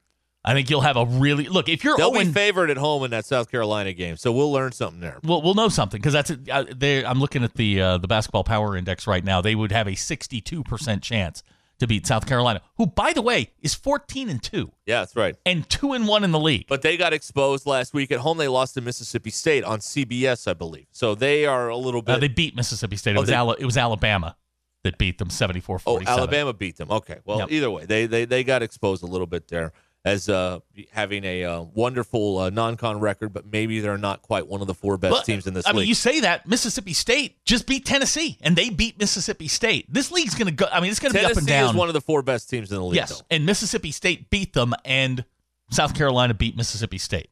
I 0.45 0.55
think 0.55 0.71
you'll 0.71 0.81
have 0.81 0.97
a 0.97 1.05
really 1.05 1.49
look 1.49 1.69
if 1.69 1.85
you're 1.85 1.97
They'll 1.99 2.13
be 2.13 2.25
favored 2.25 2.71
at 2.71 2.79
home 2.79 3.05
in 3.05 3.11
that 3.11 3.27
South 3.27 3.51
Carolina 3.51 3.93
game, 3.93 4.17
so 4.17 4.33
we'll 4.33 4.51
learn 4.51 4.73
something 4.73 5.01
there. 5.01 5.19
We'll, 5.23 5.43
we'll 5.43 5.55
know 5.55 5.69
something 5.69 6.01
because 6.01 6.15
that's 6.15 6.31
uh, 6.51 6.65
they. 6.75 7.05
I'm 7.05 7.21
looking 7.21 7.45
at 7.45 7.55
the 7.55 7.81
uh, 7.81 7.99
the 7.99 8.09
basketball 8.09 8.45
power 8.45 8.75
index 8.77 9.07
right 9.07 9.23
now. 9.23 9.41
They 9.43 9.55
would 9.55 9.71
have 9.73 9.87
a 9.87 9.95
62 9.95 10.65
percent 10.65 11.03
chance 11.03 11.43
to 11.79 11.87
beat 11.87 12.07
South 12.07 12.27
Carolina, 12.27 12.61
who 12.77 12.87
by 12.87 13.13
the 13.13 13.23
way 13.23 13.51
is 13.63 13.75
14 13.75 14.29
and 14.29 14.43
two 14.43 14.71
Yeah, 14.87 15.01
that's 15.01 15.17
right. 15.17 15.35
and 15.47 15.69
two 15.69 15.95
and 15.95 16.07
one 16.07 16.25
in 16.25 16.31
the 16.31 16.39
league. 16.39 16.67
But 16.69 16.83
they 16.83 16.97
got 16.99 17.13
exposed 17.15 17.65
last 17.67 17.93
week 17.95 18.11
at 18.13 18.19
home. 18.21 18.37
They 18.39 18.49
lost 18.49 18.75
to 18.75 18.81
Mississippi 18.83 19.31
State 19.31 19.65
on 19.65 19.79
CBS, 19.81 20.47
I 20.49 20.53
believe. 20.55 20.87
So 20.91 21.15
they 21.15 21.47
are 21.47 21.69
a 21.69 21.77
little 21.77 22.03
bit. 22.03 22.17
Uh, 22.17 22.19
they 22.19 22.29
beat 22.29 22.55
Mississippi 22.57 22.97
State. 22.97 23.13
It 23.13 23.17
Oh, 23.19 23.21
was 23.23 23.31
they- 23.31 23.37
Ala- 23.37 23.57
it 23.59 23.65
was 23.65 23.77
Alabama 23.79 24.37
that 24.85 24.97
beat 24.99 25.19
them 25.19 25.29
74 25.31 25.81
oh, 25.87 26.01
Alabama 26.07 26.53
beat 26.55 26.77
them. 26.77 26.91
Okay. 26.91 27.19
Well, 27.25 27.41
Yep. 27.41 27.51
either 27.51 27.71
way, 27.71 27.85
they, 27.87 28.07
they 28.07 28.25
they 28.25 28.43
got 28.45 28.63
exposed 28.63 29.03
a 29.03 29.07
little 29.07 29.27
bit 29.27 29.49
there 29.49 29.73
as 30.05 30.29
uh, 30.29 30.61
having 30.93 31.25
a 31.25 31.45
uh, 31.45 31.61
wonderful 31.63 32.39
uh, 32.39 32.51
non-con 32.51 33.01
record, 33.01 33.33
but 33.35 33.45
maybe 33.51 33.81
they're 33.81 33.99
not 33.99 34.23
quite 34.23 34.47
one 34.47 34.61
of 34.63 34.67
the 34.67 34.75
four 34.75 34.97
best 34.97 35.13
But, 35.13 35.25
teams 35.25 35.47
in 35.47 35.53
this 35.53 35.67
I 35.67 35.71
league. 35.71 35.81
mean, 35.81 35.89
you 35.89 35.95
say 35.95 36.21
that 36.21 36.47
Mississippi 36.49 36.95
State 36.95 37.45
just 37.45 37.67
beat 37.67 37.85
Tennessee, 37.85 38.39
and 38.41 38.57
they 38.57 38.71
beat 38.71 38.99
Mississippi 38.99 39.47
State. 39.49 39.93
This 39.93 40.11
league's 40.11 40.35
going 40.35 40.47
to 40.47 40.53
go. 40.53 40.67
I 40.73 40.81
mean, 40.81 40.91
it's 40.91 41.01
going 41.01 41.13
to 41.13 41.19
be 41.19 41.25
up 41.25 41.37
and 41.37 41.47
down. 41.47 41.71
is 41.71 41.75
one 41.77 41.89
of 41.89 41.95
the 41.95 42.01
four 42.01 42.23
best 42.23 42.49
teams 42.49 42.71
in 42.71 42.79
the 42.79 42.85
league. 42.85 42.97
yes, 42.97 43.19
though. 43.19 43.27
and 43.31 43.45
Mississippi 43.45 43.91
State 43.93 44.31
beat 44.31 44.55
them, 44.55 44.75
and 44.85 45.25
South 45.71 45.95
Carolina 45.95 46.33
beat 46.33 46.57
Mississippi 46.57 46.99
State. 46.99 47.29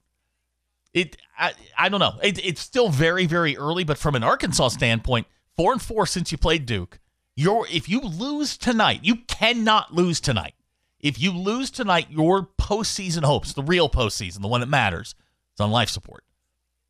It, 0.93 1.17
I, 1.39 1.53
I 1.77 1.89
don't 1.89 2.01
know. 2.01 2.19
It, 2.23 2.45
it's 2.45 2.61
still 2.61 2.89
very, 2.89 3.27
very 3.27 3.57
early, 3.57 3.85
but 3.85 3.99
from 3.99 4.15
an 4.15 4.23
Arkansas 4.25 4.69
standpoint, 4.69 5.27
four 5.57 5.73
and 5.73 5.81
four 5.81 6.07
since 6.07 6.33
you 6.33 6.39
played 6.39 6.67
Duke. 6.67 6.99
You're 7.35 7.67
if 7.71 7.89
you 7.89 8.01
lose 8.01 8.57
tonight, 8.57 9.01
you 9.05 9.17
cannot 9.29 9.95
lose 9.95 10.21
tonight. 10.21 10.55
If 11.01 11.21
you 11.21 11.33
lose 11.33 11.71
tonight, 11.71 12.09
your 12.11 12.49
postseason 12.61 13.23
hopes, 13.25 13.53
the 13.53 13.63
real 13.63 13.89
postseason, 13.89 14.41
the 14.41 14.49
one 14.49 14.61
that 14.61 14.69
matters, 14.69 15.15
is 15.55 15.61
on 15.61 15.71
life 15.71 15.89
support. 15.89 16.25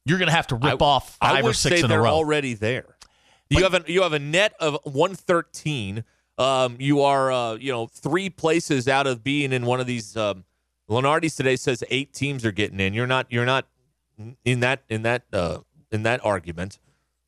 You're 0.05 0.19
going 0.19 0.29
to 0.29 0.35
have 0.35 0.47
to 0.49 0.55
rip 0.55 0.81
I- 0.81 0.85
off 0.85 1.17
five 1.17 1.45
or 1.45 1.53
six 1.53 1.83
in 1.83 1.91
a 1.91 2.01
row. 2.01 2.11
already 2.11 2.55
there. 2.55 2.97
You 3.51 3.63
have 3.63 3.75
a 3.75 3.83
you 3.87 4.03
have 4.03 4.13
a 4.13 4.19
net 4.19 4.55
of 4.61 4.79
one 4.85 5.15
thirteen. 5.15 6.05
Um, 6.37 6.77
you 6.79 7.03
are 7.03 7.33
uh, 7.33 7.55
you 7.55 7.73
know 7.73 7.87
three 7.87 8.29
places 8.31 8.89
out 8.89 9.07
of 9.07 9.25
being 9.25 9.53
in 9.53 9.65
one 9.65 9.81
of 9.81 9.87
these. 9.87 10.17
Um, 10.17 10.45
Lunardi's 10.89 11.35
today 11.35 11.57
says 11.57 11.83
eight 11.91 12.13
teams 12.13 12.45
are 12.45 12.53
getting 12.53 12.79
in. 12.81 12.93
You're 12.95 13.07
not 13.07 13.27
you're 13.31 13.47
not 13.47 13.67
in 14.45 14.61
that 14.61 14.83
in 14.89 15.03
that 15.03 15.25
uh, 15.33 15.59
in 15.91 16.03
that 16.03 16.25
argument. 16.25 16.79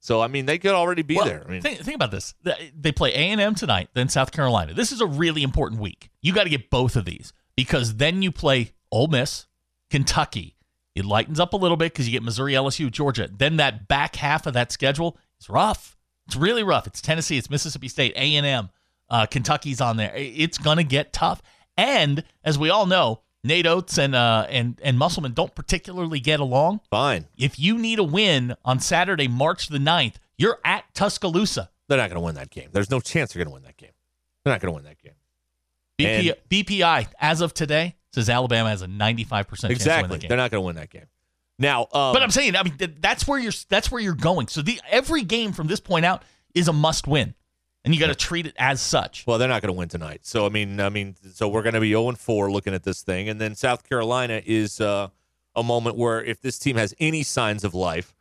So 0.01 0.21
I 0.21 0.29
mean 0.29 0.47
they 0.47 0.59
could 0.59 0.73
already 0.73 1.03
be 1.03 1.17
Well, 1.17 1.27
there. 1.27 1.45
I 1.47 1.51
mean, 1.51 1.61
think, 1.63 1.81
think 1.81 1.95
about 1.95 2.11
this. 2.11 2.35
They- 2.43 2.93
play 2.93 3.11
A 3.13 3.19
and 3.31 3.41
M 3.41 3.55
tonight, 3.55 3.89
then 3.95 4.09
South 4.09 4.33
Carolina. 4.33 4.75
This 4.75 4.93
is 4.93 5.01
a 5.01 5.07
really 5.07 5.43
important 5.43 5.81
week. 5.81 6.11
You 6.23 6.33
got 6.33 6.45
to 6.45 6.51
get 6.51 6.71
both 6.71 6.97
of 6.97 7.05
these 7.05 7.33
because 7.57 7.97
then 7.97 8.23
you 8.23 8.33
play 8.33 8.73
Ole 8.91 9.07
Miss, 9.09 9.47
Kentucky. 9.91 10.57
It 10.95 11.05
lightens 11.05 11.39
up 11.39 11.53
a 11.53 11.57
little 11.57 11.77
bit 11.77 11.93
because 11.93 12.09
you 12.09 12.13
get 12.13 12.23
Missouri, 12.23 12.55
LSU, 12.55 12.91
Georgia. 12.91 13.29
Then 13.33 13.57
that 13.59 13.87
back 13.89 14.17
half 14.17 14.47
of 14.47 14.55
that 14.55 14.73
schedule 14.73 15.17
is 15.41 15.49
rough. 15.49 15.97
It's 16.27 16.37
really 16.37 16.63
rough. 16.63 16.87
It's 16.87 17.01
Tennessee, 17.01 17.39
it's 17.39 17.51
Mississippi 17.51 17.89
State, 17.89 18.13
A 18.17 18.37
and 18.37 18.47
M, 18.47 18.71
uh, 19.09 19.27
Kentucky's 19.27 19.81
on 19.81 19.97
there. 19.97 20.13
It's 20.15 20.59
gonna 20.59 20.83
get 20.85 21.13
tough. 21.13 21.43
And 21.77 22.25
as 22.45 22.59
we 22.59 22.71
all 22.71 22.87
know, 22.87 23.21
Nate 23.43 23.67
Oats 23.67 23.99
and 23.99 24.15
uh, 24.15 24.47
and 24.49 24.79
and 24.83 24.99
Musselman 24.99 25.33
don't 25.33 25.55
particularly 25.55 26.21
get 26.21 26.41
along 26.41 26.81
fine. 26.91 27.27
if 27.39 27.59
you 27.59 27.79
need 27.79 27.99
a 27.99 28.05
win 28.05 28.55
on 28.65 28.81
Saturday, 28.81 29.29
March 29.29 29.69
the 29.69 29.79
9th, 29.79 30.15
you're 30.37 30.59
at 30.65 30.85
Tuscaloosa. 30.95 31.71
They're 31.89 31.99
not 31.99 32.11
going 32.11 32.21
to 32.21 32.25
win 32.25 32.35
that 32.37 32.51
game. 32.51 32.69
There's 32.73 32.91
no 32.91 33.01
chance 33.01 33.33
they're 33.33 33.43
going 33.43 33.51
to 33.51 33.55
win 33.55 33.63
that 33.65 33.77
game. 33.77 33.91
They're 34.45 34.53
not 34.55 34.61
going 34.61 34.73
to 34.73 34.77
win 34.77 34.85
that 34.85 34.99
game. 35.03 35.15
BP, 35.99 36.35
BPI, 36.65 37.09
as 37.21 37.41
of 37.41 37.53
today, 37.53 37.97
says 38.13 38.31
Alabama 38.31 38.71
has 38.71 38.81
a 38.83 38.87
95% 38.87 39.29
chance 39.49 39.61
to 39.61 39.67
win 39.67 39.73
Exactly. 39.73 40.19
game. 40.19 40.29
They're 40.29 40.39
not 40.39 40.51
going 40.51 40.63
to 40.63 40.67
win 40.67 40.77
that 40.77 40.91
game. 40.91 41.07
Now, 41.59 41.83
um, 41.93 42.13
but 42.15 42.23
I'm 42.23 42.31
saying, 42.31 42.57
I 42.57 42.63
mean, 42.63 42.75
that's 43.01 43.29
where 43.29 43.39
you're. 43.39 43.53
That's 43.69 43.91
where 43.91 44.01
you're 44.01 44.15
going. 44.15 44.49
So 44.49 44.63
the 44.63 44.81
every 44.89 45.23
game 45.25 45.53
from 45.53 45.67
this 45.67 45.79
point 45.81 46.07
out 46.07 46.23
is 46.55 46.69
a 46.69 46.73
must 46.73 47.07
win, 47.07 47.35
and 47.85 47.95
you 47.95 48.01
got 48.01 48.09
to 48.09 48.15
treat 48.15 48.47
it 48.47 48.55
as 48.59 48.81
such. 48.81 49.27
Well, 49.27 49.39
they're 49.39 49.49
not 49.49 49.63
going 49.63 49.73
to 49.73 49.79
win 49.79 49.89
tonight. 49.89 50.21
So 50.25 50.47
I 50.47 50.49
mean, 50.49 50.81
I 50.81 50.89
mean, 50.89 51.17
so 51.33 51.49
we're 51.49 51.63
going 51.63 51.75
to 51.75 51.81
be 51.81 51.91
0 51.91 52.09
and 52.09 52.19
4 52.19 52.51
looking 52.51 52.75
at 52.75 52.83
this 52.83 53.03
thing, 53.03 53.29
and 53.29 53.41
then 53.41 53.55
South 53.55 53.89
Carolina 53.89 54.41
is 54.45 54.81
uh, 54.81 55.09
a 55.57 55.63
moment 55.63 55.97
where 55.97 56.23
if 56.23 56.41
this 56.41 56.59
team 56.59 56.77
has 56.77 56.95
any 57.01 57.23
signs 57.23 57.65
of 57.65 57.75
life, 57.75 58.15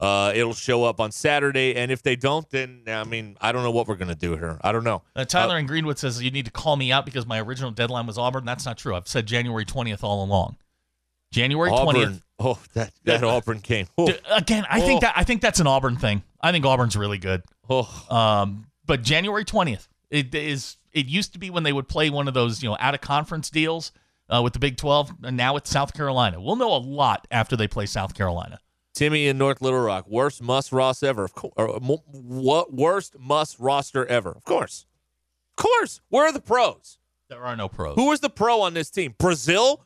uh, 0.00 0.32
it'll 0.34 0.52
show 0.52 0.84
up 0.84 1.00
on 1.00 1.12
Saturday, 1.12 1.76
and 1.76 1.92
if 1.92 2.02
they 2.02 2.16
don't, 2.16 2.50
then 2.50 2.82
I 2.88 3.04
mean, 3.04 3.36
I 3.40 3.52
don't 3.52 3.62
know 3.62 3.70
what 3.70 3.86
we're 3.86 3.94
going 3.94 4.08
to 4.08 4.14
do 4.16 4.32
here. 4.36 4.58
I 4.62 4.72
don't 4.72 4.84
know. 4.84 5.02
Uh, 5.14 5.24
Tyler 5.24 5.56
in 5.58 5.66
Greenwood 5.66 5.98
says 5.98 6.20
you 6.22 6.30
need 6.32 6.44
to 6.46 6.50
call 6.50 6.76
me 6.76 6.90
out 6.92 7.06
because 7.06 7.26
my 7.26 7.40
original 7.40 7.70
deadline 7.70 8.06
was 8.06 8.18
Auburn. 8.18 8.44
That's 8.44 8.66
not 8.66 8.76
true. 8.76 8.94
I've 8.96 9.06
said 9.08 9.26
January 9.26 9.64
20th 9.64 10.02
all 10.02 10.24
along. 10.24 10.56
January 11.32 11.70
20th. 11.70 12.20
Oh, 12.38 12.58
that 12.74 12.92
that 13.04 13.22
Auburn 13.24 13.58
game. 13.60 13.86
Oh, 13.96 14.12
Again, 14.30 14.64
I 14.68 14.80
think 14.80 14.98
Oh. 14.98 15.00
that 15.06 15.14
I 15.16 15.24
think 15.24 15.40
that's 15.40 15.60
an 15.60 15.66
Auburn 15.66 15.96
thing. 15.96 16.22
I 16.40 16.52
think 16.52 16.64
Auburn's 16.66 16.96
really 16.96 17.18
good. 17.18 17.42
oh. 17.70 17.88
Um, 18.10 18.66
but 18.86 19.02
January 19.02 19.44
twentieth, 19.44 19.88
it 20.10 20.34
is. 20.34 20.76
It 20.92 21.06
used 21.06 21.32
to 21.32 21.38
be 21.38 21.50
when 21.50 21.64
they 21.64 21.72
would 21.72 21.88
play 21.88 22.08
one 22.10 22.28
of 22.28 22.34
those, 22.34 22.62
you 22.62 22.68
know, 22.68 22.76
out 22.78 22.94
of 22.94 23.00
conference 23.00 23.50
deals 23.50 23.90
uh, 24.28 24.40
with 24.42 24.52
the 24.52 24.58
Big 24.58 24.76
Twelve, 24.76 25.12
and 25.22 25.36
now 25.36 25.56
it's 25.56 25.70
South 25.70 25.92
Carolina. 25.92 26.40
We'll 26.40 26.56
know 26.56 26.74
a 26.74 26.78
lot 26.78 27.26
after 27.30 27.56
they 27.56 27.66
play 27.66 27.86
South 27.86 28.14
Carolina. 28.14 28.58
Timmy 28.94 29.26
in 29.26 29.38
North 29.38 29.60
Little 29.60 29.80
Rock, 29.80 30.06
worst 30.08 30.40
must 30.40 30.70
Ross 30.70 31.02
ever. 31.02 31.24
Of 31.24 31.34
course, 31.34 31.52
what 31.56 32.72
worst 32.72 33.18
Muss 33.18 33.58
roster 33.58 34.06
ever? 34.06 34.30
Of 34.30 34.44
course, 34.44 34.86
of 35.56 35.62
course. 35.62 36.00
Where 36.10 36.26
are 36.26 36.32
the 36.32 36.40
pros? 36.40 36.98
There 37.28 37.42
are 37.42 37.56
no 37.56 37.68
pros. 37.68 37.96
Who 37.96 38.12
is 38.12 38.20
the 38.20 38.30
pro 38.30 38.60
on 38.60 38.74
this 38.74 38.90
team? 38.90 39.14
Brazile. 39.18 39.80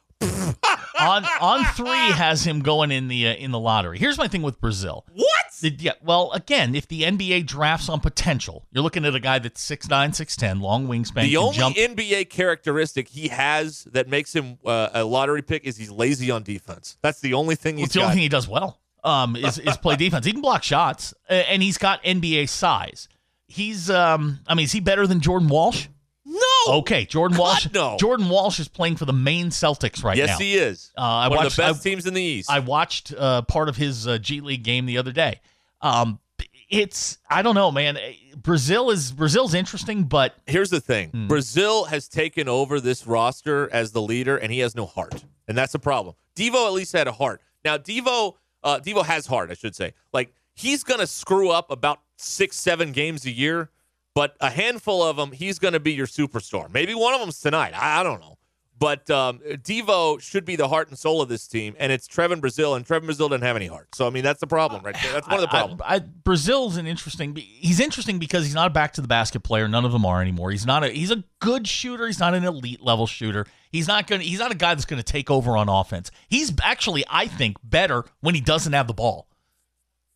on 1.01 1.25
on 1.41 1.65
three 1.75 2.11
has 2.11 2.45
him 2.45 2.61
going 2.61 2.91
in 2.91 3.09
the 3.09 3.29
uh, 3.29 3.35
in 3.35 3.51
the 3.53 3.59
lottery. 3.59 3.99
Here's 3.99 4.19
my 4.19 4.29
thing 4.29 4.43
with 4.43 4.61
Brazile. 4.61 5.05
What? 5.15 5.48
Yeah. 5.63 5.93
Well, 6.03 6.33
again, 6.33 6.75
if 6.75 6.89
the 6.89 7.03
NBA 7.03 7.47
drafts 7.47 7.89
on 7.89 8.01
potential, 8.01 8.67
you're 8.73 8.83
looking 8.83 9.05
at 9.05 9.15
a 9.15 9.21
guy 9.21 9.39
that's 9.39 9.65
6'9", 9.69 9.89
6'10", 9.89 10.61
long 10.61 10.87
wingspan. 10.89 11.23
The 11.23 11.37
only 11.37 11.57
jump. 11.57 11.77
NBA 11.77 12.31
characteristic 12.31 13.09
he 13.09 13.29
has 13.29 13.85
that 13.93 14.09
makes 14.09 14.35
him 14.35 14.59
uh, 14.65 14.91
a 14.93 15.05
lottery 15.05 15.43
pick 15.43 15.65
is 15.65 15.77
he's 15.77 15.91
lazy 15.91 16.31
on 16.31 16.43
defense. 16.43 16.99
That's 17.03 17.21
the 17.21 17.35
only 17.35 17.55
thing 17.55 17.77
Well, 17.77 17.85
it's 17.85 17.95
the 17.95 18.03
only 18.03 18.15
thing 18.15 18.23
he 18.23 18.29
does 18.29 18.49
well. 18.49 18.81
Um, 19.05 19.37
is, 19.37 19.59
is 19.59 19.77
play 19.77 19.97
defense. 20.05 20.27
He 20.27 20.33
can 20.33 20.41
block 20.41 20.63
shots, 20.63 21.15
and 21.29 21.63
he's 21.63 21.79
got 21.79 22.03
NBA 22.03 22.49
size. 22.49 23.09
He's, 23.47 23.89
um, 23.89 24.41
I 24.47 24.55
mean, 24.55 24.65
is 24.65 24.73
he 24.73 24.81
better 24.81 25.07
than 25.07 25.21
Jordan 25.21 25.49
Walsh? 25.49 25.87
No. 26.29 26.75
Okay, 26.79 27.07
Jordan 27.07 27.39
God, 27.39 27.43
Walsh. 27.43 27.69
no. 27.73 27.97
Jordan 27.99 28.29
Walsh 28.29 28.61
is 28.61 28.69
playing 28.69 28.97
for 28.97 29.07
the 29.07 29.13
Maine 29.15 29.49
Celtics 29.49 30.05
right 30.05 30.17
yes, 30.17 30.29
now. 30.29 30.33
Yes, 30.33 30.41
he 30.41 30.55
is. 30.57 30.93
Uh, 30.97 31.01
I 31.01 31.29
One 31.29 31.39
watched. 31.39 31.51
of 31.53 31.57
the 31.57 31.63
best 31.63 31.81
I, 31.81 31.91
teams 31.91 32.07
in 32.07 32.13
the 32.13 32.23
East. 32.23 32.51
I 32.51 32.59
watched 32.59 33.15
uh, 33.17 33.43
part 33.43 33.71
of 33.71 33.77
his 33.77 34.07
uh, 34.07 34.19
G 34.19 34.41
League 34.43 34.63
game 34.63 34.85
the 34.85 34.99
other 34.99 35.13
day. 35.13 35.41
Um, 35.81 36.21
it's 36.69 37.17
I 37.31 37.41
don't 37.41 37.55
know, 37.55 37.71
man. 37.71 37.99
Brazile 38.37 38.93
is 38.93 39.11
Brazile's 39.13 39.55
interesting, 39.55 40.05
but 40.05 40.35
Here's 40.47 40.69
the 40.71 40.81
thing: 40.83 41.09
Hmm. 41.11 41.29
Brazile 41.29 41.89
has 41.89 42.09
taken 42.09 42.47
over 42.47 42.79
this 42.79 43.07
roster 43.07 43.73
as 43.73 43.93
the 43.93 44.03
leader, 44.03 44.37
and 44.37 44.53
he 44.53 44.59
has 44.59 44.77
no 44.77 44.85
heart, 44.85 45.25
and 45.47 45.57
that's 45.57 45.75
a 45.75 45.79
problem. 45.79 46.15
Devo 46.37 46.67
at 46.67 46.73
least 46.75 46.93
had 46.93 47.09
a 47.09 47.13
heart. 47.13 47.41
Now 47.65 47.79
Devo, 47.79 48.35
uh, 48.63 48.81
Devo 48.85 49.05
has 49.05 49.27
heart, 49.27 49.51
I 49.51 49.55
should 49.55 49.75
say. 49.75 49.95
Like 50.13 50.35
he's 50.55 50.85
gonna 50.85 51.07
screw 51.07 51.51
up 51.51 51.71
about 51.71 52.01
six, 52.19 52.57
seven 52.57 52.93
games 52.93 53.25
a 53.25 53.31
year, 53.31 53.71
but 54.15 54.37
a 54.41 54.51
handful 54.51 55.03
of 55.03 55.17
them, 55.17 55.33
he's 55.33 55.59
gonna 55.59 55.81
be 55.81 55.93
your 55.93 56.07
superstar. 56.07 56.73
Maybe 56.73 56.95
one 56.95 57.15
of 57.15 57.21
them's 57.21 57.41
tonight. 57.41 57.73
I, 57.75 58.01
I 58.01 58.03
don't 58.03 58.21
know. 58.21 58.35
But 58.81 59.11
um, 59.11 59.41
Devo 59.41 60.21
should 60.21 60.45
be 60.45 60.55
the 60.55 60.69
heart 60.69 60.89
and 60.89 60.97
soul 60.97 61.21
of 61.21 61.29
this 61.29 61.49
team, 61.49 61.75
and 61.81 61.91
it's 61.91 62.07
Trevon 62.07 62.41
Brazile, 62.41 62.77
and 62.77 62.87
Trevon 62.87 63.09
Brazile 63.09 63.29
didn't 63.29 63.43
have 63.43 63.57
any 63.57 63.67
heart. 63.67 63.93
So 63.97 64.07
I 64.07 64.11
mean, 64.11 64.23
that's 64.23 64.39
the 64.39 64.47
problem 64.47 64.85
right 64.85 64.95
there. 65.03 65.13
That's 65.15 65.27
one 65.27 65.35
of 65.35 65.41
the 65.41 65.49
I- 65.49 65.59
I- 65.59 65.63
problems. 65.67 65.83
I, 65.85 65.99
Brazile's 65.99 66.77
an 66.77 66.87
interesting. 66.87 67.35
He's 67.35 67.81
interesting 67.81 68.21
because 68.21 68.45
he's 68.45 68.55
not 68.55 68.69
a 68.69 68.71
back 68.71 68.93
to 68.93 69.01
the 69.01 69.09
basket 69.09 69.41
player. 69.41 69.67
None 69.67 69.85
of 69.85 69.91
them 69.91 70.07
are 70.07 70.23
anymore. 70.23 70.53
He's 70.53 70.65
not 70.65 70.85
a. 70.85 70.91
He's 70.91 71.11
a 71.11 71.25
good 71.41 71.67
shooter. 71.67 72.07
He's 72.07 72.21
not 72.21 72.35
an 72.35 72.45
elite 72.45 72.81
level 72.81 73.09
shooter. 73.09 73.47
He's 73.73 73.89
not 73.89 74.07
going. 74.07 74.21
to 74.21 74.27
He's 74.27 74.39
not 74.39 74.53
a 74.53 74.57
guy 74.57 74.75
that's 74.77 74.85
going 74.87 75.03
to 75.03 75.13
take 75.13 75.29
over 75.29 75.57
on 75.57 75.69
offense. 75.69 76.13
He's 76.29 76.53
actually, 76.63 77.03
I 77.11 77.27
think, 77.27 77.57
better 77.65 78.05
when 78.21 78.37
he 78.37 78.41
doesn't 78.41 78.75
have 78.75 78.87
the 78.87 78.95
ball. 78.95 79.27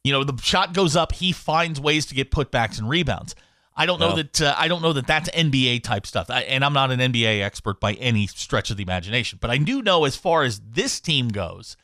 You 0.05 0.13
know, 0.13 0.23
the 0.23 0.41
shot 0.41 0.73
goes 0.73 0.95
up. 0.95 1.11
He 1.11 1.33
finds 1.33 1.81
ways 1.81 2.07
to 2.07 2.15
get 2.15 2.31
putbacks 2.31 2.79
and 2.79 2.89
rebounds. 2.89 3.35
I 3.77 3.87
don't 3.87 3.99
know 4.01 4.11
No. 4.11 4.17
that. 4.17 4.41
Uh, 4.41 4.55
I 4.57 4.69
don't 4.69 4.83
know 4.83 4.93
that 4.93 5.07
that's 5.07 5.31
NBA 5.31 5.83
type 5.83 6.07
stuff. 6.07 6.29
I, 6.31 6.43
and 6.43 6.65
I'm 6.65 6.73
not 6.75 6.91
an 6.91 7.01
NBA 7.01 7.43
expert 7.43 7.81
by 7.81 7.95
any 7.95 8.27
stretch 8.27 8.71
of 8.71 8.77
the 8.77 8.83
imagination. 8.83 9.39
But 9.41 9.51
I 9.51 9.57
do 9.59 9.81
know 9.83 10.05
as 10.05 10.15
far 10.17 10.43
as 10.43 10.61
this 10.61 11.01
team 11.01 11.29
goes, 11.29 11.77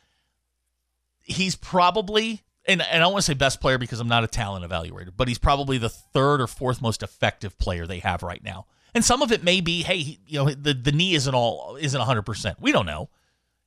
he's 1.23 1.55
probably 1.55 2.41
and, 2.67 2.81
and 2.81 2.97
I 2.97 2.99
don't 2.99 3.13
want 3.13 3.23
to 3.23 3.31
say 3.31 3.33
best 3.33 3.61
player 3.61 3.77
because 3.79 3.99
I'm 3.99 4.07
not 4.07 4.23
a 4.23 4.27
talent 4.27 4.69
evaluator, 4.69 5.09
but 5.15 5.27
he's 5.27 5.39
probably 5.39 5.77
the 5.79 5.89
third 5.89 6.39
or 6.41 6.45
fourth 6.47 6.81
most 6.81 7.01
effective 7.01 7.57
player 7.57 7.87
they 7.87 7.99
have 7.99 8.21
right 8.21 8.43
now. 8.43 8.67
And 8.93 9.03
some 9.03 9.21
of 9.23 9.31
it 9.31 9.43
may 9.43 9.61
be, 9.61 9.81
hey, 9.81 9.97
he, 9.99 10.19
you 10.27 10.39
know, 10.43 10.49
the, 10.51 10.73
the 10.75 10.91
knee 10.91 11.15
isn't 11.15 11.33
all 11.33 11.77
isn't 11.79 11.97
100. 11.97 12.21
percent 12.23 12.59
We 12.61 12.71
don't 12.71 12.85
know. 12.85 13.09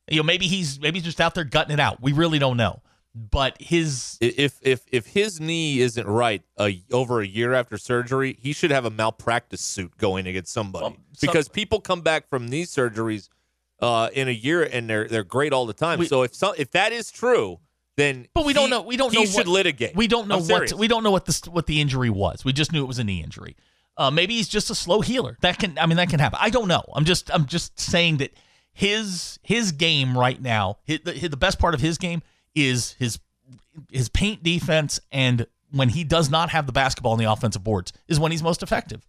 You 0.09 0.17
know, 0.17 0.23
maybe 0.23 0.47
he's 0.47 0.79
maybe 0.79 0.99
he's 0.99 1.05
just 1.05 1.19
out 1.21 1.33
there 1.33 1.43
gutting 1.43 1.73
it 1.73 1.79
out. 1.79 2.01
We 2.01 2.13
really 2.13 2.39
don't 2.39 2.57
know. 2.57 2.81
But 3.15 3.61
his 3.61 4.17
if 4.21 4.57
if 4.63 4.81
if 4.91 5.05
his 5.07 5.39
knee 5.39 5.79
isn't 5.81 6.07
right 6.07 6.41
uh, 6.57 6.69
over 6.91 7.21
a 7.21 7.27
year 7.27 7.53
after 7.53 7.77
surgery, 7.77 8.37
he 8.41 8.53
should 8.53 8.71
have 8.71 8.85
a 8.85 8.89
malpractice 8.89 9.61
suit 9.61 9.95
going 9.97 10.25
against 10.25 10.51
somebody 10.51 10.83
Well, 10.85 10.95
some- 11.13 11.27
because 11.27 11.47
people 11.47 11.79
come 11.79 12.01
back 12.01 12.27
from 12.27 12.47
knee 12.47 12.63
surgeries 12.63 13.29
uh, 13.79 14.09
in 14.13 14.27
a 14.27 14.31
year 14.31 14.63
and 14.63 14.89
they're 14.89 15.07
they're 15.07 15.23
great 15.23 15.53
all 15.53 15.67
the 15.67 15.73
time. 15.73 15.99
We- 15.99 16.07
so 16.07 16.23
if 16.23 16.33
some 16.33 16.55
if 16.57 16.71
that 16.71 16.91
is 16.91 17.11
true, 17.11 17.59
then 17.97 18.27
But 18.33 18.45
we 18.45 18.53
he- 18.53 18.59
don't 18.59 18.71
know. 18.71 18.81
We 18.81 18.97
don't 18.97 19.13
he 19.13 19.19
know. 19.19 19.25
should 19.25 19.35
what, 19.45 19.47
litigate. 19.47 19.95
We 19.95 20.07
don't 20.07 20.27
know 20.27 20.37
I'm 20.39 20.47
what. 20.47 20.73
We 20.73 20.87
don't 20.87 21.03
know 21.03 21.11
what 21.11 21.25
this 21.25 21.41
what 21.47 21.67
the 21.67 21.81
injury 21.81 22.09
was. 22.09 22.43
We 22.43 22.51
just 22.51 22.71
knew 22.73 22.83
it 22.83 22.87
was 22.87 22.97
a 22.97 23.03
knee 23.03 23.21
injury. 23.23 23.55
Uh, 23.95 24.09
maybe 24.09 24.33
he's 24.37 24.47
just 24.47 24.71
a 24.71 24.75
slow 24.75 25.01
healer. 25.01 25.37
That 25.41 25.59
can. 25.59 25.77
I 25.77 25.85
mean, 25.85 25.97
that 25.97 26.09
can 26.09 26.19
happen. 26.19 26.39
I 26.41 26.49
don't 26.49 26.67
know. 26.67 26.83
I'm 26.95 27.05
just. 27.05 27.29
I'm 27.31 27.45
just 27.45 27.79
saying 27.79 28.17
that 28.17 28.31
his 28.71 29.37
his 29.43 29.71
game 29.71 30.17
right 30.17 30.41
now. 30.41 30.77
His, 30.83 31.01
the, 31.05 31.27
the 31.27 31.37
best 31.37 31.59
part 31.59 31.75
of 31.75 31.81
his 31.81 31.99
game 31.99 32.23
is 32.55 32.93
his 32.93 33.19
his 33.91 34.09
paint 34.09 34.43
defense 34.43 34.99
and 35.11 35.47
when 35.71 35.89
he 35.89 36.03
does 36.03 36.29
not 36.29 36.49
have 36.49 36.67
the 36.67 36.71
basketball 36.71 37.13
on 37.13 37.17
the 37.17 37.31
offensive 37.31 37.63
boards 37.63 37.91
is 38.07 38.19
when 38.19 38.31
he's 38.31 38.43
most 38.43 38.61
effective. 38.61 39.05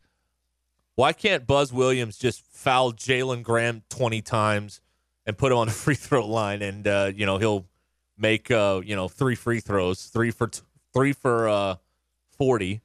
Why 0.96 1.12
can't 1.12 1.46
Buzz 1.46 1.72
Williams 1.72 2.16
just 2.16 2.42
foul 2.46 2.92
Jalen 2.92 3.42
Graham 3.42 3.82
twenty 3.88 4.22
times 4.22 4.80
and 5.26 5.36
put 5.36 5.52
him 5.52 5.58
on 5.58 5.66
the 5.66 5.72
free 5.84 5.94
throw 5.94 6.26
line, 6.26 6.62
and 6.62 6.86
uh, 6.86 7.12
you 7.14 7.26
know 7.26 7.38
he'll 7.38 7.66
make 8.16 8.50
uh, 8.50 8.80
you 8.84 8.96
know 8.96 9.08
three 9.08 9.34
free 9.34 9.60
throws, 9.60 10.04
three 10.06 10.30
for 10.30 10.46
t- 10.46 10.62
three 10.92 11.12
for 11.12 11.48
uh, 11.48 11.76
forty, 12.38 12.80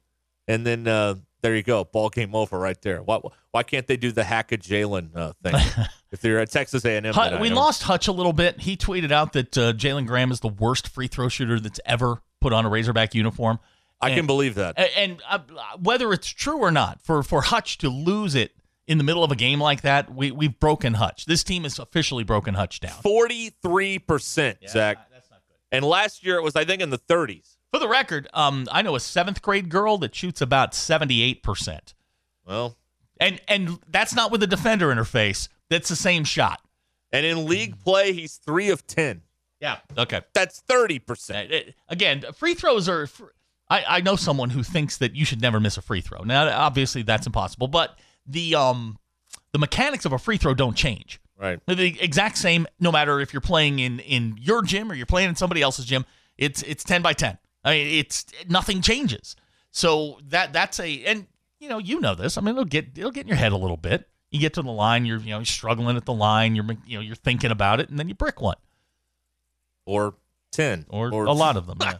and 0.48 0.66
then 0.66 0.86
uh, 0.86 1.14
there 1.40 1.54
you 1.56 1.62
go, 1.62 1.84
ball 1.84 2.10
game 2.10 2.34
over 2.34 2.58
right 2.58 2.80
there. 2.82 3.02
Why 3.02 3.20
why 3.52 3.62
can't 3.62 3.86
they 3.86 3.96
do 3.96 4.12
the 4.12 4.24
hack 4.24 4.52
of 4.52 4.60
Jalen 4.60 5.16
uh, 5.16 5.32
thing 5.42 5.54
if 6.12 6.20
they're 6.20 6.38
at 6.40 6.50
Texas 6.50 6.84
A 6.84 6.96
and 6.96 7.06
M? 7.06 7.14
Hut- 7.14 7.40
we 7.40 7.50
lost 7.50 7.82
Hutch 7.84 8.08
a 8.08 8.12
little 8.12 8.32
bit. 8.32 8.60
He 8.60 8.76
tweeted 8.76 9.10
out 9.12 9.32
that 9.34 9.56
uh, 9.58 9.72
Jalen 9.72 10.06
Graham 10.06 10.30
is 10.32 10.40
the 10.40 10.48
worst 10.48 10.88
free 10.88 11.06
throw 11.06 11.28
shooter 11.28 11.60
that's 11.60 11.80
ever 11.84 12.22
put 12.40 12.52
on 12.52 12.64
a 12.66 12.68
Razorback 12.68 13.14
uniform. 13.14 13.58
I 14.00 14.14
can 14.14 14.26
believe 14.26 14.54
that. 14.54 14.78
A- 14.78 14.98
And 14.98 15.22
uh, 15.28 15.40
whether 15.78 16.12
it's 16.12 16.28
true 16.28 16.58
or 16.58 16.70
not, 16.70 17.00
for 17.02 17.22
for 17.22 17.42
Hutch 17.42 17.78
to 17.78 17.88
lose 17.90 18.34
it 18.34 18.52
in 18.86 18.98
the 18.98 19.04
middle 19.04 19.22
of 19.22 19.30
a 19.30 19.36
game 19.36 19.60
like 19.60 19.82
that, 19.82 20.12
we 20.14 20.30
we've 20.30 20.58
broken 20.58 20.94
Hutch. 20.94 21.26
This 21.26 21.44
team 21.44 21.64
has 21.64 21.78
officially 21.78 22.24
broken 22.24 22.54
Hutch 22.54 22.80
down. 22.80 22.92
Forty 23.02 23.50
three 23.62 23.98
percent, 23.98 24.58
Zach. 24.68 24.98
That's 25.12 25.30
not 25.30 25.40
good. 25.46 25.76
And 25.76 25.84
last 25.84 26.24
year 26.24 26.36
it 26.36 26.42
was 26.42 26.56
I 26.56 26.64
think 26.64 26.80
in 26.82 26.90
the 26.90 26.98
thirties. 26.98 27.56
For 27.72 27.78
the 27.78 27.88
record, 27.88 28.26
um, 28.34 28.66
I 28.72 28.82
know 28.82 28.96
a 28.96 29.00
seventh 29.00 29.42
grade 29.42 29.68
girl 29.68 29.96
that 29.98 30.12
shoots 30.14 30.40
about 30.40 30.74
seventy 30.74 31.22
eight 31.22 31.42
percent, 31.44 31.94
Well, 32.44 32.76
and 33.20 33.40
and 33.46 33.78
that's 33.86 34.12
not 34.14 34.32
with 34.32 34.42
a 34.42 34.46
defender 34.48 34.90
in 34.90 34.96
her 34.98 35.04
face. 35.04 35.48
That's 35.70 35.88
the 35.88 35.96
same 35.96 36.24
shot. 36.24 36.60
and 37.12 37.24
in 37.24 37.46
league 37.46 37.78
play 37.80 38.12
he's 38.12 38.36
three 38.36 38.68
of 38.70 38.86
ten. 38.86 39.22
Yeah. 39.60 39.78
Okay. 39.96 40.20
That's 40.34 40.60
thirty 40.60 40.98
percent. 40.98 41.52
Uh, 41.52 41.56
uh, 41.56 41.60
Again, 41.88 42.24
free 42.36 42.54
throws 42.54 42.88
are. 42.88 43.08
I, 43.68 43.84
I 43.86 44.00
know 44.00 44.16
someone 44.16 44.50
who 44.50 44.62
thinks 44.62 44.96
that 44.98 45.14
you 45.14 45.24
should 45.24 45.40
never 45.40 45.60
miss 45.60 45.76
a 45.76 45.82
free 45.82 46.00
throw. 46.00 46.22
Now, 46.24 46.48
obviously, 46.50 47.02
that's 47.02 47.26
impossible, 47.26 47.68
but 47.68 47.98
the 48.26 48.54
um 48.54 48.98
the 49.52 49.58
mechanics 49.58 50.04
of 50.04 50.12
a 50.12 50.18
free 50.18 50.36
throw 50.36 50.54
don't 50.54 50.76
change. 50.76 51.20
Right. 51.38 51.58
They're 51.66 51.76
the 51.76 52.00
exact 52.00 52.36
same, 52.36 52.66
no 52.80 52.92
matter 52.92 53.20
if 53.20 53.32
you're 53.32 53.40
playing 53.40 53.78
in 53.78 54.00
in 54.00 54.36
your 54.40 54.62
gym 54.62 54.90
or 54.90 54.94
you're 54.94 55.06
playing 55.06 55.28
in 55.30 55.36
somebody 55.36 55.62
else's 55.62 55.84
gym. 55.86 56.04
It's 56.36 56.62
it's 56.62 56.84
ten 56.84 57.00
by 57.02 57.12
ten. 57.12 57.38
I 57.64 57.72
mean, 57.72 57.86
it's 57.98 58.26
nothing 58.48 58.80
changes. 58.82 59.36
So 59.70 60.18
that 60.28 60.52
that's 60.52 60.80
a 60.80 61.04
and 61.04 61.26
you 61.60 61.68
know 61.68 61.78
you 61.78 62.00
know 62.00 62.14
this. 62.14 62.36
I 62.38 62.40
mean, 62.40 62.54
it'll 62.54 62.64
get 62.64 62.96
it'll 62.96 63.10
get 63.10 63.22
in 63.22 63.28
your 63.28 63.36
head 63.36 63.52
a 63.52 63.56
little 63.56 63.76
bit. 63.76 64.08
You 64.30 64.38
get 64.40 64.54
to 64.54 64.62
the 64.62 64.70
line, 64.70 65.04
you're 65.06 65.18
you 65.18 65.30
know 65.30 65.38
you're 65.38 65.44
struggling 65.44 65.96
at 65.96 66.04
the 66.04 66.12
line. 66.12 66.54
You're 66.54 66.66
you 66.86 66.98
know 66.98 67.02
you're 67.02 67.16
thinking 67.16 67.50
about 67.50 67.80
it, 67.80 67.88
and 67.90 67.98
then 67.98 68.08
you 68.08 68.14
brick 68.14 68.40
one 68.40 68.56
Or 69.86 70.14
ten. 70.52 70.86
or, 70.88 71.08
a 71.10 71.32
lot 71.32 71.56
of 71.56 71.66
them. 71.66 71.78
Yeah. 71.80 71.98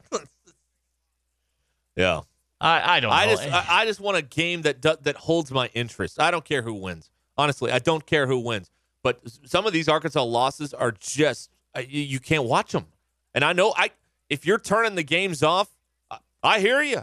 Yeah. 1.96 2.20
I 2.60 2.96
I 2.96 3.00
don't 3.00 3.10
know. 3.10 3.16
I 3.16 3.26
just 3.26 3.42
I, 3.42 3.64
I 3.80 3.84
just 3.86 4.00
want 4.00 4.16
a 4.16 4.22
game 4.22 4.62
that 4.62 4.80
do, 4.80 4.94
that 5.02 5.16
holds 5.16 5.50
my 5.50 5.70
interest. 5.74 6.20
I 6.20 6.30
don't 6.30 6.44
care 6.44 6.62
who 6.62 6.74
wins. 6.74 7.10
Honestly, 7.36 7.72
I 7.72 7.78
don't 7.78 8.04
care 8.04 8.26
who 8.26 8.38
wins. 8.38 8.70
But 9.02 9.20
some 9.46 9.66
of 9.66 9.72
these 9.72 9.88
Arkansas 9.88 10.22
losses 10.22 10.74
are 10.74 10.92
just 10.92 11.50
you, 11.76 12.02
you 12.02 12.20
can't 12.20 12.44
watch 12.44 12.72
them. 12.72 12.86
And 13.34 13.44
I 13.44 13.54
know 13.54 13.72
I 13.76 13.90
if 14.28 14.44
you're 14.46 14.58
turning 14.58 14.94
the 14.94 15.02
games 15.02 15.42
off, 15.42 15.68
I, 16.10 16.18
I 16.42 16.60
hear 16.60 16.82
you 16.82 17.02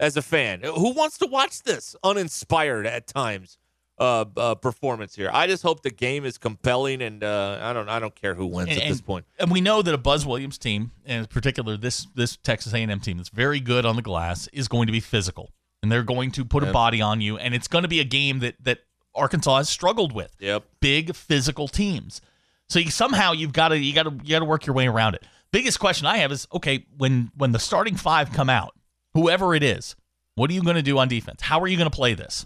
as 0.00 0.16
a 0.16 0.22
fan. 0.22 0.60
Who 0.62 0.90
wants 0.92 1.18
to 1.18 1.26
watch 1.26 1.62
this 1.62 1.94
uninspired 2.02 2.86
at 2.86 3.06
times 3.06 3.58
uh, 3.98 4.24
uh, 4.36 4.54
performance 4.56 5.14
here? 5.14 5.30
I 5.32 5.46
just 5.46 5.62
hope 5.62 5.82
the 5.82 5.90
game 5.90 6.24
is 6.24 6.38
compelling, 6.38 7.02
and 7.02 7.22
uh, 7.24 7.58
I 7.62 7.72
don't 7.72 7.88
I 7.88 7.98
don't 7.98 8.14
care 8.14 8.34
who 8.34 8.46
wins 8.46 8.68
And- 8.70 8.78
at 8.82 8.88
this 8.88 8.98
and- 8.98 9.06
point. 9.06 9.26
And 9.38 9.50
we 9.50 9.60
know 9.60 9.82
that 9.82 9.92
a 9.94 9.98
Buzz 9.98 10.26
Williams 10.26 10.58
team, 10.58 10.92
and 11.04 11.20
in 11.20 11.26
particular 11.26 11.76
this 11.76 12.06
this 12.14 12.36
Texas 12.36 12.72
A&M 12.74 13.00
team 13.00 13.16
that's 13.16 13.28
very 13.30 13.60
good 13.60 13.84
on 13.86 13.96
the 13.96 14.02
glass, 14.02 14.48
is 14.52 14.68
going 14.68 14.86
to 14.86 14.92
be 14.92 15.00
physical, 15.00 15.52
and 15.82 15.90
they're 15.90 16.02
going 16.02 16.30
to 16.32 16.44
put 16.44 16.62
a 16.62 16.72
body 16.72 17.00
on 17.00 17.20
you, 17.20 17.36
and 17.38 17.54
it's 17.54 17.68
going 17.68 17.82
to 17.82 17.88
be 17.88 18.00
a 18.00 18.04
game 18.04 18.40
that 18.40 18.56
that 18.64 18.80
Arkansas 19.14 19.56
has 19.58 19.68
struggled 19.68 20.12
with. 20.12 20.36
Yep. 20.40 20.64
Big 20.80 21.14
physical 21.14 21.68
teams. 21.68 22.20
So 22.68 22.78
you, 22.80 22.90
somehow 22.90 23.32
you've 23.32 23.52
got 23.52 23.68
to 23.68 23.78
you 23.78 23.94
got 23.94 24.02
to 24.02 24.10
you 24.24 24.30
got 24.30 24.40
to 24.40 24.44
work 24.44 24.66
your 24.66 24.74
way 24.74 24.86
around 24.88 25.14
it. 25.14 25.24
Biggest 25.52 25.78
question 25.80 26.06
I 26.06 26.18
have 26.18 26.32
is 26.32 26.46
okay 26.52 26.84
when 26.98 27.30
when 27.36 27.52
the 27.52 27.58
starting 27.58 27.96
five 27.96 28.32
come 28.32 28.50
out, 28.50 28.74
whoever 29.14 29.54
it 29.54 29.62
is, 29.62 29.96
what 30.34 30.50
are 30.50 30.52
you 30.52 30.62
going 30.62 30.76
to 30.76 30.82
do 30.82 30.98
on 30.98 31.08
defense? 31.08 31.40
How 31.40 31.60
are 31.60 31.66
you 31.68 31.76
going 31.78 31.88
to 31.88 31.96
play 31.96 32.12
this? 32.14 32.44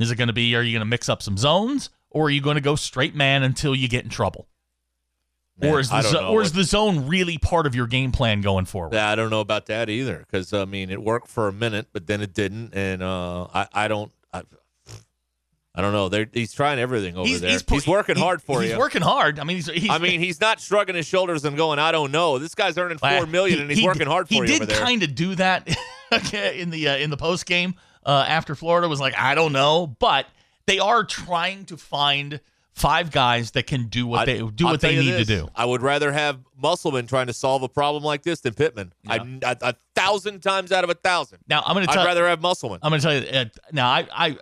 Is 0.00 0.10
it 0.10 0.16
going 0.16 0.28
to 0.28 0.32
be 0.34 0.54
are 0.56 0.62
you 0.62 0.72
going 0.72 0.80
to 0.80 0.84
mix 0.86 1.08
up 1.08 1.22
some 1.22 1.36
zones, 1.36 1.90
or 2.10 2.26
are 2.26 2.30
you 2.30 2.40
going 2.40 2.56
to 2.56 2.60
go 2.60 2.74
straight 2.74 3.14
man 3.14 3.42
until 3.42 3.74
you 3.74 3.86
get 3.88 4.02
in 4.02 4.10
trouble? 4.10 4.48
Man, 5.58 5.74
or 5.74 5.80
is 5.80 5.90
the 5.90 6.00
zo- 6.02 6.28
or 6.28 6.40
is 6.40 6.52
the 6.52 6.64
zone 6.64 7.06
really 7.06 7.36
part 7.36 7.66
of 7.66 7.74
your 7.74 7.86
game 7.86 8.10
plan 8.12 8.40
going 8.40 8.64
forward? 8.64 8.94
Yeah, 8.94 9.10
I 9.10 9.14
don't 9.14 9.28
know 9.28 9.40
about 9.40 9.66
that 9.66 9.90
either 9.90 10.18
because 10.18 10.54
I 10.54 10.64
mean 10.64 10.88
it 10.90 11.02
worked 11.02 11.28
for 11.28 11.48
a 11.48 11.52
minute, 11.52 11.88
but 11.92 12.06
then 12.06 12.22
it 12.22 12.32
didn't, 12.32 12.74
and 12.74 13.02
uh, 13.02 13.44
I 13.54 13.68
I 13.72 13.88
don't. 13.88 14.10
I, 14.32 14.42
I 15.74 15.82
don't 15.82 15.92
know. 15.92 16.08
They're, 16.08 16.26
he's 16.32 16.52
trying 16.52 16.80
everything 16.80 17.16
over 17.16 17.38
there. 17.38 17.50
He's, 17.50 17.62
pu- 17.62 17.80
working 17.86 18.16
he- 18.16 18.22
hard 18.22 18.42
for 18.42 18.60
he's 18.60 18.70
you. 18.70 18.74
He's 18.74 18.78
working 18.80 19.02
hard. 19.02 19.38
I 19.38 19.44
mean, 19.44 19.56
he's, 19.58 19.66
he's 19.68 19.88
I 19.88 19.98
mean, 19.98 20.18
he's 20.18 20.40
not 20.40 20.60
shrugging 20.60 20.96
his 20.96 21.06
shoulders 21.06 21.44
and 21.44 21.56
going, 21.56 21.78
"I 21.78 21.92
don't 21.92 22.10
know." 22.10 22.38
This 22.38 22.54
guy's 22.56 22.76
earning 22.76 22.98
four 22.98 23.26
million, 23.26 23.58
He- 23.58 23.62
and 23.62 23.70
he's 23.70 23.80
he 23.80 23.86
working 23.86 24.06
hard 24.08 24.28
for 24.28 24.34
he 24.44 24.52
you 24.52 24.58
did 24.60 24.68
kind 24.70 25.02
of 25.02 25.14
do 25.14 25.34
that 25.36 25.68
in 26.32 26.70
the 26.70 26.88
uh, 26.88 26.96
in 26.96 27.10
the 27.10 27.16
post 27.16 27.44
game 27.46 27.74
uh, 28.04 28.24
after 28.26 28.54
Florida 28.54 28.88
was 28.88 29.00
like, 29.00 29.14
I 29.16 29.34
don't 29.34 29.52
know, 29.52 29.86
but 29.98 30.26
they 30.66 30.78
are 30.78 31.04
trying 31.04 31.64
to 31.66 31.76
find 31.76 32.40
five 32.72 33.10
guys 33.10 33.50
that 33.52 33.66
can 33.66 33.88
do 33.88 34.06
what 34.06 34.20
I- 34.20 34.24
they 34.26 34.38
do 34.38 34.66
I'll 34.66 34.72
what 34.72 34.80
they 34.80 34.96
need 34.96 35.12
to 35.18 35.24
do. 35.24 35.48
I 35.54 35.64
would 35.64 35.82
rather 35.82 36.12
have 36.12 36.40
Musselman 36.56 37.06
trying 37.06 37.26
to 37.26 37.32
solve 37.32 37.62
a 37.62 37.68
problem 37.68 38.02
like 38.02 38.22
this 38.22 38.40
than 38.40 38.54
Pittman. 38.54 38.92
I, 39.06 39.16
a, 39.42 39.56
a 39.60 39.74
thousand 39.94 40.40
times 40.40 40.72
out 40.72 40.84
of 40.84 40.90
a 40.90 40.94
thousand. 40.94 41.40
Now 41.48 41.62
I'm 41.64 41.74
going 41.74 41.86
to 41.86 41.92
I'd 41.92 42.04
rather 42.06 42.26
have 42.28 42.40
Musselman. 42.40 42.80
I'm 42.82 42.90
going 42.90 43.00
to 43.00 43.06
tell 43.06 43.34
you. 43.34 43.40
Uh, 43.40 43.44
now 43.72 43.88
I, 43.90 44.06
I 44.12 44.36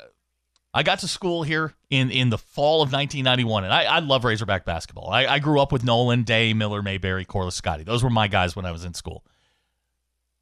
I 0.75 0.83
got 0.83 1.01
to 1.01 1.09
school 1.09 1.43
here 1.43 1.75
in 1.91 2.11
in 2.11 2.31
the 2.31 2.39
fall 2.39 2.83
of 2.83 2.93
1991, 2.93 3.65
and 3.65 3.73
I, 3.73 3.85
I 3.85 3.99
love 4.01 4.25
Razorback 4.25 4.65
basketball. 4.65 5.09
I, 5.11 5.27
I 5.27 5.39
grew 5.39 5.61
up 5.61 5.73
with 5.73 5.83
Nolan, 5.83 6.23
Day, 6.25 6.53
Miller, 6.53 6.83
Mayberry, 6.83 7.25
Corliss, 7.25 7.55
Scotty. 7.57 7.85
Those 7.85 8.05
were 8.05 8.11
my 8.11 8.29
guys 8.29 8.55
when 8.55 8.67
I 8.67 8.71
was 8.71 8.85
in 8.85 8.95
school. 8.95 9.25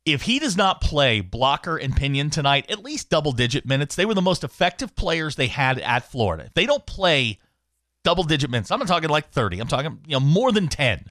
If 0.07 0.23
he 0.23 0.39
does 0.39 0.57
not 0.57 0.81
play 0.81 1.21
Blocker 1.21 1.77
and 1.77 1.95
Pinion 1.95 2.31
tonight, 2.31 2.71
at 2.71 2.85
least 2.85 3.11
double 3.11 3.33
digit 3.33 3.67
minutes, 3.67 3.97
they 3.97 4.07
were 4.07 4.15
the 4.15 4.23
most 4.23 4.45
effective 4.45 4.95
players 4.95 5.35
they 5.35 5.49
had 5.49 5.81
at 5.81 6.11
Florida. 6.11 6.45
If 6.45 6.55
they 6.55 6.65
don't 6.65 6.87
play 6.87 7.41
double 8.05 8.23
digit 8.23 8.49
minutes, 8.49 8.71
I'm 8.71 8.79
not 8.79 8.87
talking 8.87 9.11
like 9.11 9.31
30. 9.31 9.59
I'm 9.59 9.67
talking 9.67 9.99
you 10.07 10.13
know 10.13 10.21
more 10.21 10.53
than 10.53 10.69
10. 10.69 11.11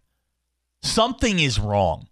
Something 0.81 1.39
is 1.39 1.59
wrong. 1.59 2.07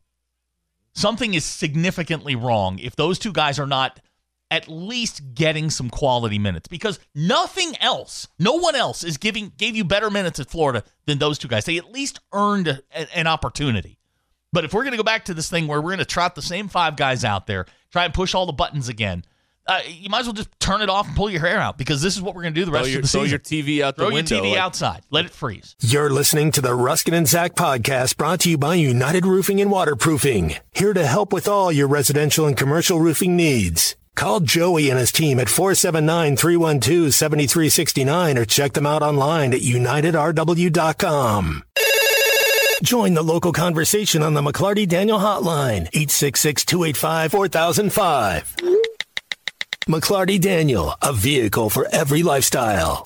Something 0.93 1.33
is 1.33 1.45
significantly 1.45 2.35
wrong 2.35 2.77
if 2.79 2.97
those 2.97 3.17
two 3.17 3.31
guys 3.31 3.59
are 3.59 3.65
not 3.65 4.01
at 4.51 4.67
least 4.67 5.33
getting 5.33 5.69
some 5.69 5.89
quality 5.89 6.37
minutes 6.37 6.67
because 6.67 6.99
nothing 7.15 7.75
else, 7.79 8.27
no 8.37 8.53
one 8.53 8.75
else 8.75 9.03
is 9.03 9.17
giving 9.17 9.53
gave 9.57 9.75
you 9.75 9.85
better 9.85 10.11
minutes 10.11 10.39
at 10.39 10.49
Florida 10.49 10.83
than 11.05 11.17
those 11.17 11.39
two 11.39 11.47
guys. 11.47 11.63
They 11.65 11.77
at 11.77 11.91
least 11.91 12.19
earned 12.33 12.67
a- 12.67 13.17
an 13.17 13.25
opportunity. 13.25 13.97
But 14.53 14.63
if 14.63 14.73
we're 14.73 14.83
going 14.83 14.91
to 14.91 14.97
go 14.97 15.03
back 15.03 15.25
to 15.25 15.33
this 15.33 15.49
thing 15.49 15.67
where 15.67 15.81
we're 15.81 15.89
going 15.89 15.97
to 15.99 16.05
trot 16.05 16.35
the 16.35 16.41
same 16.41 16.69
five 16.69 16.95
guys 16.95 17.25
out 17.25 17.47
there, 17.47 17.65
try 17.91 18.05
and 18.05 18.13
push 18.13 18.33
all 18.33 18.45
the 18.45 18.53
buttons 18.53 18.87
again, 18.87 19.25
uh, 19.65 19.79
you 19.87 20.09
might 20.09 20.19
as 20.19 20.25
well 20.25 20.33
just 20.33 20.49
turn 20.59 20.81
it 20.81 20.89
off 20.89 21.07
and 21.07 21.15
pull 21.15 21.29
your 21.29 21.39
hair 21.41 21.57
out 21.57 21.77
because 21.77 22.01
this 22.01 22.15
is 22.17 22.21
what 22.21 22.35
we're 22.35 22.41
going 22.43 22.53
to 22.53 22.59
do 22.61 22.65
the 22.65 22.71
throw 22.71 22.79
rest 22.81 22.89
your, 22.91 22.99
of 22.99 23.03
the 23.03 23.07
throw 23.09 23.23
season. 23.23 23.31
your 23.31 23.39
TV 23.63 23.81
out 23.81 23.95
the 23.95 24.01
Throw 24.01 24.09
your 24.09 24.13
window. 24.15 24.41
TV 24.41 24.49
like- 24.51 24.59
outside. 24.59 25.01
Let 25.09 25.23
it 25.25 25.31
freeze. 25.31 25.75
You're 25.79 26.09
listening 26.09 26.51
to 26.51 26.59
the 26.61 26.71
Ruscin 26.71 27.13
and 27.13 27.25
Zach 27.27 27.55
podcast 27.55 28.17
brought 28.17 28.41
to 28.41 28.49
you 28.49 28.57
by 28.57 28.75
United 28.75 29.25
Roofing 29.25 29.61
and 29.61 29.71
Waterproofing. 29.71 30.55
Here 30.73 30.93
to 30.93 31.05
help 31.07 31.31
with 31.33 31.47
all 31.47 31.71
your 31.71 31.87
residential 31.87 32.45
and 32.45 32.57
commercial 32.57 32.99
roofing 32.99 33.35
needs. 33.37 33.95
Call 34.15 34.41
Joey 34.41 34.91
and 34.91 34.99
his 34.99 35.11
team 35.11 35.39
at 35.39 35.47
479-312-7369 35.47 38.37
or 38.37 38.45
check 38.45 38.73
them 38.73 38.85
out 38.85 39.01
online 39.01 39.53
at 39.53 39.61
unitedrw.com. 39.61 41.63
Join 42.83 43.13
the 43.13 43.23
local 43.23 43.53
conversation 43.53 44.21
on 44.21 44.33
the 44.33 44.41
McLarty 44.41 44.85
Daniel 44.85 45.17
Hotline, 45.17 45.89
866-285-4005. 45.91 48.57
McLarty 49.87 50.41
Daniel, 50.41 50.93
a 51.01 51.13
vehicle 51.13 51.69
for 51.69 51.87
every 51.93 52.23
lifestyle. 52.23 53.05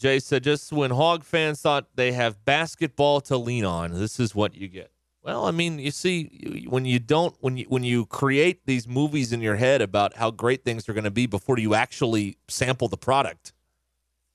Jay 0.00 0.18
said, 0.18 0.42
just 0.42 0.72
when 0.72 0.90
Hog 0.90 1.24
fans 1.24 1.60
thought 1.60 1.86
they 1.94 2.12
have 2.12 2.42
basketball 2.46 3.20
to 3.20 3.36
lean 3.36 3.66
on, 3.66 3.92
this 3.92 4.18
is 4.18 4.34
what 4.34 4.54
you 4.54 4.66
get. 4.66 4.90
Well, 5.22 5.44
I 5.46 5.50
mean, 5.50 5.78
you 5.78 5.90
see, 5.90 6.64
when 6.66 6.86
you 6.86 6.98
don't, 6.98 7.36
when 7.40 7.58
you 7.58 7.66
when 7.68 7.84
you 7.84 8.06
create 8.06 8.64
these 8.64 8.88
movies 8.88 9.34
in 9.34 9.42
your 9.42 9.56
head 9.56 9.82
about 9.82 10.16
how 10.16 10.30
great 10.30 10.64
things 10.64 10.88
are 10.88 10.94
going 10.94 11.04
to 11.04 11.10
be 11.10 11.26
before 11.26 11.58
you 11.58 11.74
actually 11.74 12.38
sample 12.48 12.88
the 12.88 12.96
product, 12.96 13.52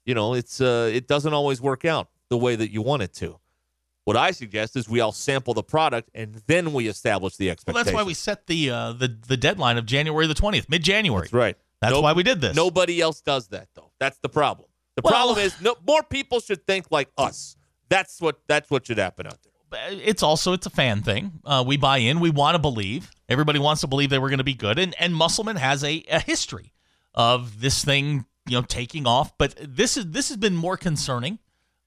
you 0.06 0.14
know, 0.14 0.36
it's 0.36 0.62
uh, 0.62 0.92
it 0.94 1.08
doesn't 1.08 1.34
always 1.34 1.60
work 1.60 1.86
out 1.86 2.10
the 2.30 2.38
way 2.38 2.56
that 2.56 2.72
you 2.72 2.84
want 2.84 3.02
it 3.02 3.14
to. 3.16 3.40
What 4.04 4.16
I 4.16 4.30
suggest 4.30 4.76
is 4.76 4.88
we 4.88 5.00
all 5.00 5.12
sample 5.12 5.56
the 5.56 5.64
product 5.64 6.12
and 6.14 6.44
then 6.46 6.72
we 6.74 6.88
establish 6.88 7.38
the 7.38 7.48
Well, 7.66 7.74
that's 7.74 7.92
why 7.92 8.04
we 8.04 8.14
set 8.14 8.46
the 8.46 8.70
uh, 8.70 8.94
the 8.94 9.08
the 9.08 9.38
deadline 9.38 9.80
of 9.80 9.88
January 9.88 10.28
the 10.28 10.36
20th, 10.36 10.70
mid 10.70 10.84
January. 10.84 11.24
That's 11.24 11.34
right. 11.34 11.58
That's 11.82 12.00
why 12.00 12.14
we 12.14 12.22
did 12.22 12.42
this. 12.42 12.56
Nobody 12.56 13.02
else 13.02 13.22
does 13.22 13.48
that 13.48 13.70
though. 13.74 13.90
That's 14.00 14.20
the 14.20 14.30
problem. 14.30 14.70
The 14.96 15.02
Well- 15.04 15.14
problem 15.14 15.40
is 15.40 15.60
no 15.62 15.76
more 15.86 16.04
people 16.04 16.40
should 16.40 16.66
think 16.66 16.88
like 16.92 17.10
us. 17.18 17.56
That's 17.90 18.20
what 18.22 18.40
that's 18.48 18.70
what 18.70 18.88
should 18.88 18.98
happen 18.98 19.28
out 19.28 19.38
there. 19.44 19.52
it's 19.92 20.24
also 20.24 20.54
it's 20.54 20.66
a 20.66 20.70
fan 20.70 21.02
thing. 21.04 21.34
Uh, 21.44 21.64
we 21.66 21.76
buy 21.76 21.98
in. 21.98 22.20
We 22.20 22.30
want 22.30 22.56
to 22.56 22.60
believe. 22.60 23.12
Everybody 23.28 23.60
wants 23.60 23.82
to 23.82 23.88
believe 23.88 24.10
they 24.10 24.20
were 24.20 24.30
going 24.30 24.38
to 24.38 24.44
be 24.44 24.54
good, 24.54 24.80
and 24.80 24.96
and 25.00 25.14
Musselman 25.14 25.58
has 25.58 25.84
a, 25.84 26.04
a 26.10 26.20
history 26.20 26.72
of 27.14 27.60
this 27.62 27.84
thing, 27.84 28.26
you 28.48 28.58
know, 28.58 28.62
taking 28.62 29.06
off. 29.06 29.38
But 29.38 29.56
this 29.62 29.98
is 29.98 30.08
this 30.12 30.30
has 30.30 30.38
been 30.38 30.56
more 30.56 30.78
concerning. 30.78 31.40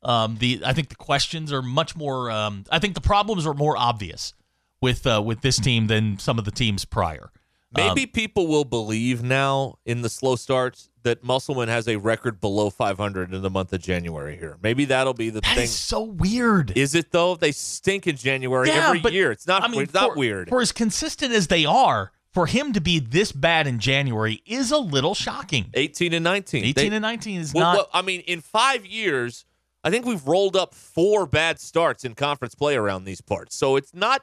Um, 0.03 0.37
the 0.37 0.61
I 0.65 0.73
think 0.75 0.91
the 0.91 0.97
questions 0.97 1.53
are 1.53 1.63
much 1.63 1.97
more. 1.97 2.31
Um, 2.31 2.65
I 2.71 2.79
think 2.79 2.95
the 2.95 3.01
problems 3.01 3.47
are 3.47 3.55
more 3.55 3.77
obvious 3.77 4.35
with 4.81 5.07
uh, 5.07 5.23
with 5.25 5.41
this 5.41 5.59
team 5.59 5.87
than 5.87 6.19
some 6.19 6.39
of 6.39 6.45
the 6.45 6.51
teams 6.53 6.85
prior. 6.85 7.31
Maybe 7.77 8.05
um, 8.05 8.09
people 8.09 8.47
will 8.47 8.65
believe 8.65 9.23
now 9.23 9.77
in 9.85 10.01
the 10.01 10.09
slow 10.09 10.37
starts 10.37 10.89
that 11.03 11.23
Musselman 11.23 11.69
has 11.69 11.87
a 11.87 11.97
record 11.97 12.41
below 12.41 12.71
500 12.71 13.35
in 13.35 13.43
the 13.43 13.51
month 13.51 13.73
of 13.75 13.83
January 13.83 14.39
here. 14.39 14.57
Maybe 14.63 14.87
that'll 14.87 15.13
be 15.13 15.29
the 15.29 15.43
That 15.43 15.55
thing. 15.55 15.65
is 15.65 15.77
so 15.77 16.03
weird. 16.03 16.73
Is 16.77 16.95
it 16.95 17.13
though? 17.13 17.37
They 17.37 17.53
stink 17.53 18.07
in 18.07 18.17
January 18.17 18.69
Yeah, 18.69 18.87
every 18.89 19.01
but, 19.01 19.13
year. 19.13 19.31
It's 19.31 19.47
not. 19.47 19.63
I 19.63 19.69
mean, 19.69 19.83
it's 19.83 19.93
not 19.93 20.13
for- 20.13 20.19
weird. 20.19 20.49
For 20.49 20.63
as 20.63 20.73
consistent 20.73 21.35
as 21.35 21.49
they 21.49 21.67
are, 21.67 22.13
for 22.33 22.47
him 22.47 22.73
to 22.73 22.81
be 22.81 22.99
this 23.01 23.33
bad 23.33 23.67
in 23.67 23.79
January 23.81 24.43
is 24.47 24.71
a 24.71 24.79
little 24.79 25.15
shocking. 25.15 25.71
18 25.75 26.15
and 26.15 26.25
19. 26.25 26.65
18 26.65 26.91
They- 26.91 26.97
and 26.97 27.03
19 27.03 27.41
is 27.41 27.53
Well, 27.53 27.65
not. 27.65 27.77
well, 27.77 27.89
I 27.93 28.01
mean, 28.01 28.21
in 28.23 28.41
five 28.41 28.87
years, 28.87 29.45
I 29.85 29.91
think 29.91 30.07
we've 30.07 30.27
rolled 30.27 30.57
up 30.57 30.75
four 30.75 31.27
bad 31.27 31.61
starts 31.61 32.05
in 32.05 32.15
conference 32.15 32.55
play 32.55 32.77
around 32.77 33.05
these 33.05 33.21
parts. 33.21 33.55
So 33.57 33.77
it's 33.77 33.93
not 33.93 34.23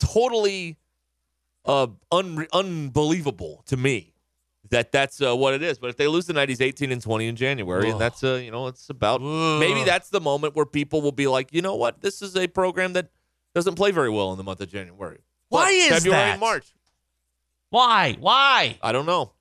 totally 0.00 0.76
uh, 1.68 1.86
un- 2.10 2.46
unbelievable 2.52 3.62
to 3.66 3.76
me 3.76 4.14
that 4.70 4.90
that's 4.90 5.22
uh, 5.22 5.36
what 5.36 5.54
it 5.54 5.62
is. 5.62 5.78
But 5.78 5.90
if 5.90 5.96
they 5.96 6.08
lose 6.08 6.26
tonight, 6.26 6.48
he's 6.48 6.60
18 6.60 6.90
and 6.90 7.00
20 7.00 7.26
in 7.28 7.36
January, 7.36 7.90
and 7.90 8.00
that's 8.00 8.24
uh, 8.24 8.40
you 8.42 8.50
know, 8.50 8.66
it's 8.66 8.90
about 8.90 9.20
maybe 9.22 9.84
that's 9.84 10.08
the 10.10 10.20
moment 10.20 10.56
where 10.56 10.66
people 10.66 11.00
will 11.00 11.12
be 11.12 11.26
like, 11.26 11.52
you 11.52 11.62
know 11.62 11.76
what, 11.76 12.00
this 12.00 12.22
is 12.22 12.36
a 12.36 12.48
program 12.48 12.94
that 12.94 13.10
doesn't 13.54 13.76
play 13.76 13.90
very 13.90 14.10
well 14.10 14.32
in 14.32 14.38
the 14.38 14.44
month 14.44 14.60
of 14.60 14.70
January. 14.70 15.20
Why 15.48 15.64
But 15.64 15.72
is 15.72 15.88
February 15.88 16.20
that? 16.22 16.32
and 16.32 16.40
March? 16.40 16.74
Why? 17.70 18.16
Why? 18.18 18.78
I 18.82 18.92
don't 18.92 19.06
know. 19.06 19.32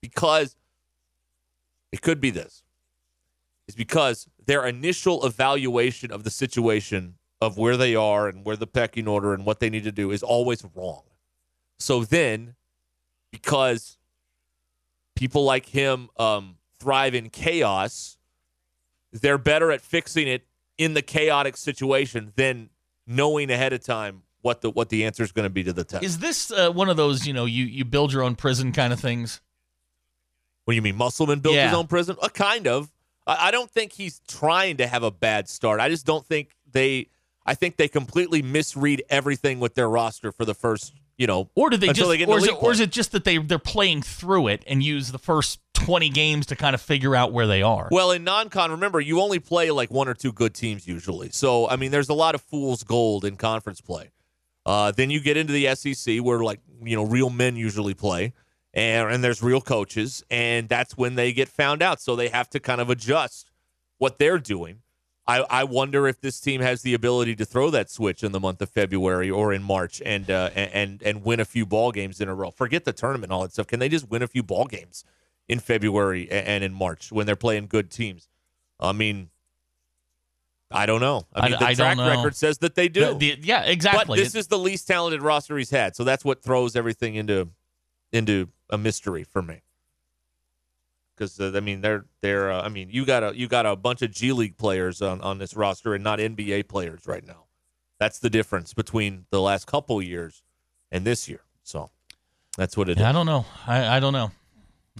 Because 0.00 0.56
it 1.92 2.02
could 2.02 2.20
be 2.20 2.30
this. 2.30 2.62
Is 3.66 3.74
because 3.74 4.28
their 4.44 4.66
initial 4.66 5.24
evaluation 5.24 6.10
of 6.12 6.24
the 6.24 6.30
situation 6.30 7.14
of 7.40 7.56
where 7.56 7.78
they 7.78 7.94
are 7.94 8.28
and 8.28 8.44
where 8.44 8.56
the 8.56 8.66
pecking 8.66 9.08
order 9.08 9.32
and 9.32 9.46
what 9.46 9.60
they 9.60 9.70
need 9.70 9.84
to 9.84 9.92
do 9.92 10.10
is 10.10 10.22
always 10.22 10.62
wrong. 10.74 11.02
So 11.78 12.04
then, 12.04 12.54
because 13.30 13.98
people 15.14 15.44
like 15.44 15.66
him 15.66 16.08
um, 16.18 16.56
thrive 16.78 17.14
in 17.14 17.30
chaos, 17.30 18.16
they're 19.12 19.38
better 19.38 19.70
at 19.72 19.80
fixing 19.80 20.28
it 20.28 20.46
in 20.78 20.94
the 20.94 21.02
chaotic 21.02 21.56
situation 21.56 22.32
than 22.36 22.70
knowing 23.06 23.50
ahead 23.50 23.72
of 23.72 23.82
time 23.82 24.22
what 24.42 24.60
the 24.60 24.70
what 24.70 24.90
the 24.90 25.04
answer 25.04 25.22
is 25.22 25.32
going 25.32 25.44
to 25.44 25.50
be 25.50 25.64
to 25.64 25.72
the 25.72 25.84
test. 25.84 26.04
Is 26.04 26.18
this 26.18 26.50
uh, 26.50 26.70
one 26.70 26.88
of 26.90 26.96
those, 26.96 27.26
you 27.26 27.32
know, 27.32 27.46
you, 27.46 27.64
you 27.64 27.84
build 27.84 28.12
your 28.12 28.22
own 28.22 28.34
prison 28.34 28.72
kind 28.72 28.92
of 28.92 29.00
things? 29.00 29.40
What 30.64 30.72
do 30.72 30.76
you 30.76 30.82
mean, 30.82 30.96
Musselman 30.96 31.40
built 31.40 31.56
his 31.56 31.74
own 31.74 31.86
prison? 31.86 32.16
Uh, 32.20 32.28
kind 32.28 32.66
of. 32.66 32.90
I, 33.26 33.48
I 33.48 33.50
don't 33.50 33.70
think 33.70 33.92
he's 33.92 34.20
trying 34.28 34.78
to 34.78 34.86
have 34.86 35.02
a 35.02 35.10
bad 35.10 35.48
start. 35.48 35.80
I 35.80 35.88
just 35.88 36.06
don't 36.06 36.26
think 36.26 36.50
they. 36.70 37.08
I 37.46 37.54
think 37.54 37.76
they 37.76 37.88
completely 37.88 38.40
misread 38.40 39.02
everything 39.10 39.60
with 39.60 39.74
their 39.74 39.88
roster 39.88 40.32
for 40.32 40.46
the 40.46 40.54
first, 40.54 40.94
you 41.16 41.26
know, 41.26 41.50
Or 41.54 41.70
do 41.70 41.76
they 41.76 41.88
just, 41.88 42.08
they 42.08 42.24
or, 42.24 42.38
is 42.38 42.44
it, 42.46 42.62
or 42.62 42.72
is 42.72 42.80
it 42.80 42.90
just 42.90 43.12
that 43.12 43.24
they 43.24 43.38
they're 43.38 43.58
playing 43.58 44.02
through 44.02 44.48
it 44.48 44.64
and 44.66 44.82
use 44.82 45.12
the 45.12 45.18
first 45.18 45.60
twenty 45.74 46.08
games 46.08 46.46
to 46.46 46.56
kind 46.56 46.74
of 46.74 46.80
figure 46.80 47.14
out 47.14 47.32
where 47.32 47.46
they 47.46 47.62
are? 47.62 47.88
Well, 47.90 48.10
in 48.10 48.24
non-con, 48.24 48.70
remember 48.70 49.00
you 49.00 49.20
only 49.20 49.38
play 49.38 49.70
like 49.70 49.90
one 49.90 50.08
or 50.08 50.14
two 50.14 50.32
good 50.32 50.54
teams 50.54 50.88
usually. 50.88 51.30
So 51.30 51.68
I 51.68 51.76
mean, 51.76 51.90
there's 51.90 52.08
a 52.08 52.14
lot 52.14 52.34
of 52.34 52.40
fool's 52.40 52.82
gold 52.82 53.24
in 53.24 53.36
conference 53.36 53.80
play. 53.80 54.10
Uh, 54.66 54.90
then 54.92 55.10
you 55.10 55.20
get 55.20 55.36
into 55.36 55.52
the 55.52 55.74
SEC 55.74 56.18
where 56.18 56.40
like 56.40 56.60
you 56.82 56.96
know 56.96 57.04
real 57.04 57.30
men 57.30 57.54
usually 57.56 57.94
play, 57.94 58.32
and, 58.72 59.12
and 59.12 59.22
there's 59.22 59.42
real 59.42 59.60
coaches, 59.60 60.24
and 60.30 60.68
that's 60.68 60.96
when 60.96 61.14
they 61.14 61.32
get 61.32 61.48
found 61.48 61.82
out. 61.82 62.00
So 62.00 62.16
they 62.16 62.28
have 62.28 62.48
to 62.50 62.60
kind 62.60 62.80
of 62.80 62.90
adjust 62.90 63.50
what 63.98 64.18
they're 64.18 64.38
doing. 64.38 64.80
I, 65.26 65.38
I 65.48 65.64
wonder 65.64 66.06
if 66.06 66.20
this 66.20 66.38
team 66.38 66.60
has 66.60 66.82
the 66.82 66.92
ability 66.92 67.34
to 67.36 67.46
throw 67.46 67.70
that 67.70 67.88
switch 67.90 68.22
in 68.22 68.32
the 68.32 68.40
month 68.40 68.60
of 68.60 68.68
February 68.68 69.30
or 69.30 69.54
in 69.54 69.62
March 69.62 70.02
and 70.04 70.30
uh, 70.30 70.50
and 70.54 71.02
and 71.02 71.24
win 71.24 71.40
a 71.40 71.44
few 71.46 71.64
ball 71.64 71.92
games 71.92 72.20
in 72.20 72.28
a 72.28 72.34
row. 72.34 72.50
Forget 72.50 72.84
the 72.84 72.92
tournament 72.92 73.24
and 73.24 73.32
all 73.32 73.42
that 73.42 73.52
stuff. 73.52 73.66
Can 73.66 73.80
they 73.80 73.88
just 73.88 74.10
win 74.10 74.22
a 74.22 74.26
few 74.26 74.42
ball 74.42 74.66
games 74.66 75.02
in 75.48 75.60
February 75.60 76.30
and 76.30 76.62
in 76.62 76.74
March 76.74 77.10
when 77.10 77.24
they're 77.26 77.36
playing 77.36 77.68
good 77.68 77.90
teams? 77.90 78.28
I 78.78 78.92
mean, 78.92 79.30
I 80.70 80.84
don't 80.86 81.00
know. 81.00 81.26
I 81.34 81.44
mean, 81.46 81.54
I- 81.54 81.58
the 81.58 81.64
I 81.66 81.74
track 81.74 81.96
record 82.16 82.36
says 82.36 82.58
that 82.58 82.74
they 82.74 82.88
do. 82.88 83.00
The- 83.14 83.14
the- 83.36 83.38
yeah, 83.42 83.62
exactly. 83.62 84.18
But 84.18 84.22
this 84.24 84.34
is 84.34 84.48
the 84.48 84.58
least 84.58 84.86
talented 84.86 85.22
roster 85.22 85.56
he's 85.56 85.70
had, 85.70 85.96
so 85.96 86.04
that's 86.04 86.24
what 86.24 86.42
throws 86.42 86.76
everything 86.76 87.14
into 87.14 87.48
into 88.12 88.48
a 88.70 88.76
mystery 88.78 89.24
for 89.24 89.40
me. 89.42 89.62
Because 91.16 91.38
uh, 91.40 91.52
I 91.54 91.60
mean, 91.60 91.80
they're 91.80 92.04
they're 92.22 92.50
uh, 92.52 92.62
I 92.62 92.68
mean, 92.68 92.88
you 92.90 93.04
got 93.06 93.22
a 93.22 93.36
you 93.36 93.46
got 93.48 93.66
a 93.66 93.76
bunch 93.76 94.02
of 94.02 94.10
G 94.10 94.32
League 94.32 94.56
players 94.56 95.00
on 95.02 95.20
on 95.20 95.38
this 95.38 95.54
roster 95.54 95.94
and 95.94 96.02
not 96.02 96.18
NBA 96.18 96.68
players 96.68 97.02
right 97.06 97.24
now. 97.26 97.44
That's 98.00 98.18
the 98.18 98.30
difference 98.30 98.74
between 98.74 99.26
the 99.30 99.40
last 99.40 99.66
couple 99.66 100.02
years 100.02 100.42
and 100.90 101.04
this 101.04 101.28
year. 101.28 101.40
So 101.62 101.90
that's 102.58 102.76
what 102.76 102.88
it 102.88 102.98
is. 102.98 103.00
Yeah, 103.02 103.10
I 103.10 103.12
don't 103.12 103.26
know. 103.26 103.46
I, 103.66 103.96
I 103.96 104.00
don't 104.00 104.12
know. 104.12 104.30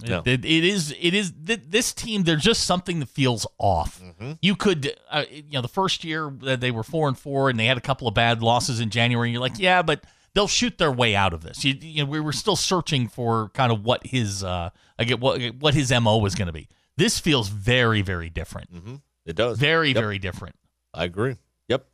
It, 0.03 0.09
No. 0.09 0.21
it- 0.25 0.43
it 0.45 0.63
is. 0.65 0.93
It 0.99 1.13
is. 1.13 1.33
th- 1.45 1.61
This 1.69 1.93
team. 1.93 2.23
There's 2.23 2.43
just 2.43 2.63
something 2.65 2.99
that 3.01 3.09
feels 3.09 3.45
off. 3.57 4.01
Mm-hmm. 4.01 4.33
You 4.41 4.55
could, 4.55 4.93
uh, 5.09 5.23
you 5.29 5.43
know, 5.53 5.61
the 5.61 5.67
first 5.69 6.03
year 6.03 6.33
that 6.43 6.59
they 6.61 6.71
were 6.71 6.83
four 6.83 7.07
and 7.07 7.17
four, 7.17 7.49
and 7.49 7.57
they 7.59 7.65
had 7.65 7.77
a 7.77 7.81
couple 7.81 8.07
of 8.07 8.13
bad 8.13 8.41
losses 8.41 8.79
in 8.79 8.89
January. 8.89 9.29
And 9.29 9.33
you're 9.33 9.41
like, 9.41 9.57
yeah, 9.59 9.81
but 9.81 10.03
they'll 10.35 10.47
shoot 10.47 10.77
their 10.77 10.91
way 10.91 11.15
out 11.15 11.33
of 11.33 11.41
this. 11.41 11.65
You, 11.65 11.73
you 11.81 12.03
know, 12.03 12.09
we 12.11 12.19
were 12.19 12.33
still 12.33 12.55
searching 12.55 13.07
for 13.07 13.49
kind 13.55 13.71
of 13.71 13.83
what 13.83 14.05
his, 14.05 14.43
uh, 14.43 14.69
I 14.99 15.03
get 15.05 15.19
what 15.19 15.41
what 15.59 15.73
his 15.73 15.91
mo 15.91 16.17
was 16.19 16.35
going 16.35 16.45
to 16.47 16.53
be. 16.53 16.67
This 16.97 17.17
feels 17.19 17.49
very, 17.49 18.03
very 18.03 18.29
different. 18.29 18.71
Mm-hmm. 18.71 18.95
It 19.25 19.35
does. 19.35 19.57
Very, 19.57 19.89
Yep. 19.89 19.97
very 19.97 20.19
different. 20.19 20.55
I 20.93 21.05
agree. 21.05 21.37
Yep. 21.67 21.87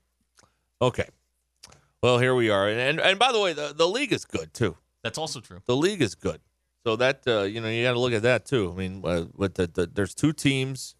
Okay. 0.81 1.07
Well, 2.03 2.17
here 2.19 2.33
we 2.35 2.49
are, 2.49 2.67
and 2.67 2.79
and, 2.79 2.99
and 2.99 3.19
by 3.19 3.31
the 3.31 3.39
way, 3.39 3.53
the, 3.53 3.73
the 3.75 3.87
league 3.87 4.11
is 4.11 4.25
good 4.25 4.53
too. 4.53 4.75
That's 5.03 5.17
also 5.17 5.39
true. 5.39 5.61
The 5.65 5.75
league 5.75 6.01
is 6.01 6.15
good, 6.15 6.41
so 6.85 6.95
that 6.95 7.21
uh, 7.27 7.41
you 7.43 7.61
know 7.61 7.69
you 7.69 7.83
got 7.83 7.93
to 7.93 7.99
look 7.99 8.13
at 8.13 8.23
that 8.23 8.45
too. 8.45 8.71
I 8.73 8.77
mean, 8.77 9.01
uh, 9.05 9.25
with 9.35 9.53
the, 9.55 9.67
the 9.67 9.85
there's 9.85 10.15
two 10.15 10.33
teams, 10.33 10.95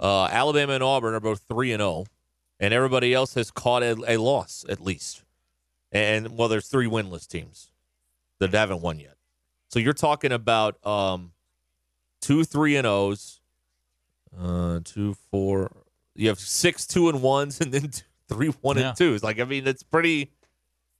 uh, 0.00 0.24
Alabama 0.26 0.72
and 0.74 0.82
Auburn 0.82 1.12
are 1.14 1.20
both 1.20 1.42
three 1.48 1.72
and 1.72 1.80
zero, 1.80 2.06
and 2.58 2.72
everybody 2.72 3.12
else 3.12 3.34
has 3.34 3.50
caught 3.50 3.82
a, 3.82 3.96
a 4.08 4.16
loss 4.16 4.64
at 4.68 4.80
least. 4.80 5.23
And 5.94 6.36
well, 6.36 6.48
there's 6.48 6.66
three 6.68 6.86
winless 6.88 7.26
teams 7.26 7.70
that 8.40 8.52
haven't 8.52 8.82
won 8.82 8.98
yet. 8.98 9.16
So 9.70 9.78
you're 9.78 9.92
talking 9.92 10.32
about 10.32 10.84
um, 10.86 11.32
two 12.20 12.44
three 12.44 12.76
and 12.76 12.86
O's, 12.86 13.40
uh, 14.38 14.80
two 14.84 15.14
four. 15.30 15.70
You 16.16 16.28
have 16.28 16.38
six 16.40 16.86
two 16.86 17.08
and 17.08 17.22
ones, 17.22 17.60
and 17.62 17.72
then 17.72 17.90
two, 17.90 18.02
three 18.28 18.48
one 18.60 18.76
Yeah. 18.76 18.88
and 18.88 18.96
twos. 18.98 19.22
Like 19.22 19.40
I 19.40 19.44
mean, 19.44 19.66
it's 19.66 19.82
pretty. 19.82 20.32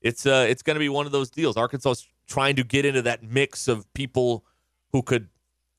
It's 0.01 0.27
uh, 0.27 0.47
it's 0.49 0.63
going 0.63 0.75
to 0.77 0.81
be 0.81 0.89
one 0.89 1.07
of 1.07 1.13
those 1.13 1.31
deals. 1.31 1.57
Arkansas 1.57 1.95
trying 2.27 2.57
to 2.57 2.65
get 2.65 2.85
into 2.85 3.03
that 3.03 3.23
mix 3.23 3.69
of 3.69 3.93
people 3.95 4.45
who 4.93 5.03
could 5.03 5.29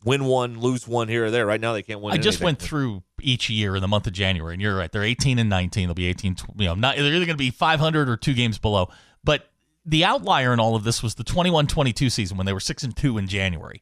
win 0.04 0.26
one, 0.26 0.60
lose 0.60 0.88
one 0.88 1.08
here 1.08 1.26
or 1.26 1.32
there. 1.32 1.46
Right 1.46 1.62
now, 1.62 1.74
they 1.74 1.84
can't 1.84 2.02
win. 2.02 2.14
I 2.14 2.18
just 2.18 2.42
went 2.42 2.60
through 2.60 3.04
each 3.26 3.50
year 3.50 3.76
in 3.76 3.82
the 3.82 3.88
month 3.88 4.08
of 4.08 4.14
January, 4.14 4.54
and 4.54 4.62
you're 4.62 4.78
right. 4.78 4.92
They're 4.92 5.04
18 5.04 5.40
and 5.40 5.50
19. 5.50 5.88
They'll 5.88 5.96
be 5.96 6.08
18. 6.08 6.38
You 6.58 6.66
know, 6.68 6.76
not 6.76 6.96
they're 6.96 7.06
either 7.06 7.26
going 7.26 7.30
to 7.30 7.36
be 7.36 7.52
500 7.52 8.10
or 8.10 8.18
two 8.18 8.34
games 8.34 8.58
below. 8.58 8.90
But 9.24 9.50
the 9.86 10.06
outlier 10.06 10.54
in 10.54 10.60
all 10.60 10.76
of 10.76 10.84
this 10.84 11.04
was 11.04 11.16
the 11.16 11.24
21-22 11.24 12.12
season 12.12 12.38
when 12.38 12.46
they 12.46 12.54
were 12.54 12.60
six 12.60 12.84
and 12.84 12.96
two 12.96 13.18
in 13.18 13.28
January. 13.28 13.82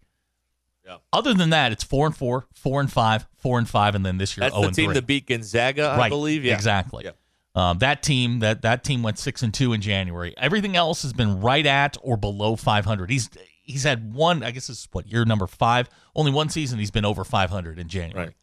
Yeah. 0.85 0.97
Other 1.13 1.33
than 1.33 1.51
that, 1.51 1.71
it's 1.71 1.83
four 1.83 2.05
and 2.05 2.15
four, 2.15 2.47
four 2.53 2.81
and 2.81 2.91
five, 2.91 3.25
four 3.37 3.57
and 3.57 3.69
five, 3.69 3.95
and 3.95 4.05
then 4.05 4.17
this 4.17 4.35
year 4.35 4.41
That's 4.41 4.55
0 4.55 4.67
the 4.67 4.73
team 4.73 4.93
that 4.93 5.07
beat 5.07 5.27
Gonzaga, 5.27 5.83
I 5.83 5.97
right, 5.97 6.09
believe. 6.09 6.43
Yeah, 6.43 6.53
exactly. 6.53 7.05
Yeah. 7.05 7.11
Um, 7.55 7.77
that 7.77 8.01
team 8.01 8.39
that 8.39 8.63
that 8.63 8.83
team 8.83 9.03
went 9.03 9.19
six 9.19 9.43
and 9.43 9.53
two 9.53 9.73
in 9.73 9.81
January. 9.81 10.33
Everything 10.37 10.75
else 10.75 11.03
has 11.03 11.13
been 11.13 11.39
right 11.39 11.65
at 11.65 11.97
or 12.01 12.17
below 12.17 12.55
500. 12.55 13.09
He's 13.09 13.29
he's 13.61 13.83
had 13.83 14.13
one. 14.13 14.43
I 14.43 14.51
guess 14.51 14.67
this 14.67 14.79
is 14.79 14.87
what 14.91 15.07
year 15.07 15.23
number 15.23 15.47
five. 15.47 15.87
Only 16.15 16.31
one 16.31 16.49
season 16.49 16.79
he's 16.79 16.91
been 16.91 17.05
over 17.05 17.23
500 17.23 17.77
in 17.77 17.87
January. 17.87 18.27
Right. 18.27 18.35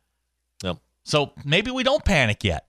Yep. 0.62 0.76
So 1.04 1.32
maybe 1.44 1.70
we 1.70 1.82
don't 1.82 2.04
panic 2.04 2.44
yet. 2.44 2.64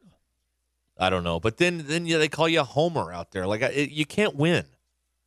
I 0.97 1.09
don't 1.09 1.23
know, 1.23 1.39
but 1.39 1.57
then 1.57 1.85
then 1.87 2.05
yeah, 2.05 2.17
they 2.19 2.27
call 2.27 2.47
you 2.47 2.59
a 2.61 2.63
homer 2.63 3.11
out 3.11 3.31
there. 3.31 3.47
Like 3.47 3.61
it, 3.61 3.91
you 3.91 4.05
can't 4.05 4.35
win. 4.35 4.65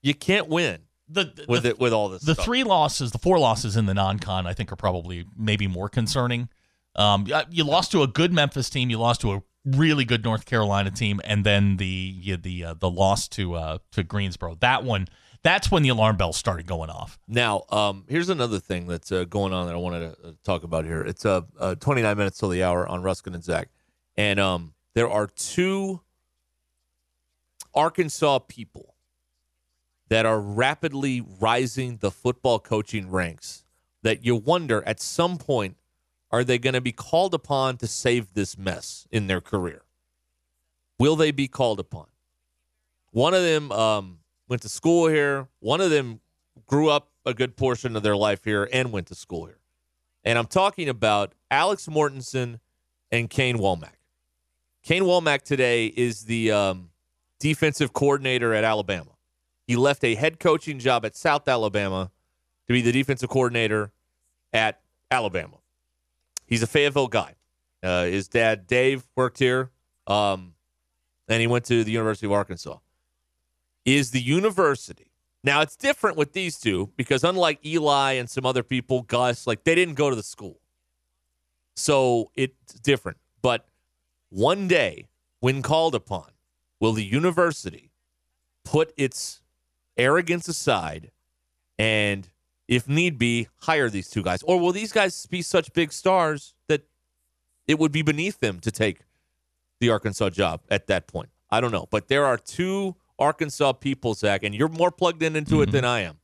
You 0.03 0.15
can't 0.15 0.49
win 0.49 0.83
The, 1.09 1.25
the- 1.25 1.45
with 1.49 1.67
it 1.67 1.79
with 1.81 1.93
all 1.93 2.09
this. 2.11 2.23
the 2.23 2.35
stuff. 2.35 2.45
three 2.45 2.63
losses, 2.65 3.11
the 3.11 3.19
four 3.19 3.39
losses 3.39 3.77
in 3.77 3.87
the 3.87 3.95
non-con, 3.95 4.47
I 4.47 4.53
think 4.53 4.71
are 4.73 4.77
probably 4.77 5.25
maybe 5.37 5.67
more 5.67 5.89
concerning. 5.89 6.49
Um, 6.95 7.27
you- 7.27 7.41
you 7.51 7.65
lost 7.65 7.91
to 7.93 8.03
a 8.03 8.07
good 8.07 8.33
Memphis 8.33 8.71
team, 8.71 8.89
you 8.91 8.99
lost 8.99 9.21
to 9.23 9.33
a 9.33 9.43
really 9.65 10.05
good 10.05 10.23
North 10.23 10.45
Carolina 10.47 10.91
team, 10.93 11.21
and 11.25 11.45
then 11.45 11.79
the 11.79 11.87
you, 11.87 12.37
the 12.37 12.65
uh, 12.65 12.75
the 12.75 12.91
loss 12.91 13.27
to 13.29 13.55
uh, 13.55 13.79
to 13.93 14.03
Greensboro. 14.05 14.55
That 14.61 14.85
one, 14.85 15.09
that's 15.45 15.71
when 15.71 15.83
the 15.83 15.91
alarm 15.91 16.17
bells 16.17 16.39
started 16.39 16.67
going 16.67 16.89
off. 16.89 17.19
Now, 17.29 17.65
um, 17.69 18.05
here's 18.09 18.31
another 18.31 18.59
thing 18.59 18.87
that's 18.87 19.13
uh, 19.13 19.25
going 19.25 19.53
on 19.53 19.67
that 19.67 19.75
I 19.75 19.79
wanted 19.79 20.17
to 20.17 20.29
uh, 20.29 20.33
talk 20.43 20.65
about 20.65 20.87
here. 20.87 21.03
It's 21.03 21.27
uh, 21.27 21.43
uh, 21.61 21.75
29 21.77 22.17
minutes 22.17 22.39
till 22.39 22.49
the 22.49 22.65
hour 22.65 22.89
on 22.89 23.03
Ruscin 23.03 23.35
and 23.35 23.45
Zach, 23.45 23.69
and 24.17 24.41
um, 24.41 24.73
there 24.95 25.09
are 25.09 25.27
two 25.27 26.01
Arkansas 27.75 28.39
people 28.41 28.95
that 30.09 30.25
are 30.25 30.41
rapidly 30.41 31.21
rising 31.21 31.99
the 31.99 32.11
football 32.11 32.59
coaching 32.59 33.11
ranks. 33.11 33.61
That 34.03 34.25
you 34.25 34.37
wonder 34.37 34.83
at 34.87 35.01
some 35.01 35.39
point 35.39 35.77
are 36.31 36.45
they 36.45 36.59
going 36.59 36.75
to 36.75 36.81
be 36.81 36.93
called 36.93 37.33
upon 37.33 37.77
to 37.79 37.87
save 37.87 38.35
this 38.35 38.59
mess 38.59 39.07
in 39.11 39.29
their 39.29 39.41
career? 39.41 39.83
Will 40.99 41.17
they 41.17 41.31
be 41.31 41.49
called 41.49 41.81
upon? 41.81 42.07
One 43.13 43.35
of 43.35 43.43
them 43.43 43.73
um, 43.73 44.19
went 44.49 44.63
to 44.63 44.69
school 44.69 45.09
here. 45.09 45.49
One 45.61 45.81
of 45.81 45.91
them 45.91 46.21
grew 46.67 46.89
up 46.89 47.11
a 47.27 47.35
good 47.35 47.57
portion 47.57 47.97
of 47.97 48.03
their 48.03 48.17
life 48.17 48.45
here 48.45 48.69
and 48.73 48.93
went 48.93 49.07
to 49.09 49.15
school 49.15 49.47
here. 49.47 49.59
And 50.25 50.39
I'm 50.39 50.47
talking 50.47 50.89
about 50.89 51.35
Alex 51.51 51.87
Mortensen 51.87 52.61
and 53.11 53.29
Kane 53.29 53.59
Wommack. 53.59 53.97
Kane 54.83 55.03
Wommack 55.03 55.43
today 55.43 55.87
is 55.87 56.25
the 56.25 56.51
um, 56.51 56.91
defensive 57.39 57.93
coordinator 57.93 58.53
at 58.53 58.65
Alabama. 58.65 59.11
He 59.67 59.77
left 59.77 60.05
a 60.05 60.15
head 60.15 60.39
coaching 60.39 60.79
job 60.79 61.07
at 61.07 61.17
South 61.17 61.49
Alabama 61.49 62.11
to 62.67 62.73
be 62.73 62.83
the 62.83 62.93
defensive 62.93 63.31
coordinator 63.31 63.93
at 64.53 64.81
Alabama. 65.11 65.57
He's 66.47 66.63
a 66.63 66.67
Fayetteville 66.67 67.09
guy. 67.09 67.35
Uh, 67.83 68.05
his 68.05 68.29
dad, 68.29 68.67
Dave, 68.67 69.07
worked 69.17 69.39
here, 69.39 69.71
um, 70.07 70.55
and 71.29 71.41
he 71.41 71.47
went 71.47 71.65
to 71.67 71.85
the 71.85 71.93
University 71.93 72.27
of 72.27 72.33
Arkansas. 72.33 72.79
Is 73.85 74.11
the 74.11 74.21
university 74.21 75.11
now? 75.43 75.61
It's 75.61 75.77
different 75.77 76.17
with 76.17 76.33
these 76.33 76.59
two 76.59 76.91
because 76.97 77.23
unlike 77.23 77.65
Eli 77.65 78.13
and 78.13 78.31
some 78.31 78.47
other 78.47 78.63
people, 78.63 79.03
Gus, 79.03 79.47
like 79.47 79.65
they 79.65 79.75
didn't 79.75 79.95
go 79.95 80.11
to 80.11 80.17
the 80.17 80.23
school, 80.23 80.61
so 81.77 82.31
it's 82.35 82.75
different. 82.75 83.19
But 83.43 83.67
one 84.31 84.69
day, 84.69 85.07
when 85.41 85.61
called 85.61 85.95
upon, 85.95 86.31
will 86.81 86.93
the 86.93 87.05
university 87.05 87.91
put 88.65 88.93
its 88.97 89.43
arrogance 89.97 90.49
aside 90.49 91.11
and, 91.79 92.29
if 92.67 92.89
need 92.89 93.19
be, 93.19 93.49
hire 93.59 93.91
these 93.91 94.09
two 94.09 94.23
guys? 94.23 94.43
Or 94.43 94.59
will 94.59 94.73
these 94.73 94.93
guys 94.93 95.27
be 95.27 95.43
such 95.43 95.73
big 95.75 95.93
stars 95.93 96.55
that 96.69 96.83
it 97.67 97.79
would 97.79 97.93
be 97.93 98.03
beneath 98.03 98.41
them 98.41 98.61
to 98.61 98.71
take 98.71 99.01
the 99.81 99.91
Arkansas 99.91 100.31
job 100.31 100.63
at 100.71 100.87
that 100.87 101.07
point? 101.07 101.29
I 101.51 101.61
don't 101.61 101.73
know. 101.73 101.87
But 101.91 102.09
there 102.09 102.25
are 102.25 102.39
two 102.39 102.97
Arkansas 103.19 103.73
people, 103.75 104.15
Zach, 104.15 104.43
and 104.43 104.55
you're 104.55 104.69
more 104.69 104.91
plugged 104.91 105.23
in 105.23 105.37
into 105.37 105.63
it 105.63 105.71
than 105.71 105.85
I 105.85 106.01
am, 106.01 106.19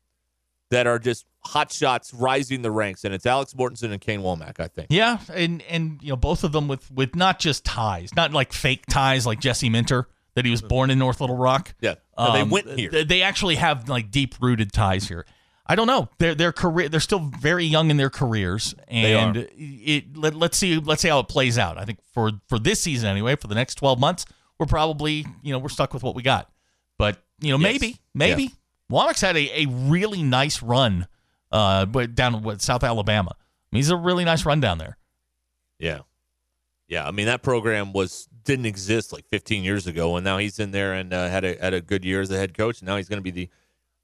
that 0.71 0.87
are 0.87 0.99
just 0.99 1.27
hot 1.45 1.73
shots 1.73 2.13
rising 2.13 2.63
the 2.63 2.71
ranks. 2.71 3.05
And 3.05 3.15
it's 3.15 3.27
Alex 3.27 3.55
Mortensen 3.55 3.93
and 3.93 4.01
Kane 4.01 4.21
Wommack, 4.21 4.61
I 4.61 4.69
think. 4.69 4.89
Yeah, 4.91 5.19
and 5.33 5.63
and 5.63 5.99
you 6.03 6.11
know 6.11 6.17
both 6.17 6.45
of 6.45 6.53
them 6.53 6.69
with 6.69 6.91
with 6.91 7.15
not 7.15 7.39
just 7.39 7.65
ties, 7.65 8.15
not 8.15 8.33
like 8.33 8.53
fake 8.53 8.85
ties 8.87 9.27
like 9.27 9.41
Jesse 9.41 9.69
Minter 9.71 10.09
that 10.35 10.45
he 10.45 10.51
was 10.51 10.63
born 10.63 10.91
in 10.91 10.99
North 10.99 11.21
Little 11.21 11.37
Rock. 11.37 11.75
Yeah. 11.81 11.95
No, 12.19 12.33
they 12.33 12.41
Um, 12.43 12.51
went 12.51 12.69
here. 12.79 12.91
th- 12.91 13.09
They 13.09 13.23
actually 13.23 13.57
have 13.57 13.89
like 13.89 14.11
deep 14.11 14.35
rooted 14.41 14.73
ties 14.73 15.09
here. 15.09 15.27
I 15.67 15.77
don't 15.77 15.87
know. 15.87 16.09
Their 16.19 16.35
their 16.35 16.53
career 16.53 16.89
they're 16.89 16.99
still 17.01 17.31
very 17.41 17.65
young 17.65 17.91
in 17.91 17.97
their 17.97 18.11
careers, 18.11 18.75
and 18.89 19.37
it 19.57 20.17
let, 20.17 20.35
let's 20.35 20.59
see 20.59 20.79
let's 20.79 21.03
see 21.03 21.09
how 21.09 21.21
it 21.21 21.29
plays 21.29 21.59
out. 21.59 21.79
I 21.79 21.85
think 21.85 22.01
for 22.13 22.33
for 22.49 22.59
this 22.59 22.81
season 22.81 23.09
anyway, 23.09 23.37
for 23.37 23.47
the 23.47 23.55
next 23.55 23.77
twelve 23.77 24.01
months, 24.01 24.25
we're 24.59 24.67
probably 24.67 25.25
you 25.43 25.53
know 25.53 25.59
we're 25.61 25.69
stuck 25.69 25.95
with 25.95 26.03
what 26.03 26.15
we 26.17 26.23
got. 26.23 26.51
You 27.41 27.57
know 27.57 27.59
Yes. 27.59 27.81
maybe 27.81 27.97
maybe 28.15 28.51
Wommack's 28.91 29.21
had 29.21 29.37
a, 29.37 29.63
a 29.63 29.67
really 29.67 30.23
nice 30.23 30.63
run, 30.63 31.07
uh, 31.53 31.87
but 31.87 32.15
down 32.15 32.43
what 32.43 32.61
South 32.61 32.85
Alabama. 32.85 33.31
I 33.33 33.37
mean, 33.77 33.79
he's 33.79 33.91
a 33.91 33.97
really 33.97 34.25
nice 34.25 34.45
run 34.45 34.61
down 34.61 34.79
there. 34.79 34.97
Yeah. 35.79 36.01
Yeah, 36.89 37.07
I 37.07 37.13
mean 37.13 37.27
that 37.27 37.43
program 37.43 37.93
was 37.93 38.29
didn't 38.43 38.67
exist 38.67 39.13
like 39.13 39.25
15 39.29 39.63
years 39.63 39.87
ago, 39.87 40.17
and 40.17 40.25
now 40.25 40.39
he's 40.39 40.59
in 40.59 40.73
there 40.73 40.93
and 40.95 41.13
uh, 41.13 41.29
had 41.29 41.45
a 41.45 41.57
had 41.61 41.73
a 41.73 41.81
good 41.81 42.05
year 42.05 42.21
as 42.21 42.31
a 42.33 42.37
head 42.37 42.53
coach. 42.57 42.81
And 42.81 42.89
now 42.89 42.97
he's 42.97 43.09
going 43.09 43.23
to 43.23 43.23
be 43.23 43.31
the 43.31 43.49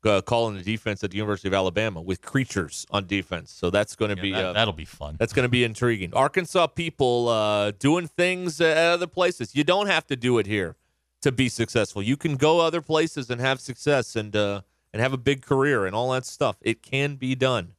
uh, 0.08 0.20
calling 0.20 0.54
the 0.56 0.62
defense 0.62 1.02
at 1.02 1.10
the 1.10 1.16
University 1.16 1.48
of 1.48 1.54
Alabama 1.54 2.00
with 2.00 2.22
creatures 2.22 2.86
on 2.92 3.08
defense. 3.08 3.50
So 3.50 3.70
that's 3.70 3.96
going 3.96 4.14
to 4.14 4.22
be 4.22 4.30
that, 4.30 4.44
uh, 4.44 4.52
that'll 4.52 4.72
be 4.72 4.84
fun. 4.84 5.16
that's 5.18 5.32
going 5.32 5.42
to 5.44 5.48
be 5.50 5.64
intriguing. 5.64 6.14
Arkansas 6.14 6.68
people 6.68 7.28
uh, 7.28 7.72
doing 7.72 8.06
things 8.06 8.60
at 8.60 8.76
other 8.76 9.08
places. 9.08 9.56
You 9.56 9.64
don't 9.64 9.88
have 9.88 10.06
to 10.06 10.14
do 10.14 10.38
it 10.38 10.46
here 10.46 10.76
to 11.22 11.32
be 11.32 11.48
successful. 11.48 12.02
You 12.02 12.16
can 12.16 12.36
go 12.36 12.60
other 12.60 12.80
places 12.80 13.30
and 13.30 13.40
have 13.40 13.60
success 13.60 14.16
and 14.16 14.34
uh, 14.34 14.62
and 14.92 15.02
have 15.02 15.12
a 15.12 15.18
big 15.18 15.42
career 15.42 15.86
and 15.86 15.94
all 15.94 16.10
that 16.12 16.26
stuff. 16.26 16.56
It 16.60 16.82
can 16.82 17.16
be 17.16 17.34
done, 17.34 17.74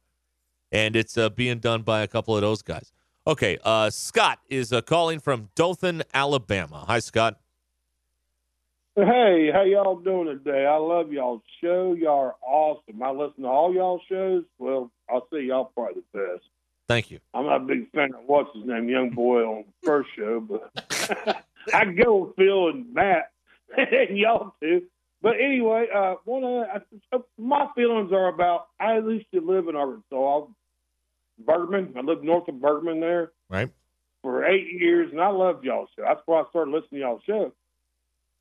and 0.70 0.96
it's 0.96 1.16
uh, 1.16 1.30
being 1.30 1.58
done 1.58 1.82
by 1.82 2.02
a 2.02 2.08
couple 2.08 2.34
of 2.34 2.42
those 2.42 2.62
guys. 2.62 2.92
Okay, 3.26 3.58
uh, 3.64 3.90
Scott 3.90 4.38
is 4.48 4.72
uh, 4.72 4.80
calling 4.80 5.20
from 5.20 5.50
Dothan, 5.54 6.02
Alabama. 6.14 6.84
Hi, 6.86 6.98
Scott. 6.98 7.38
Hey, 8.96 9.50
how 9.52 9.62
y'all 9.62 9.96
doing 10.00 10.26
today? 10.26 10.66
I 10.66 10.76
love 10.76 11.12
y'all's 11.12 11.42
show. 11.62 11.94
Y'all 11.94 12.18
are 12.18 12.34
awesome. 12.42 13.00
I 13.00 13.10
listen 13.10 13.42
to 13.42 13.48
all 13.48 13.72
y'all 13.72 14.00
shows. 14.08 14.42
Well, 14.58 14.90
I'll 15.08 15.28
say 15.32 15.42
y'all 15.42 15.66
probably 15.66 16.02
the 16.12 16.18
best. 16.18 16.44
Thank 16.88 17.10
you. 17.10 17.20
I'm 17.32 17.46
not 17.46 17.60
a 17.60 17.64
big 17.64 17.90
fan 17.92 18.14
of 18.14 18.22
what's 18.26 18.48
his 18.56 18.64
name, 18.64 18.88
young 18.88 19.10
boy 19.10 19.42
on 19.42 19.64
the 19.66 19.86
first 19.86 20.08
show, 20.16 20.40
but 20.40 21.44
I 21.74 21.84
go 21.86 22.16
with 22.16 22.36
Phil 22.36 22.68
and 22.68 22.92
Matt 22.94 23.30
and 23.76 24.16
y'all 24.16 24.54
too. 24.60 24.82
But 25.20 25.34
anyway, 25.40 25.88
uh, 25.94 26.14
one 26.24 26.44
of 26.44 26.66
uh, 27.12 27.18
my 27.36 27.68
feelings 27.74 28.12
are 28.12 28.28
about 28.28 28.68
I 28.80 28.98
used 28.98 29.26
to 29.34 29.40
live 29.40 29.66
in 29.68 29.74
Arkansas, 29.76 30.46
Bergman. 31.38 31.94
I 31.96 32.00
lived 32.00 32.22
north 32.24 32.48
of 32.48 32.60
Bergman 32.60 33.00
there 33.00 33.32
Right. 33.48 33.70
for 34.22 34.44
eight 34.44 34.68
years, 34.72 35.10
and 35.10 35.20
I 35.20 35.28
loved 35.28 35.64
y'all's 35.64 35.88
show. 35.96 36.02
That's 36.06 36.20
where 36.26 36.38
I 36.44 36.48
started 36.50 36.70
listening 36.70 37.00
to 37.00 37.06
y'all's 37.06 37.22
show. 37.26 37.52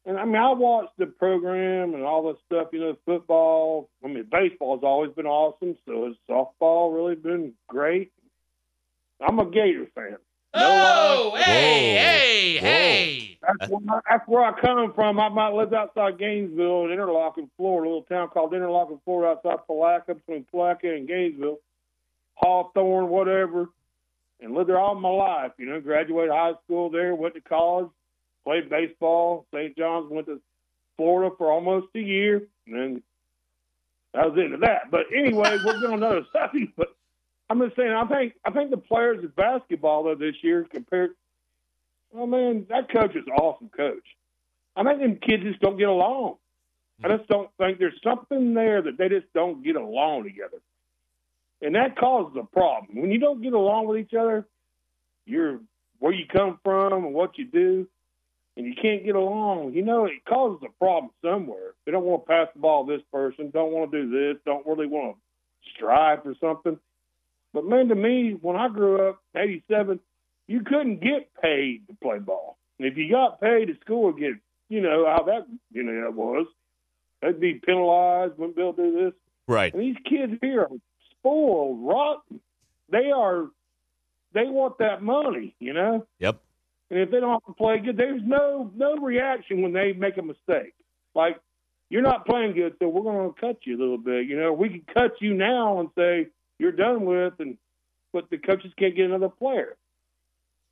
And 0.06 0.18
I 0.18 0.24
mean, 0.26 0.36
I 0.38 0.54
watched 0.54 0.98
the 0.98 1.08
program 1.08 1.94
and 1.94 2.04
all 2.04 2.32
this 2.32 2.42
stuff. 2.46 2.68
You 2.72 2.80
know, 2.80 2.98
football. 3.06 3.90
I 4.06 4.08
mean, 4.08 4.26
baseball's 4.32 4.84
always 4.84 5.12
been 5.14 5.26
awesome. 5.26 5.76
So 5.86 6.06
has 6.06 6.16
softball 6.30 6.96
really 6.96 7.16
been 7.16 7.54
great. 7.68 8.12
I'm 9.20 9.40
a 9.40 9.46
Gator 9.50 9.88
fan. 9.96 10.18
No 10.56 10.62
oh, 10.62 11.32
lie. 11.34 11.42
hey, 11.42 11.96
Whoa. 11.96 12.00
hey, 12.00 12.56
Whoa. 12.56 12.62
hey. 12.62 13.38
That's 13.42 13.72
where, 13.72 13.82
I, 13.90 14.00
that's 14.10 14.28
where 14.28 14.44
I 14.44 14.60
come 14.60 14.94
from. 14.94 15.20
I 15.20 15.30
might 15.30 15.54
live 15.54 15.74
outside 15.74 16.18
Gainesville 16.18 16.86
in 16.86 16.92
Interlachen, 16.92 17.50
Florida, 17.56 17.88
a 17.88 17.90
little 17.90 18.04
town 18.04 18.30
called 18.30 18.52
Interlachen, 18.52 19.00
Florida, 19.06 19.32
outside 19.38 19.66
Palatka, 19.66 20.16
between 20.16 20.46
Palatka 20.52 20.94
and 20.94 21.08
Gainesville, 21.08 21.60
Hawthorne, 22.36 23.08
whatever, 23.08 23.70
and 24.42 24.54
lived 24.54 24.70
there 24.70 24.80
all 24.80 24.96
my 24.96 25.10
life. 25.10 25.52
You 25.58 25.68
know, 25.68 25.80
graduated 25.80 26.32
high 26.32 26.54
school 26.66 26.90
there, 26.90 27.16
went 27.16 27.36
to 27.36 27.42
college, 27.42 27.88
played 28.44 28.70
baseball. 28.70 29.46
St. 29.54 29.78
John's 29.78 30.12
went 30.12 30.28
to 30.28 30.42
Florida 30.98 31.34
for 31.38 31.52
almost 31.52 31.88
a 31.96 32.00
year, 32.00 32.44
and 32.66 32.76
then 32.76 33.04
that 34.14 34.30
was 34.30 34.38
into 34.38 34.58
that. 34.58 34.92
But 34.92 35.06
anyway, 35.16 35.58
we're 35.64 35.80
going 35.80 36.04
another 36.04 36.26
subject. 36.34 36.74
But 36.76 36.97
I'm 37.50 37.62
just 37.62 37.76
saying, 37.76 37.92
I 37.92 38.06
think 38.06 38.34
I 38.46 38.52
think 38.52 38.72
the 38.72 38.78
players 38.78 39.24
of 39.24 39.36
basketball 39.36 40.04
though 40.04 40.16
this 40.16 40.36
year 40.42 40.66
compared 40.70 41.12
Oh 42.16 42.26
man, 42.26 42.66
that 42.70 42.92
coach 42.92 43.16
is 43.16 43.26
an 43.28 43.34
awesome 43.34 43.70
coach. 43.70 44.04
I 44.76 44.84
think 44.84 45.00
them 45.00 45.18
kids 45.18 45.44
just 45.44 45.60
don't 45.60 45.78
get 45.78 45.90
along. 45.90 46.36
I 47.04 47.08
hmm. 47.08 47.18
just 47.18 47.30
don't 47.30 47.50
think 47.58 47.80
there's 47.80 48.00
something 48.04 48.54
there 48.54 48.82
that 48.82 48.98
they 48.98 49.10
just 49.10 49.32
don't 49.34 49.64
get 49.64 49.76
along 49.76 50.24
together. 50.24 50.62
And 51.62 51.76
that 51.76 51.98
causes 51.98 52.38
a 52.40 52.46
problem. 52.46 53.02
When 53.02 53.12
you 53.12 53.20
don't 53.20 53.42
get 53.42 53.54
along 53.54 53.88
with 53.88 54.00
each 54.00 54.14
other, 54.14 54.46
you're 55.26 55.60
where 56.00 56.14
you 56.14 56.26
come 56.32 56.60
from 56.64 57.06
and 57.06 57.14
what 57.14 57.38
you 57.40 57.46
do, 57.46 57.88
and 58.56 58.66
you 58.66 58.74
can't 58.80 59.04
get 59.04 59.16
along, 59.16 59.74
you 59.74 59.84
know, 59.84 60.06
it 60.06 60.26
causes 60.28 60.64
a 60.64 60.84
problem 60.84 61.12
somewhere. 61.24 61.74
They 61.86 61.92
don't 61.92 62.04
want 62.04 62.24
to 62.24 62.28
pass 62.28 62.48
the 62.54 62.60
ball 62.60 62.86
to 62.86 62.98
this 62.98 63.06
person, 63.12 63.52
don't 63.52 63.72
want 63.72 63.92
to 63.92 64.02
do 64.04 64.10
this, 64.10 64.42
don't 64.46 64.66
really 64.66 64.88
want 64.88 65.16
to 65.16 65.70
strive 65.76 66.24
for 66.24 66.36
something. 66.40 66.80
But 67.58 67.66
man, 67.66 67.88
to 67.88 67.96
me, 67.96 68.38
when 68.40 68.56
I 68.56 68.70
grew 68.70 69.10
up, 69.10 69.20
'87, 69.36 70.00
you 70.46 70.62
couldn't 70.62 71.02
get 71.02 71.32
paid 71.42 71.88
to 71.88 71.96
play 72.04 72.20
ball. 72.20 72.56
And 72.78 72.88
if 72.88 72.96
you 72.98 73.10
got 73.10 73.42
paid 73.42 73.72
at 73.72 73.80
school, 73.80 74.14
get 74.14 74.34
you 74.70 74.80
know 74.80 75.08
how 75.08 75.24
that 75.24 75.48
you 75.72 75.82
know 75.82 76.04
that 76.04 76.14
was. 76.14 76.46
They'd 77.24 77.40
be 77.40 77.56
penalized, 77.56 78.38
wouldn't 78.38 78.56
be 78.56 78.62
able 78.62 78.74
to 78.74 78.92
do 78.92 79.06
this. 79.06 79.14
Right. 79.48 79.74
And 79.74 79.82
these 79.82 79.96
kids 80.08 80.34
here 80.40 80.62
are 80.62 80.78
spoiled, 81.18 81.80
rotten. 81.82 82.42
They 82.92 83.10
are, 83.10 83.48
they 84.34 84.46
want 84.46 84.78
that 84.78 85.02
money, 85.02 85.56
you 85.60 85.74
know. 85.74 86.06
Yep. 86.20 86.40
And 86.92 87.00
if 87.00 87.10
they 87.10 87.20
don't 87.20 87.32
have 87.32 87.46
to 87.48 87.54
play 87.54 87.80
good, 87.80 87.98
there's 87.98 88.22
no 88.24 88.72
no 88.76 88.98
reaction 88.98 89.64
when 89.64 89.74
they 89.74 89.94
make 89.94 90.18
a 90.18 90.22
mistake. 90.22 90.76
Like 91.16 91.40
you're 91.90 92.04
not 92.04 92.28
playing 92.28 92.54
good, 92.54 92.76
so 92.78 92.88
we're 92.88 93.02
going 93.02 93.34
to 93.34 93.42
cut 93.42 93.58
you 93.64 93.78
a 93.78 93.80
little 93.80 93.98
bit. 93.98 94.28
You 94.28 94.40
know, 94.40 94.54
we 94.54 94.70
can 94.70 94.84
cut 94.94 95.14
you 95.22 95.34
now 95.34 95.80
and 95.80 95.90
say 95.98 96.28
you're 96.60 96.72
done 96.72 97.06
with, 97.06 97.34
and 97.40 97.58
but 98.14 98.30
the 98.30 98.38
coaches 98.38 98.72
can't 98.78 98.96
get 98.96 99.06
another 99.06 99.30
player. 99.30 99.76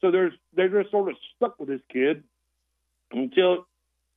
So 0.02 0.12
there's 0.12 0.34
they're 0.56 0.70
just 0.70 0.92
sort 0.92 1.10
of 1.10 1.16
stuck 1.36 1.60
with 1.60 1.70
this 1.70 1.82
kid 1.92 2.24
until 3.12 3.68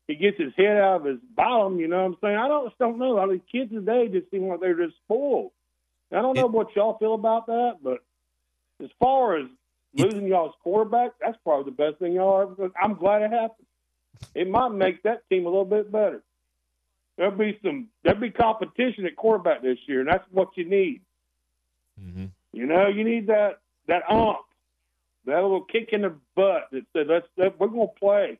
he 0.06 0.14
gets 0.14 0.38
his 0.38 0.52
head 0.56 0.78
out 0.78 1.00
of 1.00 1.04
his 1.04 1.18
bottom. 1.34 1.78
You 1.78 1.88
know 1.88 1.98
what 1.98 2.06
I'm 2.06 2.16
saying? 2.22 2.36
I 2.36 2.48
don't 2.48 2.68
just 2.68 2.78
don't 2.78 2.98
know. 2.98 3.18
I 3.18 3.26
mean, 3.26 3.42
kids 3.50 3.70
today 3.70 4.08
just 4.08 4.30
seem 4.30 4.48
like 4.48 4.60
they're 4.60 4.86
just 4.86 4.96
spoiled. 5.04 5.52
I 6.10 6.22
don't 6.22 6.36
know 6.36 6.46
what 6.46 6.74
y'all 6.74 6.96
feel 6.98 7.14
about 7.14 7.46
that, 7.46 7.76
but 7.82 7.98
as 8.82 8.88
far 8.98 9.36
as 9.36 9.46
losing 9.94 10.26
y'all's 10.26 10.54
quarterback, 10.62 11.12
that's 11.20 11.36
probably 11.44 11.70
the 11.70 11.76
best 11.76 11.98
thing 11.98 12.12
y'all 12.12 12.40
ever. 12.42 12.70
I'm 12.80 12.94
glad 12.94 13.22
it 13.22 13.30
happened. 13.30 13.66
It 14.34 14.48
might 14.48 14.70
make 14.70 15.02
that 15.02 15.28
team 15.28 15.44
a 15.44 15.48
little 15.50 15.64
bit 15.64 15.92
better. 15.92 16.22
There'll 17.16 17.32
be 17.32 17.58
some 17.62 17.88
there'll 18.04 18.20
be 18.20 18.30
competition 18.30 19.04
at 19.04 19.16
quarterback 19.16 19.62
this 19.62 19.78
year, 19.86 20.00
and 20.00 20.08
that's 20.08 20.24
what 20.30 20.56
you 20.56 20.64
need. 20.64 21.02
Mm-hmm. 22.02 22.24
You 22.52 22.66
know, 22.66 22.86
you 22.88 23.04
need 23.04 23.26
that 23.28 23.60
that 23.86 24.02
ump, 24.10 24.38
that 25.26 25.40
little 25.40 25.62
kick 25.62 25.90
in 25.92 26.02
the 26.02 26.14
butt 26.34 26.68
that 26.72 26.84
said, 26.92 27.06
"Let's 27.08 27.26
let, 27.36 27.58
we're 27.60 27.68
going 27.68 27.88
to 27.88 27.94
play. 28.00 28.38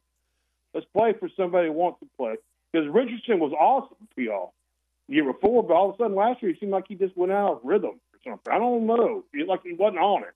Let's 0.75 0.87
play 0.97 1.13
for 1.19 1.29
somebody 1.37 1.69
who 1.69 1.73
wants 1.75 2.01
to 2.01 2.07
play." 2.17 2.37
Because 2.73 2.89
Richardson 2.89 3.39
was 3.41 3.53
awesome 3.53 3.97
for 4.15 4.21
y'all 4.21 4.53
the 5.09 5.15
year 5.17 5.25
before, 5.33 5.63
but 5.63 5.75
all 5.75 5.89
of 5.91 5.95
a 5.95 5.99
sudden 5.99 6.15
last 6.17 6.43
year 6.43 6.53
he 6.53 6.59
seemed 6.61 6.73
like 6.73 6.85
he 6.89 6.95
just 6.95 7.17
went 7.17 7.33
out 7.33 7.53
of 7.55 7.61
rhythm 7.65 7.91
or 8.13 8.19
something. 8.25 8.53
I 8.53 8.59
don't 8.59 8.87
know. 8.87 9.25
He 9.33 9.45
like 9.45 9.63
he 9.63 9.73
wasn't 9.73 9.99
on 10.01 10.23
it. 10.25 10.35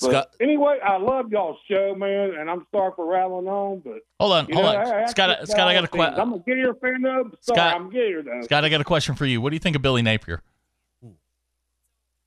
But 0.00 0.10
Scott, 0.10 0.36
anyway, 0.40 0.78
I 0.84 0.96
love 0.96 1.30
y'all's 1.30 1.58
show, 1.70 1.94
man, 1.94 2.34
and 2.34 2.50
I'm 2.50 2.66
sorry 2.72 2.90
for 2.96 3.06
rattling 3.06 3.46
on, 3.46 3.78
but 3.78 4.00
Hold 4.18 4.32
on, 4.32 4.44
hold 4.46 4.64
know, 4.64 4.66
on. 4.70 4.76
I- 4.76 5.02
I 5.02 5.06
Scott, 5.06 5.36
think 5.38 5.50
Scott, 5.50 5.68
I 5.68 5.74
got 5.74 5.84
a 5.84 5.88
question. 5.88 6.18
I'm 6.20 6.32
a 6.32 6.38
Gator 6.40 6.74
fan 6.74 7.02
though. 7.02 7.24
but 7.30 7.44
Sorry, 7.44 7.56
Scott- 7.58 7.76
I'm 7.76 7.90
Gator 7.90 8.22
though. 8.22 8.40
Scott, 8.42 8.64
I 8.64 8.68
got 8.70 8.80
a 8.80 8.84
question 8.84 9.14
for 9.14 9.24
you. 9.24 9.40
What 9.40 9.50
do 9.50 9.54
you 9.56 9.60
think 9.60 9.76
of 9.76 9.82
Billy 9.82 10.02
Napier? 10.02 10.42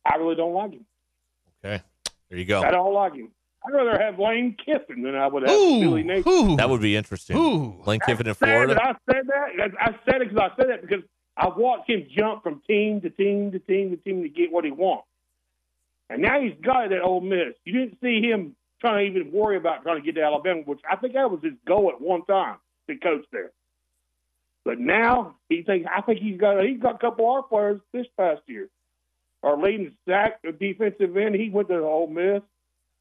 I 0.08 0.16
really 0.18 0.36
don't 0.36 0.54
like 0.54 0.72
him. 0.72 0.86
okay. 1.64 1.84
There 2.30 2.40
you 2.40 2.46
go. 2.46 2.62
I 2.62 2.72
don't 2.72 2.94
like 2.94 3.14
him. 3.16 3.32
I'd 3.66 3.74
rather 3.74 3.98
have 4.02 4.20
Lane 4.20 4.56
Kiffin 4.64 5.02
than 5.02 5.16
I 5.16 5.28
would 5.28 5.44
have 5.44 5.52
Ooh, 5.52 5.80
Billy 5.82 6.04
Napier. 6.04 6.32
ooh, 6.34 6.56
That 6.56 6.70
would 6.70 6.82
be 6.82 6.96
interesting. 6.96 7.36
ooh. 7.38 7.82
Lane 7.86 8.00
Kiffin 8.06 8.28
in 8.28 8.34
Florida. 8.34 8.76
that 8.76 8.84
I 8.84 9.12
said 9.12 9.28
that. 9.28 9.72
I 9.80 9.96
said 10.10 10.22
it 10.22 10.30
because 10.30 10.50
I 10.52 10.56
said 10.56 10.70
that 10.70 10.82
because 10.82 11.04
I've 11.36 11.56
watched 11.58 11.90
him 11.90 12.08
jump 12.16 12.44
from 12.44 12.62
team 12.68 13.02
to 13.02 13.10
team 13.10 13.52
to 13.52 13.60
team 13.60 13.90
to 13.92 13.98
team 13.98 14.24
to 14.24 14.30
get 14.30 14.52
what 14.52 14.64
he 14.66 14.72
wants. 14.72 15.08
And 16.10 16.22
now 16.22 16.40
he's 16.42 16.54
got 16.62 16.86
it 16.86 16.92
at 16.94 17.02
Ole 17.02 17.20
Miss. 17.22 17.56
You 17.66 17.74
didn't 17.74 17.98
see 18.02 18.22
him 18.22 18.56
trying 18.80 19.12
to 19.14 19.20
even 19.20 19.32
worry 19.34 19.58
about 19.58 19.84
trying 19.84 19.98
to 19.98 20.06
get 20.06 20.16
to 20.16 20.24
Alabama, 20.24 20.62
which 20.66 20.80
I 20.90 20.96
think 20.96 21.14
that 21.16 21.30
was 21.30 21.42
his 21.44 21.54
goal 21.66 21.90
at 21.90 22.00
one 22.00 22.24
time 22.26 22.56
to 22.88 22.96
coach 22.96 23.26
there. 23.32 23.52
But 24.64 24.80
now 24.80 25.36
he 25.50 25.64
thinks 25.64 25.90
I 25.94 26.02
think 26.02 26.20
he's 26.20 26.40
got 26.40 26.64
he's 26.64 26.80
got 26.80 26.96
a 26.96 27.00
couple 27.00 27.26
of 27.30 27.36
our 27.36 27.44
players 27.44 27.82
this 27.92 28.06
past 28.18 28.42
year. 28.48 28.70
Our 29.44 29.58
leading 29.58 29.96
sack 30.08 30.42
defensive 30.60 31.16
end, 31.16 31.36
he 31.36 31.50
went 31.50 31.68
to 31.70 31.78
Ole 31.80 32.08
Miss. 32.08 32.42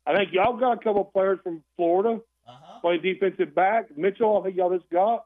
I 0.06 0.14
think 0.14 0.32
y'all 0.32 0.56
got 0.56 0.72
a 0.72 0.76
couple 0.84 1.02
of 1.02 1.12
players 1.12 1.38
from 1.42 1.62
Florida 1.76 2.20
Uh-huh. 2.46 2.80
playing 2.80 3.02
defensive 3.02 3.54
back. 3.54 3.96
Mitchell, 3.96 4.38
I 4.38 4.44
think 4.44 4.56
y'all 4.56 4.76
just 4.76 4.88
got. 4.90 5.24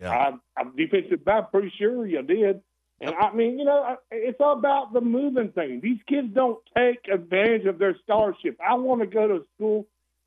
Yeah. 0.00 0.10
I, 0.10 0.32
I'm 0.60 0.74
defensive 0.74 1.24
back, 1.24 1.52
pretty 1.52 1.72
sure 1.78 2.04
you 2.06 2.22
did. 2.22 2.62
And 3.00 3.14
I 3.14 3.32
mean, 3.32 3.58
you 3.58 3.64
know, 3.64 3.96
it's 4.10 4.40
all 4.40 4.54
about 4.54 4.92
the 4.92 5.00
moving 5.00 5.50
thing. 5.50 5.80
These 5.80 5.98
kids 6.08 6.28
don't 6.34 6.58
take 6.76 7.06
advantage 7.12 7.66
of 7.66 7.78
their 7.78 7.96
scholarship. 8.02 8.58
I 8.66 8.74
want 8.74 9.02
to 9.02 9.06
go 9.06 9.28
to 9.28 9.34
a 9.36 9.40
school 9.54 9.86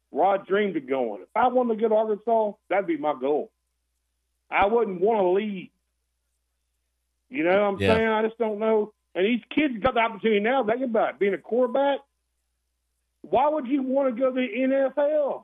where 0.10 0.26
I 0.26 0.38
dreamed 0.38 0.78
of 0.78 0.88
going. 0.88 1.22
If 1.22 1.30
I 1.36 1.48
wanted 1.48 1.76
to 1.76 1.82
go 1.82 1.90
to 1.90 1.96
Arkansas, 1.96 2.52
that'd 2.70 2.88
be 2.88 2.98
my 2.98 3.14
goal. 3.20 3.52
I 4.50 4.68
wouldn't 4.68 5.02
want 5.02 5.20
to 5.20 5.30
leave. 5.30 5.70
You 7.30 7.44
know 7.44 7.50
what 7.52 7.62
I'm 7.62 7.80
Yeah. 7.80 7.96
saying? 7.96 8.08
I 8.08 8.22
just 8.24 8.38
don't 8.38 8.60
know. 8.60 8.94
And 9.18 9.26
these 9.26 9.42
kids 9.50 9.74
got 9.80 9.96
the 9.96 10.00
opportunity 10.00 10.40
now. 10.40 10.64
Think 10.64 10.84
about 10.84 11.16
it. 11.16 11.20
Being 11.20 11.34
a 11.34 11.40
quarterback, 11.40 12.02
why 13.22 13.50
would 13.50 13.66
you 13.66 13.82
want 13.82 14.16
to 14.16 14.22
go 14.22 14.30
to 14.30 14.36
the 14.36 14.48
NFL? 14.48 15.44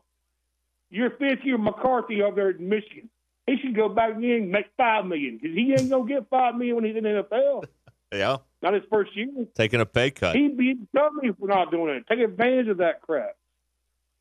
You're 0.91 1.09
fifth 1.09 1.43
year 1.43 1.57
McCarthy 1.57 2.21
over 2.21 2.35
there 2.35 2.49
in 2.51 2.69
Michigan. 2.69 3.09
He 3.47 3.57
should 3.57 3.75
go 3.75 3.89
back 3.89 4.13
in 4.15 4.23
and 4.23 4.51
make 4.51 4.67
five 4.77 5.05
million 5.05 5.39
because 5.41 5.55
he 5.57 5.73
ain't 5.73 5.89
gonna 5.89 6.05
get 6.05 6.29
five 6.29 6.53
million 6.53 6.75
when 6.75 6.85
he's 6.85 6.95
in 6.95 7.03
the 7.03 7.25
NFL. 7.29 7.63
Yeah. 8.13 8.37
Not 8.61 8.75
his 8.75 8.83
first 8.91 9.17
year. 9.17 9.27
Taking 9.55 9.81
a 9.81 9.87
pay 9.87 10.11
cut. 10.11 10.35
He'd 10.35 10.55
be 10.55 10.75
dummy 10.93 11.29
if 11.29 11.39
we're 11.39 11.47
not 11.47 11.71
doing 11.71 11.95
it. 11.95 12.05
Take 12.07 12.19
advantage 12.19 12.67
of 12.67 12.77
that 12.77 13.01
crap. 13.01 13.35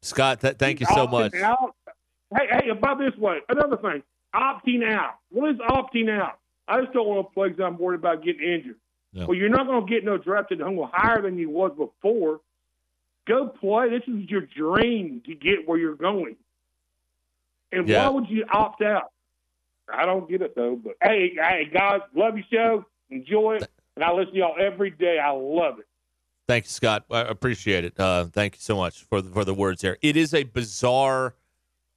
Scott, 0.01 0.41
th- 0.41 0.57
thank 0.57 0.81
you 0.81 0.87
so 0.95 1.07
much. 1.07 1.35
Out. 1.35 1.77
Hey, 2.35 2.47
hey, 2.51 2.69
about 2.71 2.99
this 2.99 3.15
way. 3.19 3.41
Another 3.51 3.77
thing, 3.77 4.03
opting 4.35 4.91
out. 4.91 5.17
What 5.29 5.51
is 5.51 5.59
opting 5.59 6.09
out? 6.09 6.39
I 6.67 6.81
just 6.81 6.95
don't 6.95 7.07
want 7.07 7.29
to 7.29 7.35
play 7.35 7.51
because 7.51 7.63
I'm 7.63 7.77
worried 7.77 8.01
about 8.01 8.25
getting 8.25 8.41
injured. 8.43 8.77
Yeah. 9.13 9.27
Well, 9.27 9.37
you're 9.37 9.49
not 9.51 9.67
going 9.67 9.87
to 9.87 9.91
get 9.93 10.05
no 10.05 10.17
drafted 10.17 10.61
home 10.61 10.89
higher 10.93 11.21
than 11.23 11.37
you 11.39 11.51
was 11.51 11.73
before. 11.77 12.41
Go 13.29 13.49
play. 13.49 13.91
This 13.91 14.03
is 14.09 14.29
your 14.31 14.41
dream 14.43 15.23
to 15.27 15.35
get 15.35 15.67
where 15.69 15.79
you're 15.79 15.95
going. 15.97 16.37
And 17.71 17.89
Yeah. 17.89 18.05
why 18.05 18.09
would 18.15 18.29
you 18.31 18.45
opt 18.53 18.83
out? 18.83 19.11
I 19.93 20.07
don't 20.07 20.29
get 20.31 20.43
it 20.43 20.55
though. 20.55 20.77
But 20.77 20.95
hey, 21.03 21.33
hey, 21.35 21.69
guys, 21.73 22.01
love 22.15 22.37
your 22.37 22.47
show. 22.51 22.87
Enjoy 23.11 23.57
it, 23.57 23.69
and 23.97 24.05
I 24.05 24.11
listen 24.13 24.33
to 24.33 24.39
y'all 24.39 24.57
every 24.59 24.91
day. 24.91 25.19
I 25.19 25.31
love 25.33 25.79
it. 25.81 25.87
Thank 26.49 26.65
you, 26.65 26.71
Scott. 26.71 27.05
I 27.11 27.21
appreciate 27.21 27.85
it. 27.85 27.99
Uh, 28.01 28.25
thank 28.25 28.55
you 28.55 28.61
so 28.61 28.77
much 28.77 29.03
for 29.05 29.21
the, 29.21 29.31
for 29.31 29.45
the 29.45 29.53
words 29.55 29.83
there. 29.83 29.99
It 30.01 30.17
is 30.17 30.33
a 30.35 30.45
bizarre, 30.45 31.35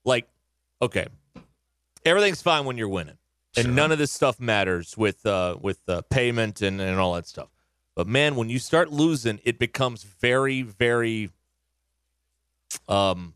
like, 0.04 0.28
okay, 0.82 1.08
everything's 2.06 2.42
fine 2.42 2.66
when 2.66 2.78
you're 2.78 2.90
winning, 2.90 3.18
and 3.58 3.76
none 3.76 3.92
of 3.92 3.98
this 3.98 4.12
stuff 4.12 4.40
matters 4.40 4.98
with 4.98 5.26
uh, 5.26 5.58
with 5.62 5.80
uh, 5.88 6.02
payment 6.10 6.62
and, 6.62 6.80
and 6.82 7.00
all 7.00 7.14
that 7.14 7.28
stuff. 7.28 7.50
But 7.96 8.08
man, 8.08 8.36
when 8.36 8.50
you 8.50 8.60
start 8.60 8.92
losing, 8.92 9.40
it 9.44 9.60
becomes 9.60 10.04
very, 10.04 10.62
very 10.62 11.30
um 12.88 13.34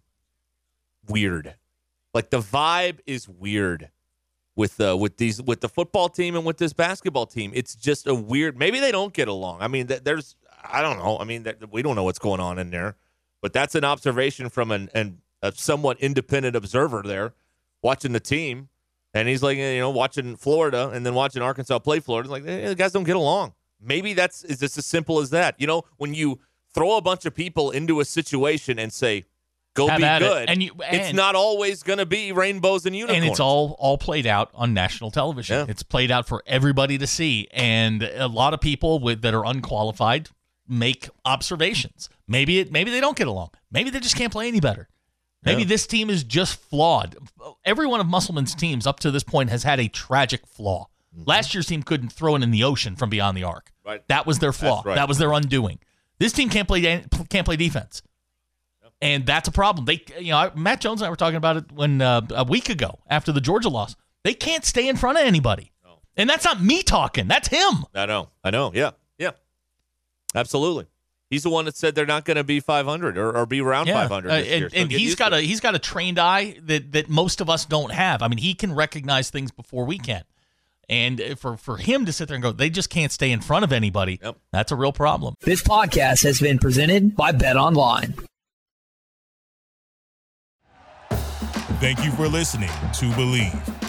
weird. 1.07 1.55
Like 2.13 2.29
the 2.29 2.39
vibe 2.39 2.99
is 3.05 3.29
weird 3.29 3.89
with 4.55 4.81
uh, 4.81 4.97
with 4.97 5.17
these 5.17 5.41
with 5.41 5.61
the 5.61 5.69
football 5.69 6.09
team 6.09 6.35
and 6.35 6.45
with 6.45 6.57
this 6.57 6.73
basketball 6.73 7.25
team. 7.25 7.51
It's 7.53 7.75
just 7.75 8.07
a 8.07 8.13
weird. 8.13 8.57
Maybe 8.57 8.79
they 8.79 8.91
don't 8.91 9.13
get 9.13 9.27
along. 9.27 9.61
I 9.61 9.67
mean, 9.67 9.87
there's 9.87 10.35
I 10.63 10.81
don't 10.81 10.97
know. 10.97 11.17
I 11.17 11.23
mean, 11.23 11.47
we 11.71 11.81
don't 11.81 11.95
know 11.95 12.03
what's 12.03 12.19
going 12.19 12.41
on 12.41 12.59
in 12.59 12.69
there, 12.69 12.97
but 13.41 13.53
that's 13.53 13.75
an 13.75 13.85
observation 13.85 14.49
from 14.49 14.71
an, 14.71 14.89
an 14.93 15.19
a 15.41 15.53
somewhat 15.53 15.99
independent 16.01 16.55
observer 16.55 17.01
there, 17.05 17.33
watching 17.81 18.11
the 18.11 18.19
team, 18.19 18.67
and 19.13 19.27
he's 19.27 19.41
like, 19.43 19.57
you 19.57 19.79
know, 19.79 19.89
watching 19.89 20.35
Florida 20.35 20.89
and 20.93 21.05
then 21.05 21.13
watching 21.13 21.41
Arkansas 21.41 21.79
play 21.79 21.99
Florida. 21.99 22.29
Like, 22.29 22.45
eh, 22.45 22.69
the 22.69 22.75
guys 22.75 22.91
don't 22.91 23.03
get 23.05 23.15
along. 23.15 23.53
Maybe 23.81 24.13
that's 24.13 24.43
is 24.43 24.59
just 24.59 24.77
as 24.77 24.85
simple 24.85 25.19
as 25.19 25.29
that. 25.31 25.55
You 25.57 25.67
know, 25.67 25.83
when 25.97 26.13
you 26.13 26.39
throw 26.73 26.97
a 26.97 27.01
bunch 27.01 27.25
of 27.25 27.33
people 27.33 27.71
into 27.71 27.99
a 28.01 28.05
situation 28.05 28.77
and 28.77 28.91
say, 28.93 29.25
"Go 29.73 29.87
Have 29.87 29.99
be 29.99 30.03
at 30.03 30.21
it. 30.21 30.25
good," 30.25 30.49
And 30.49 30.61
you- 30.61 30.75
it's 30.91 31.13
not 31.13 31.33
always 31.35 31.81
going 31.81 31.99
to 31.99 32.05
be 32.05 32.31
rainbows 32.31 32.85
and 32.85 32.95
unicorns. 32.95 33.23
and 33.23 33.31
it's 33.31 33.39
all 33.39 33.75
all 33.79 33.97
played 33.97 34.27
out 34.27 34.51
on 34.53 34.73
national 34.73 35.11
television. 35.11 35.59
Yeah. 35.59 35.65
It's 35.71 35.81
played 35.83 36.11
out 36.11 36.27
for 36.27 36.43
everybody 36.45 36.97
to 36.97 37.07
see, 37.07 37.47
and 37.51 38.03
a 38.03 38.27
lot 38.27 38.53
of 38.53 38.59
people 38.61 38.99
with 38.99 39.21
that 39.21 39.33
are 39.33 39.45
unqualified 39.45 40.29
make 40.67 41.09
observations. 41.25 42.09
Maybe 42.27 42.59
it 42.59 42.71
maybe 42.71 42.91
they 42.91 43.01
don't 43.01 43.17
get 43.17 43.27
along. 43.27 43.49
Maybe 43.71 43.89
they 43.89 43.99
just 43.99 44.15
can't 44.15 44.31
play 44.31 44.47
any 44.47 44.59
better. 44.59 44.87
Maybe 45.43 45.61
Yeah. 45.61 45.67
this 45.69 45.87
team 45.87 46.09
is 46.09 46.23
just 46.23 46.59
flawed. 46.59 47.15
Every 47.63 47.87
one 47.87 47.99
of 47.99 48.07
Musselman's 48.07 48.53
teams 48.53 48.85
up 48.85 48.99
to 49.01 49.11
this 49.11 49.23
point 49.23 49.49
has 49.49 49.63
had 49.63 49.79
a 49.79 49.87
tragic 49.87 50.45
flaw. 50.45 50.87
Last 51.25 51.53
year's 51.53 51.65
team 51.67 51.83
couldn't 51.83 52.09
throw 52.09 52.35
it 52.35 52.43
in 52.43 52.51
the 52.51 52.63
ocean 52.63 52.95
from 52.95 53.09
beyond 53.09 53.35
the 53.37 53.43
arc. 53.43 53.65
Mm-hmm. 53.71 53.89
Right. 53.89 54.07
That 54.09 54.25
was 54.25 54.39
their 54.39 54.53
flaw. 54.53 54.81
Right. 54.85 54.95
That 54.95 55.07
was 55.07 55.17
their 55.17 55.31
undoing. 55.33 55.79
This 56.19 56.33
team 56.33 56.49
can't 56.49 56.67
play 56.67 57.03
can't 57.29 57.45
play 57.45 57.55
defense 57.55 58.01
and 59.01 59.25
that's 59.25 59.47
a 59.47 59.51
problem. 59.51 59.85
They, 59.85 60.03
you 60.19 60.31
know, 60.31 60.51
Matt 60.55 60.81
Jones 60.81 61.01
and 61.01 61.07
I 61.07 61.09
were 61.09 61.15
talking 61.15 61.37
about 61.37 61.57
it 61.57 61.71
when 61.71 62.01
uh, 62.01 62.21
a 62.31 62.43
week 62.43 62.69
ago 62.69 62.99
after 63.07 63.31
the 63.31 63.41
Georgia 63.41 63.69
loss. 63.69 63.95
They 64.23 64.33
can't 64.33 64.65
stay 64.65 64.89
in 64.89 64.97
front 64.97 65.17
of 65.17 65.23
anybody, 65.25 65.71
and 66.17 66.29
that's 66.29 66.43
not 66.43 66.61
me 66.61 66.83
talking. 66.83 67.27
That's 67.29 67.47
him. 67.47 67.85
I 67.95 68.05
know. 68.05 68.29
I 68.43 68.49
know. 68.49 68.71
Yeah. 68.73 68.91
Yeah. 69.17 69.31
Absolutely. 70.35 70.87
He's 71.29 71.43
the 71.43 71.49
one 71.51 71.65
that 71.65 71.77
said 71.77 71.93
they're 71.93 72.05
not 72.07 72.25
going 72.25 72.37
to 72.37 72.43
be 72.43 72.59
500 72.59 73.17
or, 73.17 73.37
or 73.37 73.45
be 73.45 73.61
around 73.61 73.85
500 73.87 74.29
Uh, 74.29 74.33
and, 74.33 74.45
year. 74.47 74.69
So 74.69 74.77
and 74.77 74.89
get 74.89 74.99
he's 74.99 75.09
used 75.09 75.19
got 75.19 75.31
a 75.33 75.37
it. 75.37 75.43
he's 75.45 75.59
got 75.59 75.75
a 75.75 75.79
trained 75.79 76.17
eye 76.17 76.55
that 76.63 76.91
that 76.93 77.07
most 77.09 77.39
of 77.39 77.49
us 77.49 77.65
don't 77.65 77.91
have. 77.91 78.21
I 78.23 78.27
mean, 78.27 78.39
he 78.39 78.53
can 78.55 78.73
recognize 78.73 79.29
things 79.29 79.51
before 79.51 79.85
we 79.85 79.97
can. 79.99 80.23
And 80.89 81.21
for 81.37 81.55
for 81.55 81.77
him 81.77 82.07
to 82.07 82.11
sit 82.11 82.27
there 82.29 82.35
and 82.35 82.41
go, 82.41 82.51
they 82.51 82.71
just 82.71 82.89
can't 82.89 83.11
stay 83.11 83.31
in 83.31 83.41
front 83.41 83.63
of 83.63 83.71
anybody. 83.71 84.19
Yep. 84.23 84.37
That's 84.51 84.71
a 84.71 84.75
real 84.75 84.91
problem. 84.91 85.35
This 85.41 85.61
podcast 85.61 86.23
has 86.23 86.39
been 86.41 86.57
presented 86.57 87.15
by 87.15 87.31
Bet 87.31 87.57
Online. 87.57 88.15
Thank 91.79 92.03
you 92.03 92.11
for 92.11 92.27
listening 92.27 92.69
to 92.69 93.05
Bleav. 93.11 93.88